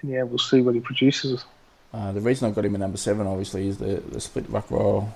and 0.00 0.10
yeah, 0.10 0.22
we'll 0.22 0.38
see 0.38 0.60
what 0.60 0.74
he 0.74 0.80
produces. 0.80 1.44
Uh, 1.92 2.12
the 2.12 2.20
reason 2.20 2.48
I 2.48 2.52
got 2.52 2.64
him 2.64 2.74
at 2.74 2.80
number 2.80 2.98
seven, 2.98 3.26
obviously, 3.26 3.68
is 3.68 3.78
the, 3.78 4.02
the 4.12 4.20
split 4.20 4.48
ruck 4.50 4.70
role 4.70 5.12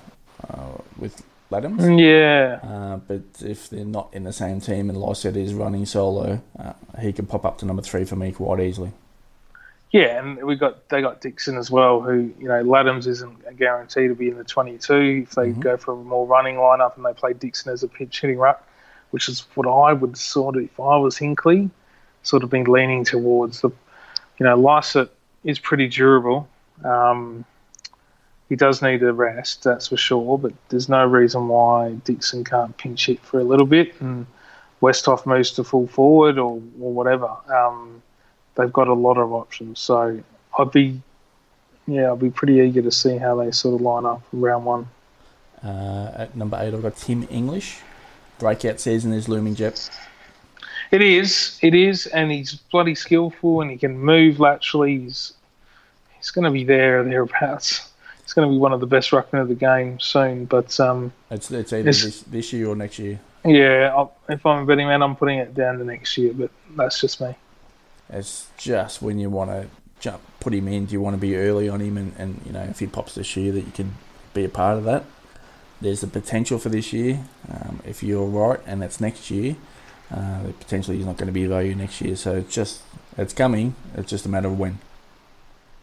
uh, 0.49 0.78
with 0.99 1.22
Ladhams. 1.51 2.01
Yeah. 2.01 2.61
Uh, 2.66 2.97
but 2.97 3.22
if 3.45 3.68
they're 3.68 3.85
not 3.85 4.09
in 4.12 4.24
the 4.24 4.33
same 4.33 4.61
team 4.61 4.89
and 4.89 4.99
Lycett 4.99 5.37
is 5.37 5.53
running 5.53 5.85
solo, 5.85 6.41
uh, 6.59 6.72
he 7.01 7.12
can 7.12 7.26
pop 7.26 7.45
up 7.45 7.59
to 7.59 7.66
number 7.66 7.83
three 7.83 8.05
for 8.05 8.16
me 8.16 8.33
quite 8.33 8.61
easily. 8.61 8.93
Yeah, 9.93 10.20
and 10.20 10.43
we 10.45 10.55
got 10.55 10.88
they 10.88 11.03
got 11.03 11.20
Dixon 11.20 11.57
as 11.59 11.70
well, 11.70 12.01
who 12.01 12.32
you 12.38 12.47
know 12.49 12.62
Ladhams 12.62 13.07
isn't 13.09 13.57
guaranteed 13.57 14.11
to 14.11 14.14
be 14.14 14.28
in 14.28 14.38
the 14.38 14.45
22 14.45 15.24
if 15.28 15.30
they 15.34 15.51
Mhm. 15.51 15.61
go 15.61 15.76
for 15.76 15.93
a 15.95 15.97
more 15.97 16.26
running 16.26 16.57
lineup 16.57 16.97
and 16.97 17.05
they 17.05 17.12
play 17.12 17.32
Dixon 17.32 17.72
as 17.72 17.82
a 17.82 17.88
pitch 17.88 18.20
hitting 18.20 18.38
ruck, 18.38 18.64
which 19.11 19.28
is 19.28 19.47
what 19.55 19.66
I 19.66 19.93
would 19.93 20.16
sort 20.16 20.57
of 20.57 20.62
if 20.62 20.78
I 20.78 20.97
was 20.97 21.18
Hinkley, 21.18 21.70
sort 22.22 22.45
of 22.45 22.51
been 22.51 22.64
leaning 22.64 23.03
towards 23.05 23.62
the, 23.62 23.70
you 24.38 24.47
know, 24.47 24.55
Lycett 24.57 25.11
is 25.43 25.59
pretty 25.59 25.88
durable. 25.88 26.49
Um, 26.84 27.45
he 28.49 28.55
does 28.57 28.82
need 28.82 29.03
a 29.03 29.12
rest, 29.12 29.64
that's 29.64 29.88
for 29.88 29.97
sure, 29.97 30.38
but 30.38 30.53
there's 30.68 30.88
no 30.88 31.05
reason 31.05 31.49
why 31.49 31.93
Dixon 32.05 32.45
can't 32.45 32.76
pinch 32.76 33.07
hit 33.07 33.20
for 33.20 33.41
a 33.41 33.45
little 33.45 33.66
bit 33.66 34.01
and 34.01 34.26
Westhoff 34.82 35.26
moves 35.26 35.51
to 35.53 35.64
full 35.64 35.86
forward 35.88 36.38
or, 36.38 36.61
or 36.80 36.93
whatever. 36.93 37.28
Um, 37.53 38.03
they've 38.57 38.73
got 38.73 38.89
a 38.89 38.95
lot 38.95 39.17
of 39.19 39.33
options. 39.33 39.81
So 39.81 40.23
I'd 40.59 40.71
be, 40.73 41.01
yeah, 41.87 42.13
I'd 42.13 42.19
be 42.21 42.31
pretty 42.31 42.55
eager 42.61 42.83
to 42.83 42.91
see 42.91 43.17
how 43.19 43.37
they 43.37 43.51
sort 43.51 43.75
of 43.75 43.81
line 43.81 44.05
up 44.07 44.23
round 44.33 44.65
one. 44.65 44.89
Uh, 45.63 46.11
at 46.17 46.37
number 46.37 46.59
eight, 46.61 46.73
I've 46.75 46.83
got 46.83 46.97
Tim 46.97 47.27
English. 47.31 47.79
Breakout 48.39 48.81
season 48.81 49.13
is 49.13 49.29
looming, 49.29 49.55
Jep. 49.55 49.77
It 50.91 51.03
is, 51.03 51.59
it 51.63 51.75
is, 51.75 52.07
and 52.07 52.31
he's 52.33 52.55
bloody 52.55 52.95
skillful 52.95 53.61
and 53.61 53.71
he 53.71 53.77
can 53.77 53.97
move 53.99 54.41
laterally. 54.41 54.99
He's 55.01 55.35
he's 56.17 56.31
going 56.31 56.45
to 56.47 56.51
be 56.51 56.65
there 56.65 57.01
or 57.01 57.05
thereabouts. 57.05 57.91
He's 58.23 58.33
going 58.33 58.49
to 58.49 58.53
be 58.53 58.59
one 58.59 58.73
of 58.73 58.81
the 58.81 58.87
best 58.87 59.11
ruckmen 59.11 59.41
of 59.43 59.49
the 59.49 59.55
game 59.55 60.01
soon. 60.01 60.47
But 60.47 60.79
um, 60.81 61.13
It's, 61.31 61.51
it's 61.51 61.73
either 61.73 61.89
It's- 61.89 62.03
this, 62.05 62.21
this 62.23 62.53
year 62.53 62.69
or 62.69 62.77
next 62.77 62.99
year. 62.99 63.21
yeah, 63.45 63.93
I'll, 63.95 64.15
if 64.29 64.45
I'm 64.47 64.63
a 64.63 64.67
betting 64.67 64.87
man, 64.87 65.03
I'm 65.03 65.15
putting 65.17 65.39
it 65.39 65.55
down 65.55 65.79
to 65.79 65.85
next 65.85 66.17
year. 66.19 66.33
But 66.33 66.51
that's 66.77 67.01
just 67.01 67.21
me. 67.21 67.35
It's 68.13 68.49
just 68.57 69.01
when 69.01 69.19
you 69.19 69.31
want 69.31 69.51
to 69.51 69.69
jump, 70.01 70.21
put 70.41 70.53
him 70.53 70.69
in, 70.69 70.87
do 70.87 70.93
you 70.93 71.01
want 71.01 71.15
to 71.15 71.21
be 71.21 71.37
early 71.37 71.69
on 71.69 71.81
him? 71.81 71.97
And, 71.97 72.15
and 72.19 72.41
you 72.45 72.53
know, 72.53 72.63
if 72.63 72.79
he 72.79 72.87
pops 72.87 73.15
this 73.15 73.37
year, 73.37 73.53
that 73.53 73.61
you 73.61 73.73
can 73.73 73.95
be 74.35 74.45
a 74.45 74.49
part 74.49 74.79
of 74.79 74.85
that. 74.85 75.05
There's 75.81 76.01
the 76.01 76.07
potential 76.07 76.59
for 76.59 76.69
this 76.69 76.93
year. 76.93 77.21
Um, 77.51 77.81
if 77.87 78.03
you're 78.03 78.27
right, 78.27 78.61
and 78.67 78.83
that's 78.83 79.01
next 79.01 79.31
year, 79.31 79.57
uh, 80.13 80.43
potentially 80.59 80.97
he's 80.97 81.07
not 81.07 81.17
going 81.17 81.29
to 81.29 81.33
be 81.33 81.47
value 81.47 81.75
next 81.75 82.01
year. 82.01 82.17
So 82.17 82.37
it's 82.37 82.55
just, 82.55 82.83
it's 83.17 83.33
coming. 83.33 83.75
It's 83.97 84.11
just 84.11 84.27
a 84.27 84.29
matter 84.29 84.49
of 84.49 84.59
when. 84.59 84.79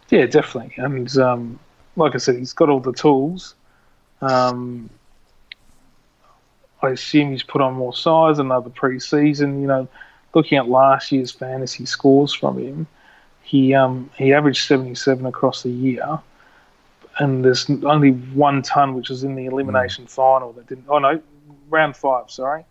Yeah, 0.10 0.26
definitely. 0.26 0.74
And 0.78 1.18
um, 1.18 1.60
like 1.96 2.14
I 2.14 2.18
said, 2.18 2.36
he's 2.38 2.54
got 2.54 2.70
all 2.70 2.80
the 2.80 2.94
tools. 2.94 3.56
Um, 4.22 4.90
I 6.82 6.90
assume 6.90 7.32
he's 7.32 7.44
put 7.44 7.62
on 7.62 7.74
more 7.74 7.94
size 7.94 8.40
another 8.40 8.70
pre-season. 8.70 9.62
You 9.62 9.68
know, 9.68 9.88
looking 10.34 10.58
at 10.58 10.68
last 10.68 11.12
year's 11.12 11.32
fantasy 11.32 11.86
scores 11.86 12.34
from 12.34 12.58
him, 12.60 12.88
he 13.44 13.74
um, 13.74 14.10
he 14.18 14.34
averaged 14.34 14.68
seventy 14.68 14.96
seven 14.96 15.26
across 15.26 15.64
the 15.64 15.72
year, 15.72 16.20
and 17.20 17.44
there's 17.44 17.70
only 17.84 18.12
one 18.12 18.62
ton 18.62 18.94
which 18.94 19.10
was 19.10 19.24
in 19.24 19.36
the 19.36 19.46
elimination 19.46 20.08
final 20.08 20.54
that 20.54 20.68
didn't. 20.68 20.86
Oh 20.90 21.00
no, 21.00 21.22
round 21.70 21.96
five. 21.96 22.30
Sorry. 22.30 22.66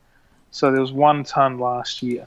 So 0.50 0.70
there 0.70 0.80
was 0.80 0.92
one 0.92 1.24
ton 1.24 1.58
last 1.58 2.02
year. 2.02 2.26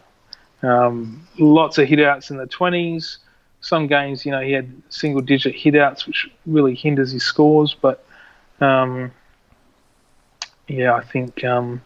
Um, 0.62 1.26
lots 1.38 1.78
of 1.78 1.88
hitouts 1.88 2.32
in 2.32 2.38
the 2.38 2.48
twenties 2.48 3.20
some 3.62 3.88
games, 3.88 4.26
you 4.26 4.32
know, 4.32 4.42
he 4.42 4.52
had 4.52 4.72
single 4.90 5.22
digit 5.22 5.56
hitouts, 5.56 6.08
which 6.08 6.30
really 6.46 6.76
hinders 6.76 7.12
his 7.12 7.24
scores. 7.24 7.76
But 7.80 8.04
um, 8.62 9.12
yeah, 10.68 10.94
I 10.94 11.04
think 11.04 11.44
um, 11.44 11.82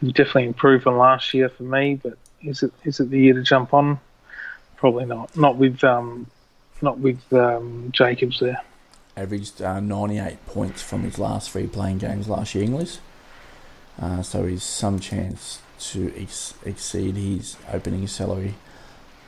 he 0.00 0.12
definitely 0.12 0.46
improved 0.46 0.86
on 0.86 0.96
last 0.96 1.32
year 1.32 1.48
for 1.48 1.62
me. 1.62 2.00
But 2.02 2.14
is 2.44 2.62
it 2.62 2.72
is 2.84 3.00
it 3.00 3.10
the 3.10 3.18
year 3.18 3.34
to 3.34 3.42
jump 3.42 3.74
on? 3.74 3.98
Probably 4.76 5.04
not. 5.04 5.36
Not 5.36 5.56
with 5.56 5.82
um, 5.84 6.26
not 6.80 6.98
with 6.98 7.20
um, 7.32 7.90
Jacobs 7.92 8.40
there. 8.40 8.60
averaged 9.16 9.62
uh, 9.62 9.78
98 9.80 10.44
points 10.46 10.82
from 10.82 11.02
his 11.02 11.18
last 11.18 11.50
three 11.50 11.66
playing 11.66 11.98
games 11.98 12.28
last 12.28 12.54
year, 12.54 12.64
English. 12.64 12.98
Uh, 14.00 14.22
so 14.22 14.46
he's 14.46 14.64
some 14.64 14.98
chance 14.98 15.60
to 15.78 16.12
ex- 16.16 16.54
exceed 16.64 17.14
his 17.16 17.56
opening 17.72 18.06
salary 18.06 18.54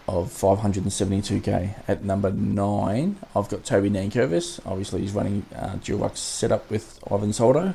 of 0.09 0.31
572k. 0.31 1.75
At 1.89 2.05
number 2.05 2.31
nine, 2.31 3.19
I've 3.35 3.49
got 3.49 3.65
Toby 3.65 3.91
Nankervis. 3.91 4.61
Obviously, 4.67 5.03
he's 5.03 5.12
running 5.12 5.45
uh, 5.55 5.77
dual 5.77 6.01
ruck 6.01 6.17
setup 6.17 6.71
with 6.71 6.99
Ivan 7.11 7.33
Soldo. 7.33 7.75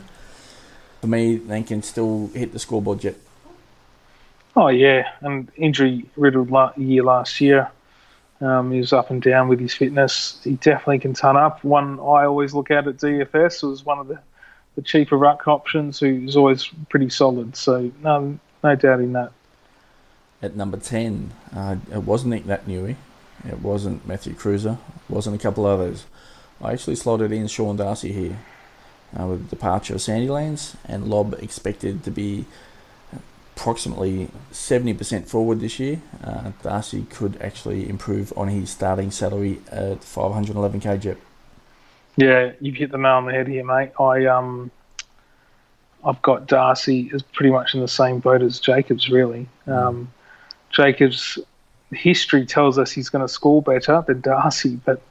For 1.01 1.07
me, 1.07 1.39
can 1.63 1.81
still 1.81 2.29
hit 2.33 2.51
the 2.51 2.59
scoreboard 2.59 3.03
yet. 3.03 3.15
Oh 4.55 4.67
yeah, 4.67 5.09
and 5.21 5.51
injury 5.55 6.05
riddled 6.15 6.49
year 6.77 7.03
last 7.03 7.39
year. 7.39 7.69
Um, 8.41 8.71
he 8.71 8.79
was 8.79 8.93
up 8.93 9.09
and 9.09 9.21
down 9.21 9.47
with 9.47 9.59
his 9.59 9.73
fitness. 9.73 10.39
He 10.43 10.53
definitely 10.53 10.99
can 10.99 11.13
turn 11.13 11.35
up. 11.35 11.63
One 11.63 11.99
I 11.99 12.25
always 12.25 12.53
look 12.53 12.71
at 12.71 12.87
at 12.87 12.97
DFS 12.97 13.67
was 13.69 13.85
one 13.85 13.99
of 13.99 14.07
the, 14.07 14.19
the 14.75 14.81
cheaper 14.81 15.17
ruck 15.17 15.47
options, 15.47 15.99
who's 15.99 16.37
always 16.37 16.69
pretty 16.89 17.09
solid. 17.09 17.55
So 17.55 17.91
no, 18.01 18.39
no 18.63 18.75
doubt 18.75 19.01
in 19.01 19.13
that. 19.13 19.31
At 20.41 20.55
number 20.55 20.77
10, 20.77 21.31
uh, 21.53 21.75
it 21.91 22.03
wasn't 22.03 22.33
Nic 22.33 22.45
Naitanui. 22.45 22.95
It 23.47 23.59
wasn't 23.59 24.07
Matthew 24.07 24.33
Kreuzer. 24.33 24.77
It 24.77 25.13
wasn't 25.13 25.35
a 25.35 25.39
couple 25.39 25.65
others. 25.65 26.05
I 26.61 26.71
actually 26.71 26.95
slotted 26.95 27.33
in 27.33 27.47
Sean 27.47 27.75
Darcy 27.75 28.13
here 28.13 28.39
uh, 29.17 29.25
with 29.27 29.49
the 29.49 29.55
departure 29.55 29.95
of 29.95 29.99
Sandilands 29.99 30.75
and 30.85 31.07
Lobb 31.07 31.33
expected 31.41 32.03
to 32.03 32.11
be 32.11 32.45
approximately 33.59 34.29
70% 34.53 35.27
forward 35.27 35.59
this 35.59 35.79
year. 35.79 36.01
Uh, 36.23 36.51
Darcy 36.63 37.05
could 37.09 37.37
actually 37.41 37.89
improve 37.89 38.31
on 38.37 38.47
his 38.47 38.69
starting 38.69 39.11
salary 39.11 39.59
at 39.69 39.99
511k 39.99 40.99
Jep. 40.99 41.17
Yeah, 42.15 42.53
you've 42.61 42.75
hit 42.75 42.91
the 42.91 42.97
nail 42.97 43.13
on 43.13 43.25
the 43.25 43.33
head 43.33 43.47
here, 43.47 43.65
mate. 43.65 43.91
I 43.99 44.25
um, 44.25 44.71
I've 46.05 46.21
got 46.21 46.47
Darcy 46.47 47.09
is 47.13 47.21
pretty 47.21 47.51
much 47.51 47.73
in 47.73 47.81
the 47.81 47.87
same 47.87 48.19
boat 48.19 48.41
as 48.41 48.59
Jacobs, 48.59 49.09
really. 49.09 49.47
Um, 49.67 50.11
Jacobs' 50.69 51.37
history 51.91 52.45
tells 52.45 52.77
us 52.77 52.91
he's 52.91 53.09
going 53.09 53.25
to 53.25 53.31
score 53.31 53.61
better 53.61 54.03
than 54.07 54.21
Darcy, 54.21 54.79
but 54.85 55.01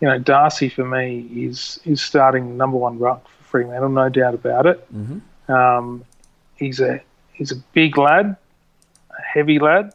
you 0.00 0.08
know, 0.08 0.18
Darcy 0.18 0.68
for 0.68 0.84
me 0.84 1.28
is 1.34 1.80
is 1.84 2.02
starting 2.02 2.56
number 2.58 2.76
one 2.76 2.98
ruck 2.98 3.26
for 3.28 3.44
Fremantle, 3.44 3.88
no 3.88 4.08
doubt 4.08 4.34
about 4.34 4.66
it. 4.66 4.94
Mm-hmm. 4.94 5.52
Um, 5.52 6.04
he's 6.56 6.80
a 6.80 7.02
he's 7.36 7.52
a 7.52 7.56
big 7.72 7.96
lad, 7.98 8.36
a 9.10 9.22
heavy 9.22 9.58
lad, 9.58 9.92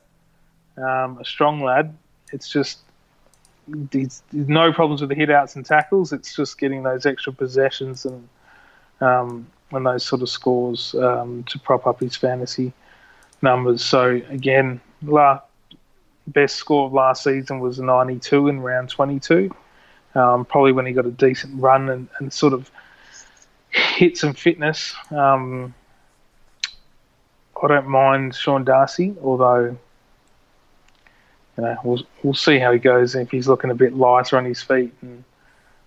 um, 0.77 1.17
a 1.19 1.25
strong 1.25 1.61
lad. 1.61 1.95
It's 2.31 2.47
just 2.47 2.79
he's, 3.91 4.23
there's 4.31 4.47
no 4.47 4.71
problems 4.71 5.01
with 5.01 5.09
the 5.09 5.15
hit 5.15 5.29
outs 5.29 5.55
and 5.55 5.65
tackles. 5.65 6.13
It's 6.13 6.35
just 6.35 6.57
getting 6.57 6.83
those 6.83 7.05
extra 7.05 7.33
possessions 7.33 8.05
and 8.05 8.27
um, 9.01 9.47
and 9.71 9.85
those 9.85 10.05
sort 10.05 10.21
of 10.21 10.29
scores 10.29 10.93
um, 10.95 11.43
to 11.45 11.57
prop 11.57 11.87
up 11.87 11.99
his 11.99 12.15
fantasy 12.15 12.73
numbers. 13.41 13.83
So 13.83 14.21
again, 14.29 14.79
la 15.01 15.41
best 16.27 16.57
score 16.57 16.85
of 16.85 16.93
last 16.93 17.23
season 17.23 17.59
was 17.59 17.79
92 17.79 18.47
in 18.47 18.59
round 18.59 18.89
22. 18.89 19.53
Um, 20.13 20.45
probably 20.45 20.71
when 20.71 20.85
he 20.85 20.91
got 20.91 21.05
a 21.05 21.11
decent 21.11 21.59
run 21.59 21.89
and, 21.89 22.07
and 22.19 22.31
sort 22.31 22.53
of 22.53 22.69
hit 23.69 24.17
some 24.17 24.33
fitness. 24.33 24.93
Um, 25.09 25.73
I 27.61 27.67
don't 27.67 27.87
mind 27.87 28.35
Sean 28.35 28.63
Darcy, 28.63 29.15
although 29.21 29.77
you 31.57 31.63
know 31.63 31.77
we'll 31.83 32.03
we'll 32.23 32.33
see 32.33 32.59
how 32.59 32.71
he 32.71 32.79
goes. 32.79 33.15
If 33.15 33.31
he's 33.31 33.47
looking 33.47 33.69
a 33.69 33.75
bit 33.75 33.95
lighter 33.95 34.37
on 34.37 34.45
his 34.45 34.61
feet 34.61 34.93
and 35.01 35.23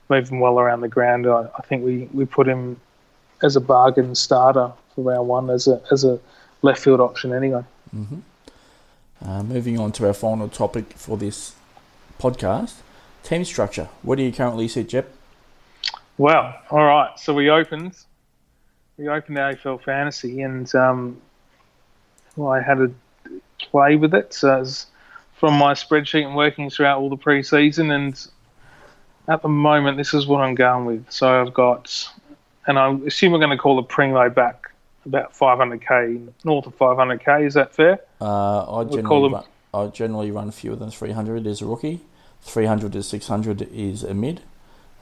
moving 0.09 0.41
well 0.41 0.59
around 0.59 0.83
the 0.83 0.89
ground, 0.89 1.27
I, 1.27 1.49
I 1.59 1.63
think 1.63 1.85
we, 1.85 2.09
we 2.13 2.25
put 2.25 2.47
him 2.47 2.81
as 3.43 3.57
a 3.57 3.61
bargain 3.61 4.15
starter 4.15 4.73
for 4.95 5.05
round 5.05 5.29
one 5.29 5.51
as 5.51 5.67
a 5.67 5.81
as 5.91 6.05
a 6.05 6.19
left 6.63 6.83
field 6.83 7.01
option 7.01 7.33
anyway. 7.33 7.65
Mm-hmm. 7.95 8.19
Uh, 9.25 9.43
moving 9.43 9.79
on 9.79 9.93
to 9.93 10.07
our 10.07 10.13
final 10.13 10.49
topic 10.49 10.93
for 10.95 11.17
this 11.17 11.55
podcast 12.19 12.75
team 13.23 13.45
structure. 13.45 13.89
What 14.03 14.17
do 14.17 14.23
you 14.23 14.33
currently 14.33 14.69
sit, 14.69 14.89
Jep? 14.91 15.13
Well, 16.19 16.55
all 16.71 16.85
right. 16.85 17.19
So 17.19 17.35
we 17.35 17.51
opened, 17.51 17.97
we 18.97 19.09
opened 19.09 19.37
AFL 19.37 19.83
Fantasy, 19.83 20.43
and 20.43 20.73
um, 20.75 21.21
I 22.43 22.61
had 22.61 22.81
a 22.81 22.91
play 23.59 23.97
with 23.97 24.15
it 24.15 24.35
so 24.35 24.61
as 24.61 24.87
from 25.37 25.55
my 25.55 25.75
spreadsheet 25.75 26.25
and 26.25 26.35
working 26.35 26.71
throughout 26.71 27.01
all 27.01 27.11
the 27.11 27.17
preseason. 27.17 27.95
And 27.95 28.27
at 29.29 29.43
the 29.43 29.49
moment, 29.49 29.97
this 29.97 30.15
is 30.15 30.27
what 30.27 30.41
I'm 30.41 30.55
going 30.55 30.87
with. 30.87 31.11
So 31.11 31.43
I've 31.43 31.53
got, 31.53 32.09
and 32.67 32.79
I 32.79 32.93
assume 33.07 33.33
we're 33.33 33.39
going 33.39 33.51
to 33.51 33.59
call 33.59 33.77
the 33.77 33.83
Primo 33.83 34.31
back 34.31 34.71
about 35.05 35.35
500k, 35.35 36.33
north 36.45 36.67
of 36.67 36.77
500k. 36.79 37.47
Is 37.47 37.55
that 37.55 37.75
fair? 37.75 38.01
Uh, 38.21 38.81
I 38.81 38.85
generally 38.85 39.33
run, 39.33 39.45
I 39.75 39.87
generally 39.89 40.31
run 40.31 40.51
fewer 40.51 40.77
than 40.77 40.91
300 40.91 41.47
as 41.47 41.61
a 41.61 41.67
rookie. 41.67 42.01
300 42.43 42.93
to 42.93 43.03
600 43.03 43.63
is 43.73 44.03
a 44.03 44.13
mid, 44.13 44.43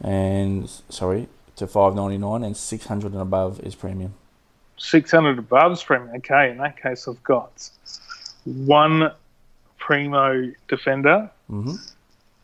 and 0.01 0.70
sorry 0.89 1.28
to 1.57 1.66
599 1.66 2.45
and 2.45 2.57
600 2.57 3.12
and 3.12 3.20
above 3.20 3.61
is 3.61 3.74
premium. 3.74 4.14
600 4.83 5.39
above 5.39 5.83
premium. 5.85 6.16
Okay, 6.16 6.51
in 6.51 6.59
that 6.59 6.80
case, 6.80 7.07
I've 7.07 7.22
got 7.22 7.70
one 8.45 9.12
primo 9.78 10.53
defender, 10.68 11.30
hmm 11.49 11.74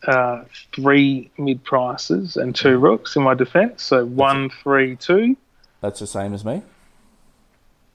uh, 0.06 0.44
three 0.72 1.28
mid 1.38 1.62
prices, 1.64 2.36
and 2.36 2.54
two 2.54 2.78
rooks 2.78 3.16
in 3.16 3.22
my 3.22 3.34
defence. 3.34 3.82
So 3.82 4.04
one, 4.06 4.48
three, 4.62 4.94
two. 4.94 5.36
That's 5.80 5.98
the 5.98 6.06
same 6.06 6.32
as 6.32 6.44
me. 6.44 6.62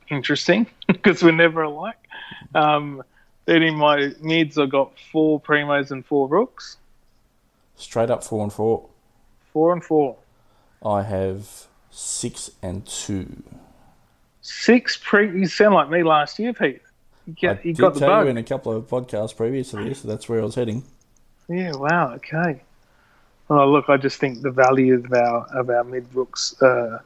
Interesting, 0.09 0.67
because 0.87 1.23
we're 1.23 1.31
never 1.31 1.63
alike. 1.63 1.95
Um, 2.53 3.03
then 3.45 3.63
in 3.63 3.75
my 3.75 4.11
mids, 4.21 4.57
I 4.57 4.65
got 4.65 4.91
four 5.13 5.39
primos 5.39 5.91
and 5.91 6.05
four 6.05 6.27
rooks. 6.27 6.75
Straight 7.77 8.09
up 8.09 8.21
four 8.21 8.43
and 8.43 8.51
four. 8.51 8.89
Four 9.53 9.71
and 9.71 9.83
four. 9.83 10.17
I 10.85 11.03
have 11.03 11.67
six 11.89 12.51
and 12.61 12.85
two. 12.85 13.43
Six 14.43 14.97
pre. 14.97 15.27
You 15.39 15.47
sound 15.47 15.73
like 15.73 15.89
me 15.89 16.03
last 16.03 16.37
year, 16.37 16.53
Pete. 16.53 16.81
You, 17.25 17.49
I 17.49 17.53
you 17.63 17.73
did 17.73 17.77
got 17.77 17.93
the 17.93 18.01
tell 18.01 18.09
bug. 18.09 18.25
you 18.25 18.31
in 18.31 18.37
a 18.37 18.43
couple 18.43 18.73
of 18.73 18.87
podcasts 18.87 19.35
previous 19.35 19.71
to 19.71 19.83
this. 19.83 20.01
That's 20.01 20.27
where 20.27 20.41
I 20.41 20.43
was 20.43 20.55
heading. 20.55 20.83
Yeah, 21.47 21.71
wow, 21.75 22.13
okay. 22.15 22.61
Well, 23.47 23.71
look, 23.71 23.89
I 23.89 23.95
just 23.97 24.19
think 24.19 24.41
the 24.41 24.51
value 24.51 24.95
of 24.95 25.13
our 25.13 25.47
of 25.53 25.69
our 25.69 25.85
mid 25.85 26.13
rooks 26.13 26.61
uh, 26.61 26.99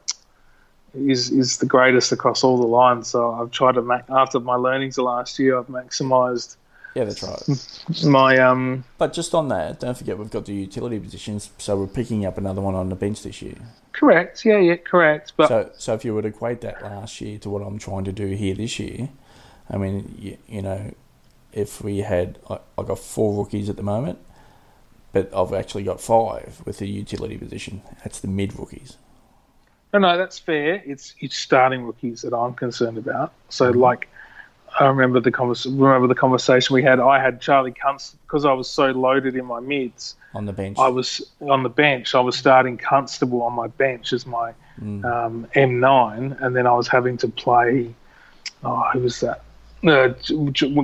is 0.94 1.30
is 1.30 1.58
the 1.58 1.66
greatest 1.66 2.10
across 2.10 2.42
all 2.42 2.58
the 2.58 2.66
lines. 2.66 3.08
So 3.08 3.32
I've 3.32 3.52
tried 3.52 3.76
to 3.76 3.82
make 3.82 4.02
after 4.10 4.40
my 4.40 4.56
learnings 4.56 4.98
last 4.98 5.38
year, 5.38 5.58
I've 5.58 5.68
maximised 5.68 6.56
Yeah, 6.98 7.04
that's 7.04 7.22
right. 7.22 8.04
my 8.04 8.38
um. 8.38 8.82
But 8.98 9.12
just 9.12 9.32
on 9.32 9.46
that, 9.50 9.78
don't 9.78 9.96
forget 9.96 10.18
we've 10.18 10.30
got 10.30 10.46
the 10.46 10.52
utility 10.52 10.98
positions, 10.98 11.48
so 11.56 11.76
we're 11.76 11.86
picking 11.86 12.26
up 12.26 12.38
another 12.38 12.60
one 12.60 12.74
on 12.74 12.88
the 12.88 12.96
bench 12.96 13.22
this 13.22 13.40
year. 13.40 13.54
Correct, 13.92 14.44
yeah, 14.44 14.58
yeah, 14.58 14.74
correct. 14.74 15.34
But 15.36 15.46
So, 15.46 15.70
so 15.78 15.94
if 15.94 16.04
you 16.04 16.12
would 16.16 16.24
equate 16.24 16.60
that 16.62 16.82
last 16.82 17.20
year 17.20 17.38
to 17.38 17.50
what 17.50 17.62
I'm 17.62 17.78
trying 17.78 18.02
to 18.02 18.10
do 18.10 18.26
here 18.26 18.52
this 18.52 18.80
year, 18.80 19.10
I 19.70 19.76
mean, 19.76 20.12
you, 20.18 20.38
you 20.48 20.60
know, 20.60 20.92
if 21.52 21.80
we 21.82 21.98
had, 21.98 22.40
I, 22.50 22.58
I 22.76 22.82
got 22.82 22.98
four 22.98 23.38
rookies 23.38 23.70
at 23.70 23.76
the 23.76 23.84
moment, 23.84 24.18
but 25.12 25.32
I've 25.32 25.52
actually 25.52 25.84
got 25.84 26.00
five 26.00 26.62
with 26.64 26.78
the 26.78 26.88
utility 26.88 27.38
position. 27.38 27.82
That's 28.02 28.18
the 28.18 28.28
mid 28.28 28.58
rookies. 28.58 28.96
no, 29.92 30.00
no, 30.00 30.18
that's 30.18 30.40
fair. 30.40 30.82
It's 30.84 31.14
it's 31.20 31.38
starting 31.38 31.84
rookies 31.84 32.22
that 32.22 32.34
I'm 32.34 32.54
concerned 32.54 32.98
about. 32.98 33.34
So 33.50 33.70
like. 33.70 34.08
I 34.80 34.86
remember 34.86 35.20
the 35.20 35.30
convers- 35.32 35.66
remember 35.66 36.06
the 36.06 36.14
conversation 36.14 36.74
we 36.74 36.82
had. 36.82 37.00
I 37.00 37.20
had 37.20 37.40
Charlie 37.40 37.72
Kunst 37.72 38.16
because 38.22 38.44
I 38.44 38.52
was 38.52 38.68
so 38.68 38.86
loaded 38.92 39.34
in 39.36 39.44
my 39.44 39.60
mids. 39.60 40.16
on 40.34 40.46
the 40.46 40.52
bench. 40.52 40.78
I 40.78 40.88
was 40.88 41.22
on 41.40 41.62
the 41.62 41.68
bench. 41.68 42.14
I 42.14 42.20
was 42.20 42.36
starting 42.36 42.76
Constable 42.76 43.42
on 43.42 43.54
my 43.54 43.66
bench 43.66 44.12
as 44.12 44.26
my 44.26 44.52
um, 44.80 45.46
M9, 45.56 46.40
and 46.40 46.54
then 46.54 46.66
I 46.66 46.72
was 46.72 46.86
having 46.86 47.16
to 47.18 47.28
play. 47.28 47.92
Oh, 48.62 48.82
who 48.92 49.00
was 49.00 49.20
that? 49.20 49.42
Uh, 49.86 50.10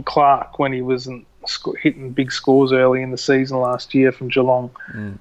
Clark 0.05 0.59
when 0.59 0.73
he 0.73 0.81
wasn't 0.83 1.27
sc- 1.49 1.77
hitting 1.83 2.11
big 2.13 2.31
scores 2.33 2.73
early 2.73 3.03
in 3.03 3.11
the 3.11 3.19
season 3.19 3.59
last 3.59 3.95
year 3.95 4.13
from 4.13 4.29
Geelong. 4.29 4.71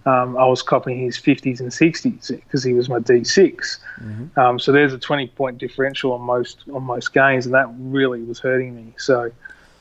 Um, 0.06 0.38
I 0.38 0.46
was 0.46 0.62
copying 0.62 1.00
his 1.00 1.18
50s 1.18 1.60
and 1.60 1.70
60s 1.72 2.28
because 2.30 2.64
he 2.64 2.74
was 2.74 2.90
my 2.90 3.00
D6. 3.00 3.78
Um, 4.38 4.60
so 4.60 4.72
there's 4.72 4.94
a 4.94 5.00
20 5.00 5.28
point 5.28 5.58
differential 5.58 6.14
on 6.14 6.22
most 6.22 6.64
on 6.74 6.84
most 6.84 7.14
games, 7.14 7.46
and 7.46 7.54
that 7.56 7.68
really 7.78 8.22
was 8.24 8.40
hurting 8.40 8.76
me. 8.76 8.94
So 8.98 9.32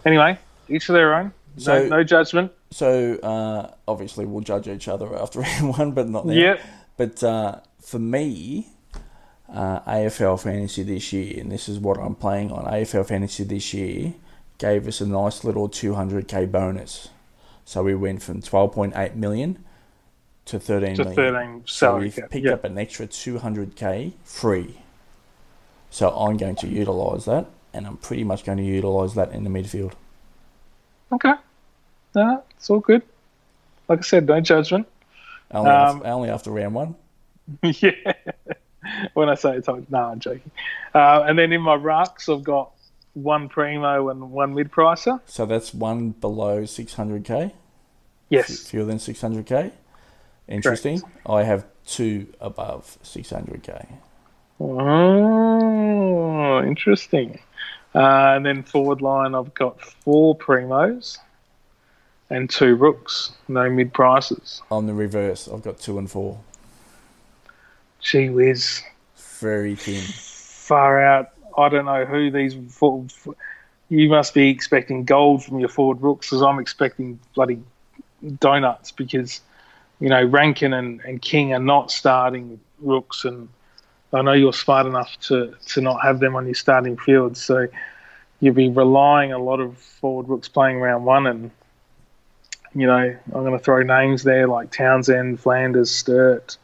anyway, 0.05 0.39
each 0.69 0.89
of 0.89 0.95
their 0.95 1.15
own. 1.15 1.33
No, 1.57 1.63
So- 1.63 1.89
no 1.89 2.05
judgment. 2.05 2.53
So 2.71 3.17
uh, 3.17 3.71
obviously 3.87 4.25
we'll 4.25 4.41
judge 4.43 4.67
each 4.69 4.89
other 4.89 5.15
after 5.21 5.41
round 5.41 5.77
one, 5.79 5.93
but 5.93 6.09
not 6.09 6.25
now. 6.27 6.33
Yep. 6.33 6.61
But 6.97 7.23
uh, 7.23 7.61
for 7.83 7.99
me, 7.99 8.69
uh, 9.53 9.81
AFL 9.81 10.41
Fantasy 10.43 10.83
this 10.83 11.13
year, 11.13 11.39
and 11.41 11.53
this 11.53 11.69
is 11.69 11.79
what 11.79 11.99
I'm 11.99 12.15
playing 12.15 12.51
on, 12.53 12.65
AFL 12.65 13.07
Fantasy 13.07 13.45
this 13.45 13.75
year 13.75 14.15
gave 14.63 14.87
us 14.87 15.01
a 15.01 15.07
nice 15.07 15.43
little 15.45 15.69
200k 15.69 16.51
bonus. 16.51 17.09
So 17.65 17.83
we 17.83 17.95
went 17.97 18.23
from 18.23 18.41
12.8 18.41 19.17
million 19.17 19.65
to 20.45 20.61
13 20.61 20.95
To 20.97 21.05
million. 21.05 21.17
13 21.17 21.63
So 21.67 21.97
we've 21.97 22.15
cap. 22.15 22.31
picked 22.31 22.47
Yeah. 22.47 22.53
up 22.53 22.65
an 22.65 22.79
extra 22.79 23.07
200k 23.09 24.13
free. 24.25 24.79
So 25.91 26.11
I'm 26.11 26.37
going 26.37 26.55
to 26.57 26.69
utilise 26.69 27.25
that, 27.27 27.47
and 27.75 27.87
I'm 27.87 27.97
pretty 27.99 28.25
much 28.25 28.45
going 28.45 28.59
to 28.59 28.65
utilise 28.65 29.15
that 29.15 29.33
in 29.33 29.45
the 29.45 29.51
midfield. 29.51 29.93
Okay. 31.13 31.35
No, 32.15 32.43
it's 32.57 32.71
all 32.71 32.81
good. 32.81 33.03
Like 33.89 33.99
I 33.99 34.03
said, 34.03 34.27
no 34.27 34.41
judgment. 34.41 34.87
Only, 35.51 35.71
Um, 35.71 35.97
after, 35.99 36.07
only 36.07 36.31
after 36.31 36.51
round 36.51 36.75
one. 36.75 36.95
yeah. 37.63 38.13
when 39.15 39.29
I 39.29 39.35
say 39.35 39.57
it's 39.57 39.69
like, 39.69 39.91
no, 39.91 39.99
I'm 39.99 40.21
joking. 40.21 40.51
Uh, 40.95 41.25
and 41.27 41.39
then 41.39 41.53
in 41.53 41.61
my 41.61 41.77
rucks, 41.77 42.33
I've 42.35 42.45
got 42.45 42.71
one 43.15 43.49
primo 43.49 44.09
and 44.09 44.31
one 44.31 44.55
mid 44.55 44.71
pricer. 44.71 45.21
So 45.27 45.47
that's 45.47 45.75
one 45.75 46.11
below 46.11 46.63
600k. 46.63 47.53
Yes. 48.29 48.69
fewer 48.69 48.85
than 48.85 48.99
600k. 48.99 49.73
Interesting. 50.49 51.03
I 51.27 51.43
have 51.43 51.67
two 51.87 52.27
above 52.41 52.99
600k. 53.05 53.87
Oh, 54.59 56.63
interesting. 56.63 57.39
Uh, 57.95 58.35
and 58.37 58.47
then 58.47 58.63
forward 58.63 59.03
line, 59.03 59.35
I've 59.35 59.53
got 59.55 59.81
four 59.81 60.37
primos 60.37 61.19
and 62.31 62.49
two 62.49 62.75
rooks, 62.75 63.33
no 63.49 63.69
mid 63.69 63.93
prices. 63.93 64.63
On 64.71 64.87
the 64.87 64.95
reverse, 64.95 65.49
I've 65.49 65.63
got 65.63 65.79
two 65.79 65.99
and 65.99 66.11
four. 66.11 66.41
Gee 68.01 68.31
whiz. 68.31 68.83
Very 69.39 69.75
thin. 69.75 70.01
far 70.03 71.05
out. 71.05 71.31
I 71.57 71.69
don't 71.69 71.85
know 71.85 72.05
who 72.05 72.31
these. 72.31 72.55
You 73.89 74.09
must 74.09 74.35
be 74.35 74.49
expecting 74.49 75.05
gold 75.05 75.45
from 75.45 75.61
your 75.61 75.69
forward 75.69 76.01
rooks, 76.01 76.29
because 76.29 76.43
I'm 76.43 76.59
expecting 76.59 77.19
bloody 77.35 77.61
donuts. 78.41 78.91
Because 78.93 79.41
you 80.01 80.09
know 80.09 80.25
Rankine 80.25 80.73
and, 80.73 81.01
and 81.01 81.21
King 81.21 81.53
are 81.53 81.61
not 81.61 81.91
starting 81.91 82.59
rooks, 82.81 83.25
and 83.25 83.49
I 84.13 84.23
know 84.23 84.33
you're 84.33 84.53
smart 84.53 84.87
enough 84.87 85.19
to 85.29 85.55
to 85.69 85.81
not 85.81 86.03
have 86.03 86.21
them 86.21 86.37
on 86.37 86.47
your 86.47 86.55
starting 86.55 86.97
field. 86.97 87.37
So 87.37 87.67
you'll 88.41 88.55
be 88.55 88.69
relying 88.69 89.33
a 89.33 89.39
lot 89.39 89.61
of 89.61 89.79
forward 89.79 90.29
rooks 90.29 90.49
playing 90.49 90.81
round 90.81 91.05
one, 91.05 91.27
and 91.27 91.51
you 92.75 92.87
know 92.87 93.17
I'm 93.27 93.45
going 93.45 93.53
to 93.53 93.59
throw 93.59 93.83
names 93.83 94.23
there 94.23 94.49
like 94.49 94.71
Townsend, 94.71 95.41
Flanders, 95.41 95.91
Sturt. 95.91 96.57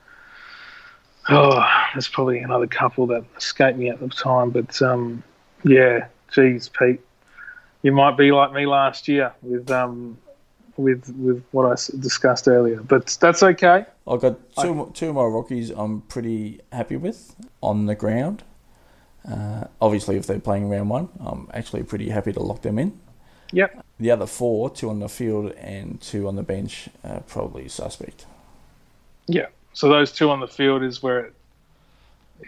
Oh, 1.30 1.64
there's 1.92 2.08
probably 2.08 2.38
another 2.38 2.66
couple 2.66 3.06
that 3.08 3.24
escaped 3.36 3.78
me 3.78 3.90
at 3.90 4.00
the 4.00 4.08
time, 4.08 4.50
but 4.50 4.80
um, 4.80 5.22
yeah, 5.64 6.06
geez, 6.32 6.68
Pete, 6.68 7.00
you 7.82 7.92
might 7.92 8.16
be 8.16 8.32
like 8.32 8.52
me 8.52 8.66
last 8.66 9.08
year 9.08 9.32
with 9.42 9.70
um, 9.70 10.16
with 10.76 11.12
with 11.16 11.44
what 11.50 11.66
I 11.66 11.74
discussed 11.98 12.48
earlier, 12.48 12.80
but 12.80 13.18
that's 13.20 13.42
okay. 13.42 13.84
I've 14.06 14.20
got 14.20 14.38
two, 14.60 14.74
mo- 14.74 14.90
two 14.94 15.10
of 15.10 15.16
my 15.16 15.24
rookies 15.24 15.70
I'm 15.70 16.00
pretty 16.02 16.60
happy 16.72 16.96
with 16.96 17.34
on 17.62 17.86
the 17.86 17.94
ground. 17.94 18.42
Uh, 19.30 19.64
obviously, 19.80 20.16
if 20.16 20.26
they're 20.26 20.38
playing 20.38 20.70
round 20.70 20.88
one, 20.88 21.10
I'm 21.20 21.48
actually 21.52 21.82
pretty 21.82 22.08
happy 22.08 22.32
to 22.32 22.40
lock 22.40 22.62
them 22.62 22.78
in. 22.78 22.98
Yep. 23.52 23.84
The 23.98 24.10
other 24.10 24.26
four, 24.26 24.70
two 24.70 24.88
on 24.88 25.00
the 25.00 25.08
field 25.08 25.52
and 25.52 26.00
two 26.00 26.26
on 26.28 26.36
the 26.36 26.42
bench, 26.42 26.88
are 27.04 27.20
probably 27.20 27.68
suspect. 27.68 28.24
Yeah. 29.26 29.46
So 29.72 29.88
those 29.88 30.12
two 30.12 30.30
on 30.30 30.40
the 30.40 30.48
field 30.48 30.82
is 30.82 31.02
where 31.02 31.20
it 31.26 31.34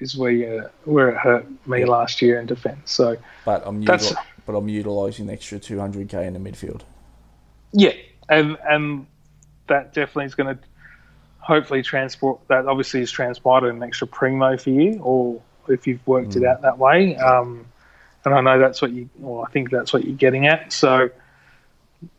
is 0.01 0.17
where 0.17 0.31
you, 0.31 0.69
where 0.85 1.09
it 1.11 1.17
hurt 1.17 1.47
me 1.67 1.85
last 1.85 2.23
year 2.23 2.41
in 2.41 2.47
defence. 2.47 2.93
So 2.93 3.17
But 3.45 3.63
I'm 3.67 3.85
util- 3.85 4.17
but 4.47 4.55
I'm 4.55 4.69
utilising 4.69 5.27
the 5.27 5.33
extra 5.33 5.59
200k 5.59 6.27
in 6.27 6.33
the 6.33 6.41
midfield. 6.41 6.83
Yeah, 7.73 7.93
and 8.29 8.57
and 8.69 9.07
that 9.69 9.93
definitely 9.93 10.25
is 10.27 10.35
going 10.35 10.57
to 10.57 10.63
hopefully 11.39 11.83
transport. 11.83 12.41
That 12.49 12.67
obviously 12.67 13.01
is 13.01 13.11
transpired 13.11 13.65
an 13.65 13.83
extra 13.83 14.07
primo 14.07 14.57
for 14.57 14.71
you, 14.71 15.01
or 15.03 15.41
if 15.69 15.87
you've 15.87 16.05
worked 16.07 16.37
it 16.37 16.45
out 16.45 16.63
that 16.63 16.79
way. 16.79 17.17
Um, 17.17 17.67
and 18.25 18.35
I 18.35 18.41
know 18.41 18.59
that's 18.59 18.83
what 18.83 18.93
you, 18.93 19.09
well, 19.19 19.45
I 19.47 19.51
think 19.51 19.71
that's 19.71 19.93
what 19.93 20.05
you're 20.05 20.17
getting 20.17 20.47
at. 20.47 20.73
So 20.73 21.11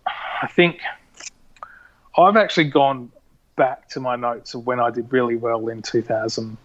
I 0.06 0.48
think 0.48 0.80
I've 2.18 2.38
actually 2.38 2.70
gone 2.70 3.12
back 3.62 3.88
to 3.88 4.00
my 4.00 4.16
notes 4.16 4.56
of 4.56 4.66
when 4.66 4.80
I 4.80 4.90
did 4.90 5.14
really 5.14 5.36
well 5.36 5.68
in 5.68 5.84
2000. 5.84 6.58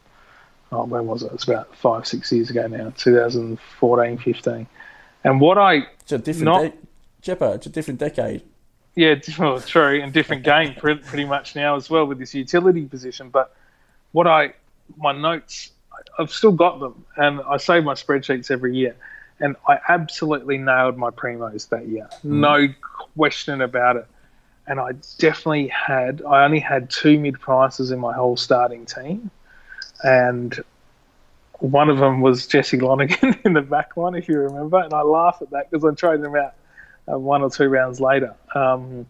Oh, 0.73 0.85
when 0.87 1.07
was 1.07 1.23
it? 1.23 1.31
It's 1.35 1.45
about 1.45 1.77
five, 1.77 2.07
six 2.07 2.33
years 2.33 2.49
ago 2.49 2.67
now, 2.69 2.91
2014, 2.97 4.17
15. 4.17 4.67
And 5.23 5.39
what 5.39 5.59
I 5.59 5.87
It's 6.01 6.13
a 6.13 6.17
different 6.17 6.45
Not- 6.47 6.63
de- 6.63 7.37
Jeppo, 7.37 7.55
it's 7.57 7.67
a 7.67 7.69
different 7.69 8.01
decade. 8.01 8.43
Yeah, 8.95 9.17
well, 9.39 9.61
true, 9.61 10.01
and 10.01 10.11
different 10.11 10.43
game 10.43 10.75
pretty 10.75 11.27
much 11.27 11.55
now 11.55 11.77
as 11.77 11.91
well 11.91 12.07
with 12.07 12.19
this 12.19 12.35
utility 12.35 12.87
position. 12.87 13.29
But 13.29 13.55
what 14.13 14.27
I, 14.27 14.55
my 14.97 15.13
notes, 15.13 15.73
I've 16.19 16.33
still 16.33 16.53
got 16.53 16.81
them, 16.81 17.05
and 17.19 17.43
I 17.47 17.59
save 17.59 17.85
my 17.85 17.93
spreadsheets 17.93 18.51
every 18.51 18.75
year. 18.75 18.97
And 19.39 19.55
I 19.69 19.79
absolutely 19.87 20.57
nailed 20.57 20.97
my 20.97 21.11
primos 21.11 21.69
that 21.69 21.87
year, 21.89 22.09
mm. 22.25 22.41
no 22.41 22.69
question 23.19 23.61
about 23.61 23.97
it. 23.97 24.07
And 24.69 24.81
I 24.81 24.93
definitely 25.19 25.69
had, 25.69 26.23
I 26.29 26.45
only 26.45 26.59
had 26.59 26.91
two 26.91 27.19
mid 27.19 27.39
prices 27.39 27.91
in 27.91 28.01
my 28.01 28.13
whole 28.13 28.37
starting 28.37 28.85
team, 28.85 29.31
and 30.03 30.59
one 31.61 31.89
of 31.89 31.99
them 31.99 32.21
was 32.21 32.47
Jesse 32.47 32.79
Lonergan 32.79 33.39
in 33.45 33.53
the 33.53 33.63
back 33.63 33.97
line, 33.97 34.15
if 34.15 34.29
you 34.29 34.39
remember. 34.39 34.79
And 34.79 34.93
I 34.93 35.03
laugh 35.03 35.39
at 35.41 35.51
that 35.51 35.71
because 35.71 35.85
I 35.85 35.95
traded 35.95 36.27
him 36.27 36.37
out 36.37 36.55
uh, 37.11 37.19
one 37.19 37.43
or 37.43 37.51
two 37.51 37.69
rounds 37.69 38.01
later. 38.01 38.35
Um, 38.55 39.07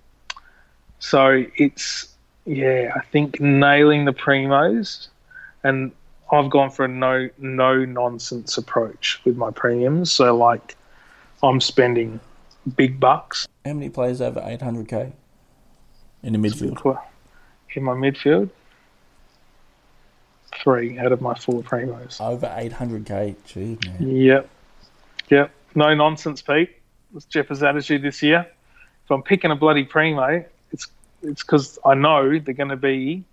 so 0.98 1.44
it's 1.56 2.14
yeah, 2.44 2.92
I 2.94 3.00
think 3.00 3.40
nailing 3.40 4.04
the 4.04 4.12
primos, 4.12 5.08
and 5.64 5.92
I've 6.30 6.50
gone 6.50 6.70
for 6.70 6.84
a 6.84 6.88
no 6.88 7.28
no 7.38 7.84
nonsense 7.84 8.56
approach 8.56 9.20
with 9.24 9.36
my 9.36 9.50
premiums. 9.50 10.12
So 10.12 10.36
like, 10.36 10.76
I'm 11.42 11.60
spending 11.60 12.20
big 12.76 13.00
bucks. 13.00 13.48
How 13.64 13.72
many 13.72 13.90
players 13.90 14.20
over 14.20 14.40
800k 14.40 15.12
in 16.26 16.32
the 16.32 16.38
midfield? 16.38 16.98
In 17.74 17.84
my 17.84 17.92
midfield, 17.92 18.50
three 20.54 20.98
out 20.98 21.12
of 21.12 21.20
my 21.20 21.34
four 21.34 21.62
primos. 21.62 22.20
Over 22.20 22.46
800k, 22.46 23.36
gee 23.46 23.78
man. 23.86 24.16
Yep, 24.16 24.48
yep. 25.30 25.50
No 25.74 25.94
nonsense, 25.94 26.42
Pete. 26.42 26.70
That's 27.12 27.26
Jep's 27.26 27.62
attitude 27.62 28.02
this 28.02 28.22
year. 28.22 28.46
If 29.04 29.10
I'm 29.10 29.22
picking 29.22 29.50
a 29.50 29.56
bloody 29.56 29.84
primo, 29.84 30.44
it's 30.72 30.88
it's 31.22 31.42
because 31.42 31.78
I 31.84 31.94
know 31.94 32.38
they're 32.38 32.54
going 32.54 32.70
to 32.70 32.76
be 32.76 33.24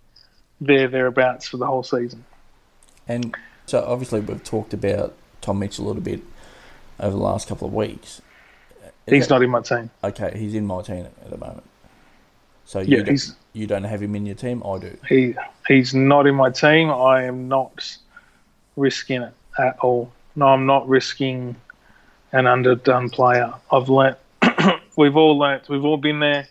there 0.60 0.86
thereabouts 0.88 1.48
for 1.48 1.56
the 1.56 1.66
whole 1.66 1.82
season. 1.82 2.24
And 3.08 3.34
so 3.66 3.84
obviously 3.84 4.20
we've 4.20 4.44
talked 4.44 4.72
about 4.72 5.14
Tom 5.40 5.58
Mitchell 5.58 5.84
a 5.84 5.88
little 5.88 6.02
bit 6.02 6.22
over 7.00 7.10
the 7.10 7.22
last 7.22 7.48
couple 7.48 7.66
of 7.66 7.74
weeks. 7.74 8.22
Is 9.06 9.12
he's 9.14 9.28
that- 9.28 9.34
not 9.34 9.42
in 9.42 9.50
my 9.50 9.62
team. 9.62 9.90
Okay, 10.02 10.36
he's 10.38 10.54
in 10.54 10.66
my 10.66 10.82
team 10.82 11.06
at 11.06 11.30
the 11.30 11.36
moment. 11.36 11.64
So 12.66 12.80
Yeah, 12.80 12.86
you, 12.86 12.96
don't, 13.04 13.08
he's- 13.08 13.36
you 13.52 13.66
don't 13.66 13.84
have 13.84 14.02
him 14.02 14.14
in 14.14 14.26
your 14.26 14.34
team? 14.34 14.62
I 14.64 14.78
do. 14.78 14.96
He 15.08 15.34
he's 15.68 15.94
not 15.94 16.26
in 16.26 16.34
my 16.34 16.50
team. 16.50 16.90
I 16.90 17.24
am 17.24 17.48
not 17.48 17.96
risking 18.76 19.22
it 19.22 19.32
at 19.58 19.78
all. 19.80 20.12
No, 20.36 20.46
I'm 20.48 20.66
not 20.66 20.88
risking 20.88 21.54
an 22.32 22.46
underdone 22.46 23.10
player. 23.10 23.52
I've 23.70 23.88
learnt. 23.88 24.18
we've 24.96 25.16
all 25.16 25.38
learnt. 25.38 25.68
We've 25.68 25.84
all 25.84 25.96
been 25.96 26.18
there. 26.20 26.48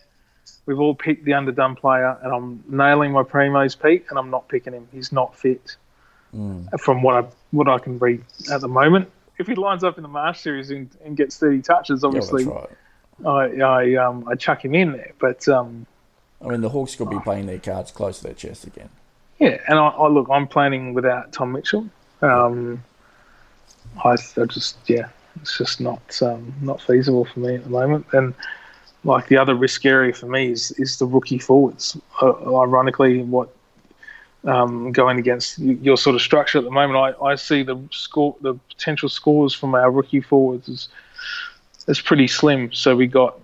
We've 0.65 0.79
all 0.79 0.95
picked 0.95 1.25
the 1.25 1.33
underdone 1.33 1.75
player, 1.75 2.17
and 2.23 2.33
I'm 2.33 2.63
nailing 2.69 3.11
my 3.11 3.23
primos, 3.23 3.75
Pete, 3.81 4.05
and 4.09 4.17
I'm 4.17 4.29
not 4.29 4.47
picking 4.47 4.71
him. 4.73 4.87
He's 4.91 5.11
not 5.11 5.37
fit 5.37 5.75
Mm. 6.35 6.67
from 6.79 7.03
what 7.03 7.23
I 7.23 7.27
what 7.51 7.67
I 7.69 7.77
can 7.77 7.99
read 7.99 8.23
at 8.51 8.61
the 8.61 8.67
moment. 8.67 9.11
If 9.37 9.45
he 9.45 9.53
lines 9.53 9.83
up 9.83 9.97
in 9.97 10.01
the 10.01 10.07
Marsh 10.09 10.39
series 10.39 10.71
and, 10.71 10.89
and 11.05 11.15
gets 11.15 11.37
30 11.37 11.61
touches, 11.61 12.01
Yeah, 12.01 12.07
obviously 12.07 12.45
right. 12.45 12.69
I 13.23 13.61
I 13.61 13.93
um 14.03 14.27
I 14.27 14.33
chuck 14.33 14.65
him 14.65 14.73
in 14.73 14.93
there. 14.93 15.11
But 15.19 15.47
um 15.47 15.85
I 16.43 16.49
mean, 16.49 16.61
the 16.61 16.69
Hawks 16.69 16.95
could 16.95 17.09
be 17.09 17.19
playing 17.19 17.45
their 17.45 17.59
cards 17.59 17.91
close 17.91 18.17
to 18.17 18.25
their 18.25 18.33
chest 18.33 18.65
again. 18.65 18.89
Yeah, 19.39 19.59
and 19.67 19.79
I, 19.79 19.87
I 19.87 20.07
look, 20.07 20.27
I'm 20.29 20.47
planning 20.47 20.93
without 20.93 21.31
Tom 21.31 21.51
Mitchell. 21.51 21.89
Um, 22.21 22.83
I, 24.03 24.11
I 24.11 24.45
just, 24.45 24.77
yeah, 24.87 25.09
it's 25.41 25.57
just 25.57 25.81
not 25.81 26.21
um, 26.21 26.53
not 26.61 26.81
feasible 26.81 27.25
for 27.25 27.39
me 27.39 27.55
at 27.55 27.63
the 27.63 27.69
moment. 27.69 28.05
And 28.13 28.33
like 29.03 29.27
the 29.27 29.37
other 29.37 29.55
risk 29.55 29.85
area 29.85 30.13
for 30.13 30.27
me 30.27 30.51
is 30.51 30.71
is 30.71 30.97
the 30.97 31.05
rookie 31.05 31.39
forwards. 31.39 31.97
Uh, 32.21 32.59
ironically, 32.61 33.23
what 33.23 33.53
um, 34.45 34.91
going 34.91 35.19
against 35.19 35.59
your 35.59 35.97
sort 35.97 36.15
of 36.15 36.21
structure 36.21 36.57
at 36.57 36.63
the 36.63 36.71
moment, 36.71 37.17
I, 37.21 37.25
I 37.25 37.35
see 37.35 37.63
the 37.63 37.81
score, 37.91 38.35
the 38.41 38.53
potential 38.53 39.09
scores 39.09 39.53
from 39.53 39.75
our 39.75 39.89
rookie 39.91 40.21
forwards 40.21 40.67
is 40.69 40.89
is 41.87 41.99
pretty 41.99 42.27
slim. 42.27 42.71
So 42.71 42.95
we 42.95 43.07
got 43.07 43.39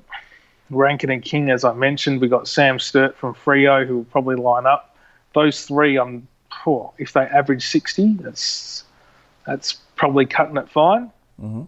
Rankine 0.70 1.10
and 1.10 1.24
King, 1.24 1.50
as 1.50 1.64
I 1.64 1.74
mentioned. 1.74 2.22
We 2.22 2.28
got 2.28 2.48
Sam 2.48 2.80
Sturt 2.80 3.18
from 3.18 3.34
Freo, 3.34 3.86
who 3.86 3.98
will 3.98 4.04
probably 4.06 4.36
line 4.36 4.66
up. 4.66 4.96
Those 5.34 5.66
three, 5.66 5.98
I'm 5.98 6.28
oh, 6.66 6.94
if 6.98 7.14
they 7.14 7.22
average 7.22 7.68
sixty, 7.68 8.14
that's 8.14 8.84
that's 9.46 9.74
probably 9.96 10.26
cutting 10.26 10.58
it 10.58 10.70
fine. 10.70 11.12
hmm 11.40 11.64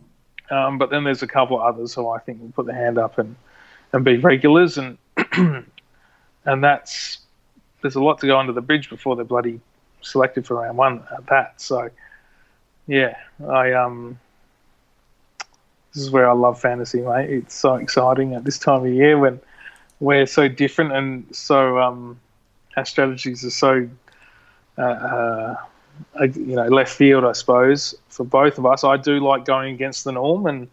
Um, 0.49 0.77
but 0.77 0.89
then 0.89 1.03
there's 1.03 1.23
a 1.23 1.27
couple 1.27 1.59
of 1.59 1.63
others 1.63 1.93
who 1.93 2.09
I 2.09 2.19
think 2.19 2.41
will 2.41 2.51
put 2.51 2.65
their 2.65 2.75
hand 2.75 2.97
up 2.97 3.17
and, 3.17 3.35
and 3.93 4.03
be 4.03 4.17
regulars, 4.17 4.77
and 4.77 4.97
and 6.45 6.63
that's 6.63 7.19
there's 7.81 7.95
a 7.95 8.03
lot 8.03 8.19
to 8.19 8.27
go 8.27 8.37
under 8.37 8.53
the 8.53 8.61
bridge 8.61 8.89
before 8.89 9.15
they're 9.15 9.25
bloody 9.25 9.59
selected 10.01 10.45
for 10.45 10.55
round 10.55 10.77
one 10.77 11.03
at 11.15 11.25
that. 11.27 11.59
So 11.61 11.89
yeah, 12.87 13.15
I 13.47 13.73
um 13.73 14.19
this 15.93 16.03
is 16.03 16.09
where 16.09 16.29
I 16.29 16.33
love 16.33 16.59
fantasy, 16.59 17.01
mate. 17.01 17.29
It's 17.29 17.55
so 17.55 17.75
exciting 17.75 18.33
at 18.33 18.43
this 18.43 18.57
time 18.57 18.85
of 18.85 18.93
year 18.93 19.17
when 19.17 19.39
we're 19.99 20.25
so 20.25 20.47
different 20.47 20.93
and 20.93 21.35
so 21.35 21.77
um 21.79 22.19
our 22.77 22.85
strategies 22.85 23.43
are 23.43 23.49
so 23.49 23.89
uh, 24.77 24.81
uh, 24.81 25.55
uh, 26.19 26.23
you 26.23 26.55
know 26.55 26.67
left 26.67 26.93
field, 26.93 27.23
I 27.25 27.33
suppose, 27.33 27.95
for 28.09 28.23
both 28.23 28.57
of 28.57 28.65
us. 28.65 28.83
I 28.83 28.97
do 28.97 29.19
like 29.19 29.45
going 29.45 29.73
against 29.73 30.03
the 30.03 30.11
norm, 30.11 30.45
and 30.45 30.67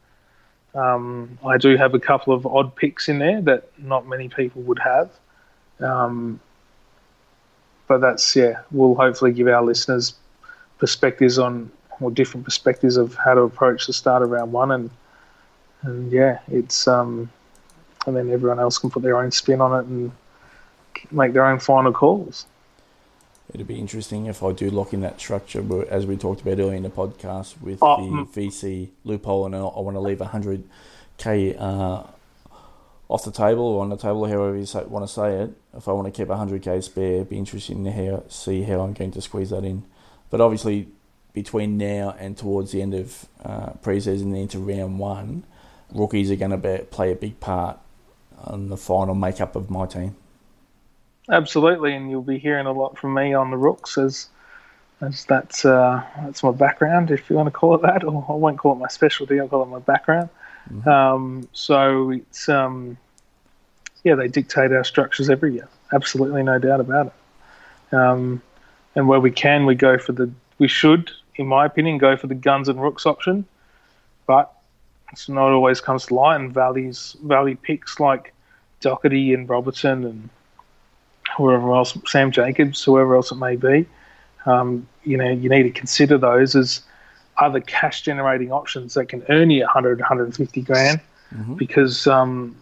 um, 0.74 1.38
I 1.44 1.58
do 1.58 1.76
have 1.76 1.94
a 1.94 1.98
couple 1.98 2.32
of 2.32 2.46
odd 2.46 2.74
picks 2.74 3.08
in 3.08 3.18
there 3.18 3.40
that 3.42 3.68
not 3.78 4.06
many 4.06 4.28
people 4.28 4.62
would 4.62 4.78
have. 4.78 5.10
Um, 5.80 6.40
but 7.86 8.00
that's 8.00 8.36
yeah, 8.36 8.60
we'll 8.70 8.94
hopefully 8.94 9.32
give 9.32 9.48
our 9.48 9.62
listeners 9.62 10.14
perspectives 10.78 11.38
on 11.38 11.70
or 12.00 12.10
different 12.10 12.44
perspectives 12.44 12.96
of 12.96 13.14
how 13.16 13.34
to 13.34 13.40
approach 13.40 13.86
the 13.86 13.92
start 13.92 14.22
of 14.22 14.30
round 14.30 14.52
one, 14.52 14.70
and 14.70 14.90
and 15.82 16.10
yeah, 16.10 16.40
it's 16.48 16.88
um, 16.88 17.30
and 18.06 18.16
then 18.16 18.30
everyone 18.30 18.58
else 18.58 18.78
can 18.78 18.90
put 18.90 19.02
their 19.02 19.18
own 19.18 19.30
spin 19.30 19.60
on 19.60 19.80
it 19.80 19.86
and 19.86 20.12
make 21.10 21.32
their 21.32 21.46
own 21.46 21.58
final 21.58 21.92
calls. 21.92 22.46
It'd 23.52 23.66
be 23.66 23.78
interesting 23.78 24.26
if 24.26 24.42
I 24.42 24.52
do 24.52 24.70
lock 24.70 24.92
in 24.92 25.00
that 25.00 25.18
structure, 25.18 25.64
as 25.88 26.04
we 26.04 26.16
talked 26.16 26.42
about 26.42 26.58
earlier 26.58 26.74
in 26.74 26.82
the 26.82 26.90
podcast 26.90 27.60
with 27.62 27.78
Oh, 27.80 27.96
the 27.96 28.12
mm. 28.24 28.34
VC 28.34 28.90
loophole, 29.04 29.46
and 29.46 29.56
I, 29.56 29.60
I 29.60 29.80
want 29.80 29.94
to 29.94 30.00
leave 30.00 30.18
100k 30.18 31.58
uh, 31.58 32.02
off 33.08 33.24
the 33.24 33.32
table 33.32 33.64
or 33.64 33.82
on 33.82 33.88
the 33.88 33.96
table, 33.96 34.26
however 34.26 34.56
you 34.56 34.66
say, 34.66 34.84
want 34.84 35.06
to 35.06 35.12
say 35.12 35.36
it. 35.36 35.50
If 35.74 35.88
I 35.88 35.92
want 35.92 36.12
to 36.12 36.18
keep 36.18 36.28
100k 36.28 36.82
spare, 36.82 37.14
it'd 37.14 37.30
be 37.30 37.38
interesting 37.38 37.84
to 37.84 37.90
hear, 37.90 38.22
see 38.28 38.62
how 38.64 38.80
I'm 38.80 38.92
going 38.92 39.12
to 39.12 39.22
squeeze 39.22 39.48
that 39.50 39.64
in. 39.64 39.84
But 40.28 40.42
obviously, 40.42 40.88
between 41.32 41.78
now 41.78 42.14
and 42.18 42.36
towards 42.36 42.72
the 42.72 42.82
end 42.82 42.92
of 42.92 43.26
uh, 43.42 43.70
pre-season 43.82 44.28
and 44.34 44.42
into 44.42 44.58
round 44.58 44.98
one, 44.98 45.44
rookies 45.92 46.30
are 46.30 46.36
going 46.36 46.50
to 46.50 46.56
be, 46.56 46.78
play 46.90 47.12
a 47.12 47.16
big 47.16 47.40
part 47.40 47.78
in 48.52 48.68
the 48.68 48.76
final 48.76 49.14
makeup 49.14 49.56
of 49.56 49.70
my 49.70 49.86
team. 49.86 50.16
Absolutely, 51.30 51.94
and 51.94 52.10
you'll 52.10 52.22
be 52.22 52.38
hearing 52.38 52.66
a 52.66 52.72
lot 52.72 52.96
from 52.96 53.14
me 53.14 53.34
on 53.34 53.50
the 53.50 53.56
rooks 53.56 53.98
as 53.98 54.28
as 55.00 55.24
that's 55.26 55.64
uh, 55.64 56.02
that's 56.24 56.42
my 56.42 56.50
background, 56.50 57.10
if 57.10 57.30
you 57.30 57.36
want 57.36 57.46
to 57.46 57.52
call 57.52 57.74
it 57.74 57.82
that, 57.82 58.02
or 58.02 58.24
I 58.28 58.32
won't 58.32 58.58
call 58.58 58.72
it 58.72 58.78
my 58.78 58.88
specialty. 58.88 59.38
I'll 59.38 59.48
call 59.48 59.62
it 59.62 59.66
my 59.66 59.78
background. 59.78 60.28
Um, 60.86 61.48
so 61.52 62.10
it's 62.10 62.48
um, 62.48 62.96
yeah, 64.04 64.14
they 64.14 64.28
dictate 64.28 64.72
our 64.72 64.84
structures 64.84 65.30
every 65.30 65.54
year. 65.54 65.68
Absolutely, 65.92 66.42
no 66.42 66.58
doubt 66.58 66.80
about 66.80 67.06
it. 67.06 67.94
Um, 67.94 68.42
and 68.94 69.08
where 69.08 69.20
we 69.20 69.30
can, 69.30 69.66
we 69.66 69.74
go 69.74 69.98
for 69.98 70.12
the. 70.12 70.30
We 70.58 70.68
should, 70.68 71.10
in 71.36 71.46
my 71.46 71.64
opinion, 71.66 71.98
go 71.98 72.16
for 72.16 72.26
the 72.26 72.34
guns 72.34 72.68
and 72.68 72.82
rooks 72.82 73.06
option, 73.06 73.46
but 74.26 74.52
it's 75.12 75.28
not 75.28 75.52
always 75.52 75.80
comes 75.80 76.06
to 76.06 76.14
light. 76.14 76.36
And 76.36 76.52
values 76.52 77.16
value 77.22 77.56
picks 77.56 78.00
like 78.00 78.32
Docherty 78.80 79.34
and 79.34 79.48
Robertson 79.48 80.04
and 80.04 80.28
whoever 81.36 81.74
else, 81.74 81.96
Sam 82.06 82.30
Jacobs, 82.30 82.82
whoever 82.82 83.16
else 83.16 83.30
it 83.30 83.36
may 83.36 83.56
be. 83.56 83.86
Um, 84.46 84.88
you 85.04 85.16
know, 85.16 85.28
you 85.28 85.48
need 85.48 85.64
to 85.64 85.70
consider 85.70 86.18
those 86.18 86.54
as 86.56 86.82
other 87.38 87.60
cash 87.60 88.02
generating 88.02 88.52
options 88.52 88.94
that 88.94 89.06
can 89.06 89.24
earn 89.28 89.50
you 89.50 89.62
100, 89.62 90.00
150 90.00 90.62
grand. 90.62 91.00
Because 91.56 92.06
um, 92.06 92.56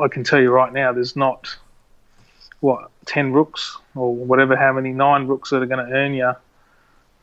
I 0.00 0.08
can 0.08 0.24
tell 0.24 0.40
you 0.40 0.50
right 0.50 0.72
now, 0.72 0.92
there's 0.92 1.16
not 1.16 1.56
what 2.60 2.90
10 3.06 3.32
rooks 3.32 3.76
or 3.94 4.14
whatever, 4.14 4.56
how 4.56 4.72
many 4.72 4.92
nine 4.92 5.26
rooks 5.26 5.50
that 5.50 5.62
are 5.62 5.66
going 5.66 5.84
to 5.84 5.92
earn 5.92 6.14
you 6.14 6.32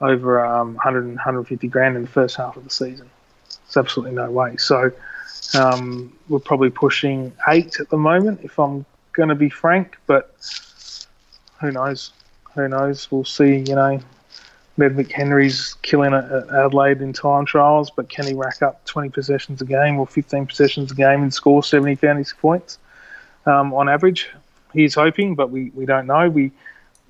over 0.01 0.45
um, 0.45 0.75
100, 0.75 1.05
150 1.05 1.67
grand 1.67 1.95
in 1.95 2.01
the 2.01 2.07
first 2.07 2.35
half 2.35 2.57
of 2.57 2.63
the 2.63 2.69
season. 2.69 3.09
It's 3.69 3.77
absolutely 3.77 4.15
no 4.15 4.31
way. 4.31 4.57
So 4.57 4.91
um, 5.53 6.11
we're 6.27 6.39
probably 6.39 6.71
pushing 6.71 7.31
eight 7.47 7.79
at 7.79 7.91
the 7.91 7.97
moment, 7.97 8.39
if 8.41 8.57
I'm 8.57 8.83
going 9.13 9.29
to 9.29 9.35
be 9.35 9.47
frank. 9.47 9.95
But 10.07 10.35
who 11.61 11.71
knows? 11.71 12.11
Who 12.55 12.67
knows? 12.67 13.11
We'll 13.11 13.25
see. 13.25 13.57
You 13.57 13.75
know, 13.75 13.99
Ned 14.77 14.95
McHenry's 14.95 15.75
killing 15.83 16.13
it 16.13 16.25
at 16.31 16.49
Adelaide 16.49 17.01
in 17.03 17.13
time 17.13 17.45
trials, 17.45 17.91
but 17.91 18.09
can 18.09 18.25
he 18.25 18.33
rack 18.33 18.63
up 18.63 18.83
20 18.85 19.09
possessions 19.09 19.61
a 19.61 19.65
game 19.65 19.99
or 19.99 20.07
15 20.07 20.47
possessions 20.47 20.91
a 20.91 20.95
game 20.95 21.21
and 21.21 21.31
score 21.31 21.61
70 21.61 21.93
fantasy 21.93 22.35
points 22.41 22.79
um, 23.45 23.71
on 23.75 23.87
average? 23.87 24.31
He's 24.73 24.95
hoping, 24.95 25.35
but 25.35 25.51
we, 25.51 25.69
we 25.75 25.85
don't 25.85 26.07
know. 26.07 26.27
We 26.27 26.51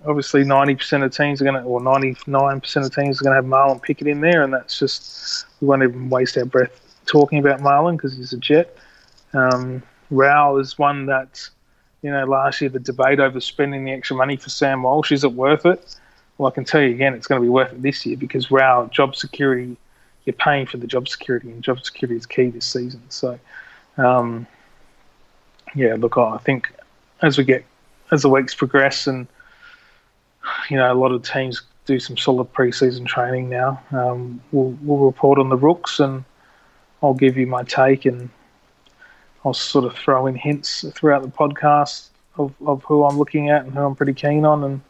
obviously 0.06 0.44
90% 0.44 1.04
of 1.04 1.16
teams 1.16 1.42
are 1.42 1.46
going 1.46 1.62
to, 1.62 1.62
or 1.62 1.82
99% 1.82 2.86
of 2.86 2.96
teams 2.96 3.22
are 3.22 3.24
going 3.24 3.32
to 3.32 3.36
have 3.36 3.46
Marlon 3.46 3.82
Pickett 3.82 4.08
in 4.08 4.22
there, 4.22 4.44
and 4.44 4.54
that's 4.54 4.80
just, 4.80 5.46
we 5.62 5.68
won't 5.68 5.84
even 5.84 6.10
waste 6.10 6.38
our 6.38 6.46
breath 6.46 6.80
talking 7.06 7.40
about 7.40 7.60
Marlon 7.60 7.98
because 7.98 8.16
he's 8.16 8.34
a 8.34 8.38
Jet. 8.38 8.76
Um, 9.34 9.84
Rowell 10.10 10.58
is 10.60 10.78
one 10.78 11.06
that, 11.08 11.48
you 12.02 12.12
know, 12.12 12.26
last 12.26 12.62
year 12.62 12.70
the 12.70 12.80
debate 12.80 13.20
over 13.20 13.40
spending 13.40 13.84
the 13.84 13.92
extra 13.92 14.16
money 14.16 14.38
for 14.38 14.50
Sam 14.50 14.84
Walsh, 14.84 15.12
is 15.12 15.24
it 15.24 15.34
worth 15.34 15.66
it? 15.66 15.96
Well, 16.38 16.50
I 16.50 16.56
can 16.56 16.64
tell 16.64 16.82
you 16.82 16.92
again, 16.92 17.14
it's 17.14 17.28
going 17.28 17.42
to 17.42 17.44
be 17.46 17.50
worth 17.50 17.74
it 17.74 17.82
this 17.82 18.06
year 18.06 18.16
because 18.16 18.50
Rowell, 18.50 18.88
job 18.88 19.16
security, 19.16 19.76
you're 20.26 20.34
paying 20.34 20.66
for 20.66 20.78
the 20.78 20.88
job 20.88 21.08
security, 21.08 21.50
and 21.52 21.64
job 21.64 21.84
security 21.84 22.16
is 22.16 22.26
key 22.26 22.50
this 22.50 22.66
season. 22.66 23.02
So, 23.10 23.38
um, 23.98 24.48
yeah, 25.76 25.96
look, 25.98 26.18
I 26.18 26.38
think 26.38 26.72
as 27.22 27.38
we 27.38 27.44
get, 27.44 27.66
as 28.12 28.22
the 28.22 28.30
weeks 28.30 28.56
progress 28.56 29.06
and, 29.06 29.28
you 30.70 30.78
know, 30.78 30.92
a 30.92 30.96
lot 30.96 31.12
of 31.12 31.24
teams 31.24 31.62
do 31.86 32.00
some 32.00 32.18
solid 32.18 32.54
preseason 32.54 33.06
training 33.06 33.50
now. 33.50 33.82
Um, 33.92 34.42
we'll, 34.52 34.78
we'll 34.82 35.06
report 35.06 35.40
on 35.40 35.50
the 35.50 35.58
rooks 35.58 36.00
and 36.00 36.24
I'll 37.02 37.14
give 37.14 37.38
you 37.38 37.48
my 37.48 37.64
take 37.64 38.06
and 38.06 38.30
I'll 39.44 39.54
sort 39.54 39.86
of 39.86 39.96
throw 39.96 40.28
in 40.28 40.36
hints 40.36 40.86
throughout 40.94 41.24
the 41.24 41.30
podcast 41.30 42.10
of, 42.38 42.54
of 42.66 42.84
who 42.84 43.04
I'm 43.04 43.18
looking 43.18 43.50
at 43.50 43.66
and 43.66 43.74
who 43.74 43.82
I'm 43.82 43.96
pretty 43.96 44.14
keen 44.14 44.46
on 44.46 44.64
and 44.64 44.82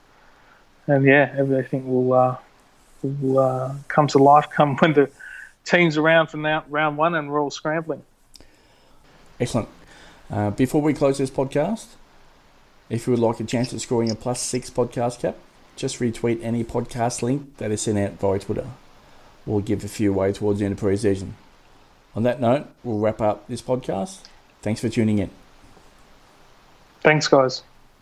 and 0.88 1.06
yeah, 1.06 1.34
everything 1.38 1.88
will 1.88 2.14
uh, 2.14 2.38
will 3.04 3.40
uh, 3.40 3.76
come 3.88 4.08
to 4.08 4.18
life 4.18 4.50
come 4.56 4.76
when 4.78 4.94
the 4.94 5.10
team's 5.64 5.98
around 5.98 6.28
for 6.28 6.38
now, 6.38 6.64
round 6.68 6.98
one 6.98 7.16
and 7.16 7.30
we're 7.30 7.40
all 7.40 7.52
scrambling. 7.52 8.04
Excellent. 9.40 9.70
Uh, 10.30 10.50
before 10.52 10.82
we 10.82 10.94
close 10.94 11.18
this 11.18 11.30
podcast, 11.30 11.86
if 12.90 13.06
you 13.06 13.12
would 13.12 13.20
like 13.20 13.40
a 13.40 13.44
chance 13.44 13.74
at 13.74 13.82
scoring 13.82 14.12
a 14.12 14.16
plus 14.16 14.42
six 14.42 14.70
podcast 14.70 15.20
cap, 15.20 15.36
just 15.76 16.00
retweet 16.00 16.44
any 16.44 16.64
podcast 16.64 17.22
link 17.22 17.58
that 17.58 17.72
is 17.72 17.82
sent 17.82 17.98
out 17.98 18.20
via 18.20 18.40
Twitter. 18.40 18.68
We'll 19.46 19.62
give 19.62 19.84
a 19.84 19.88
few 19.88 20.12
away 20.12 20.34
towards 20.34 20.60
the 20.60 20.66
end 20.66 20.74
of 20.74 20.80
pre-season. 20.80 21.36
On 22.16 22.24
that 22.24 22.42
note, 22.42 22.68
we'll 22.84 23.00
wrap 23.00 23.22
up 23.22 23.48
this 23.48 23.62
podcast. 23.62 24.22
Thanks 24.62 24.82
for 24.82 24.90
tuning 24.90 25.20
in. 25.20 25.30
Thanks, 27.02 27.28
guys. 27.28 27.64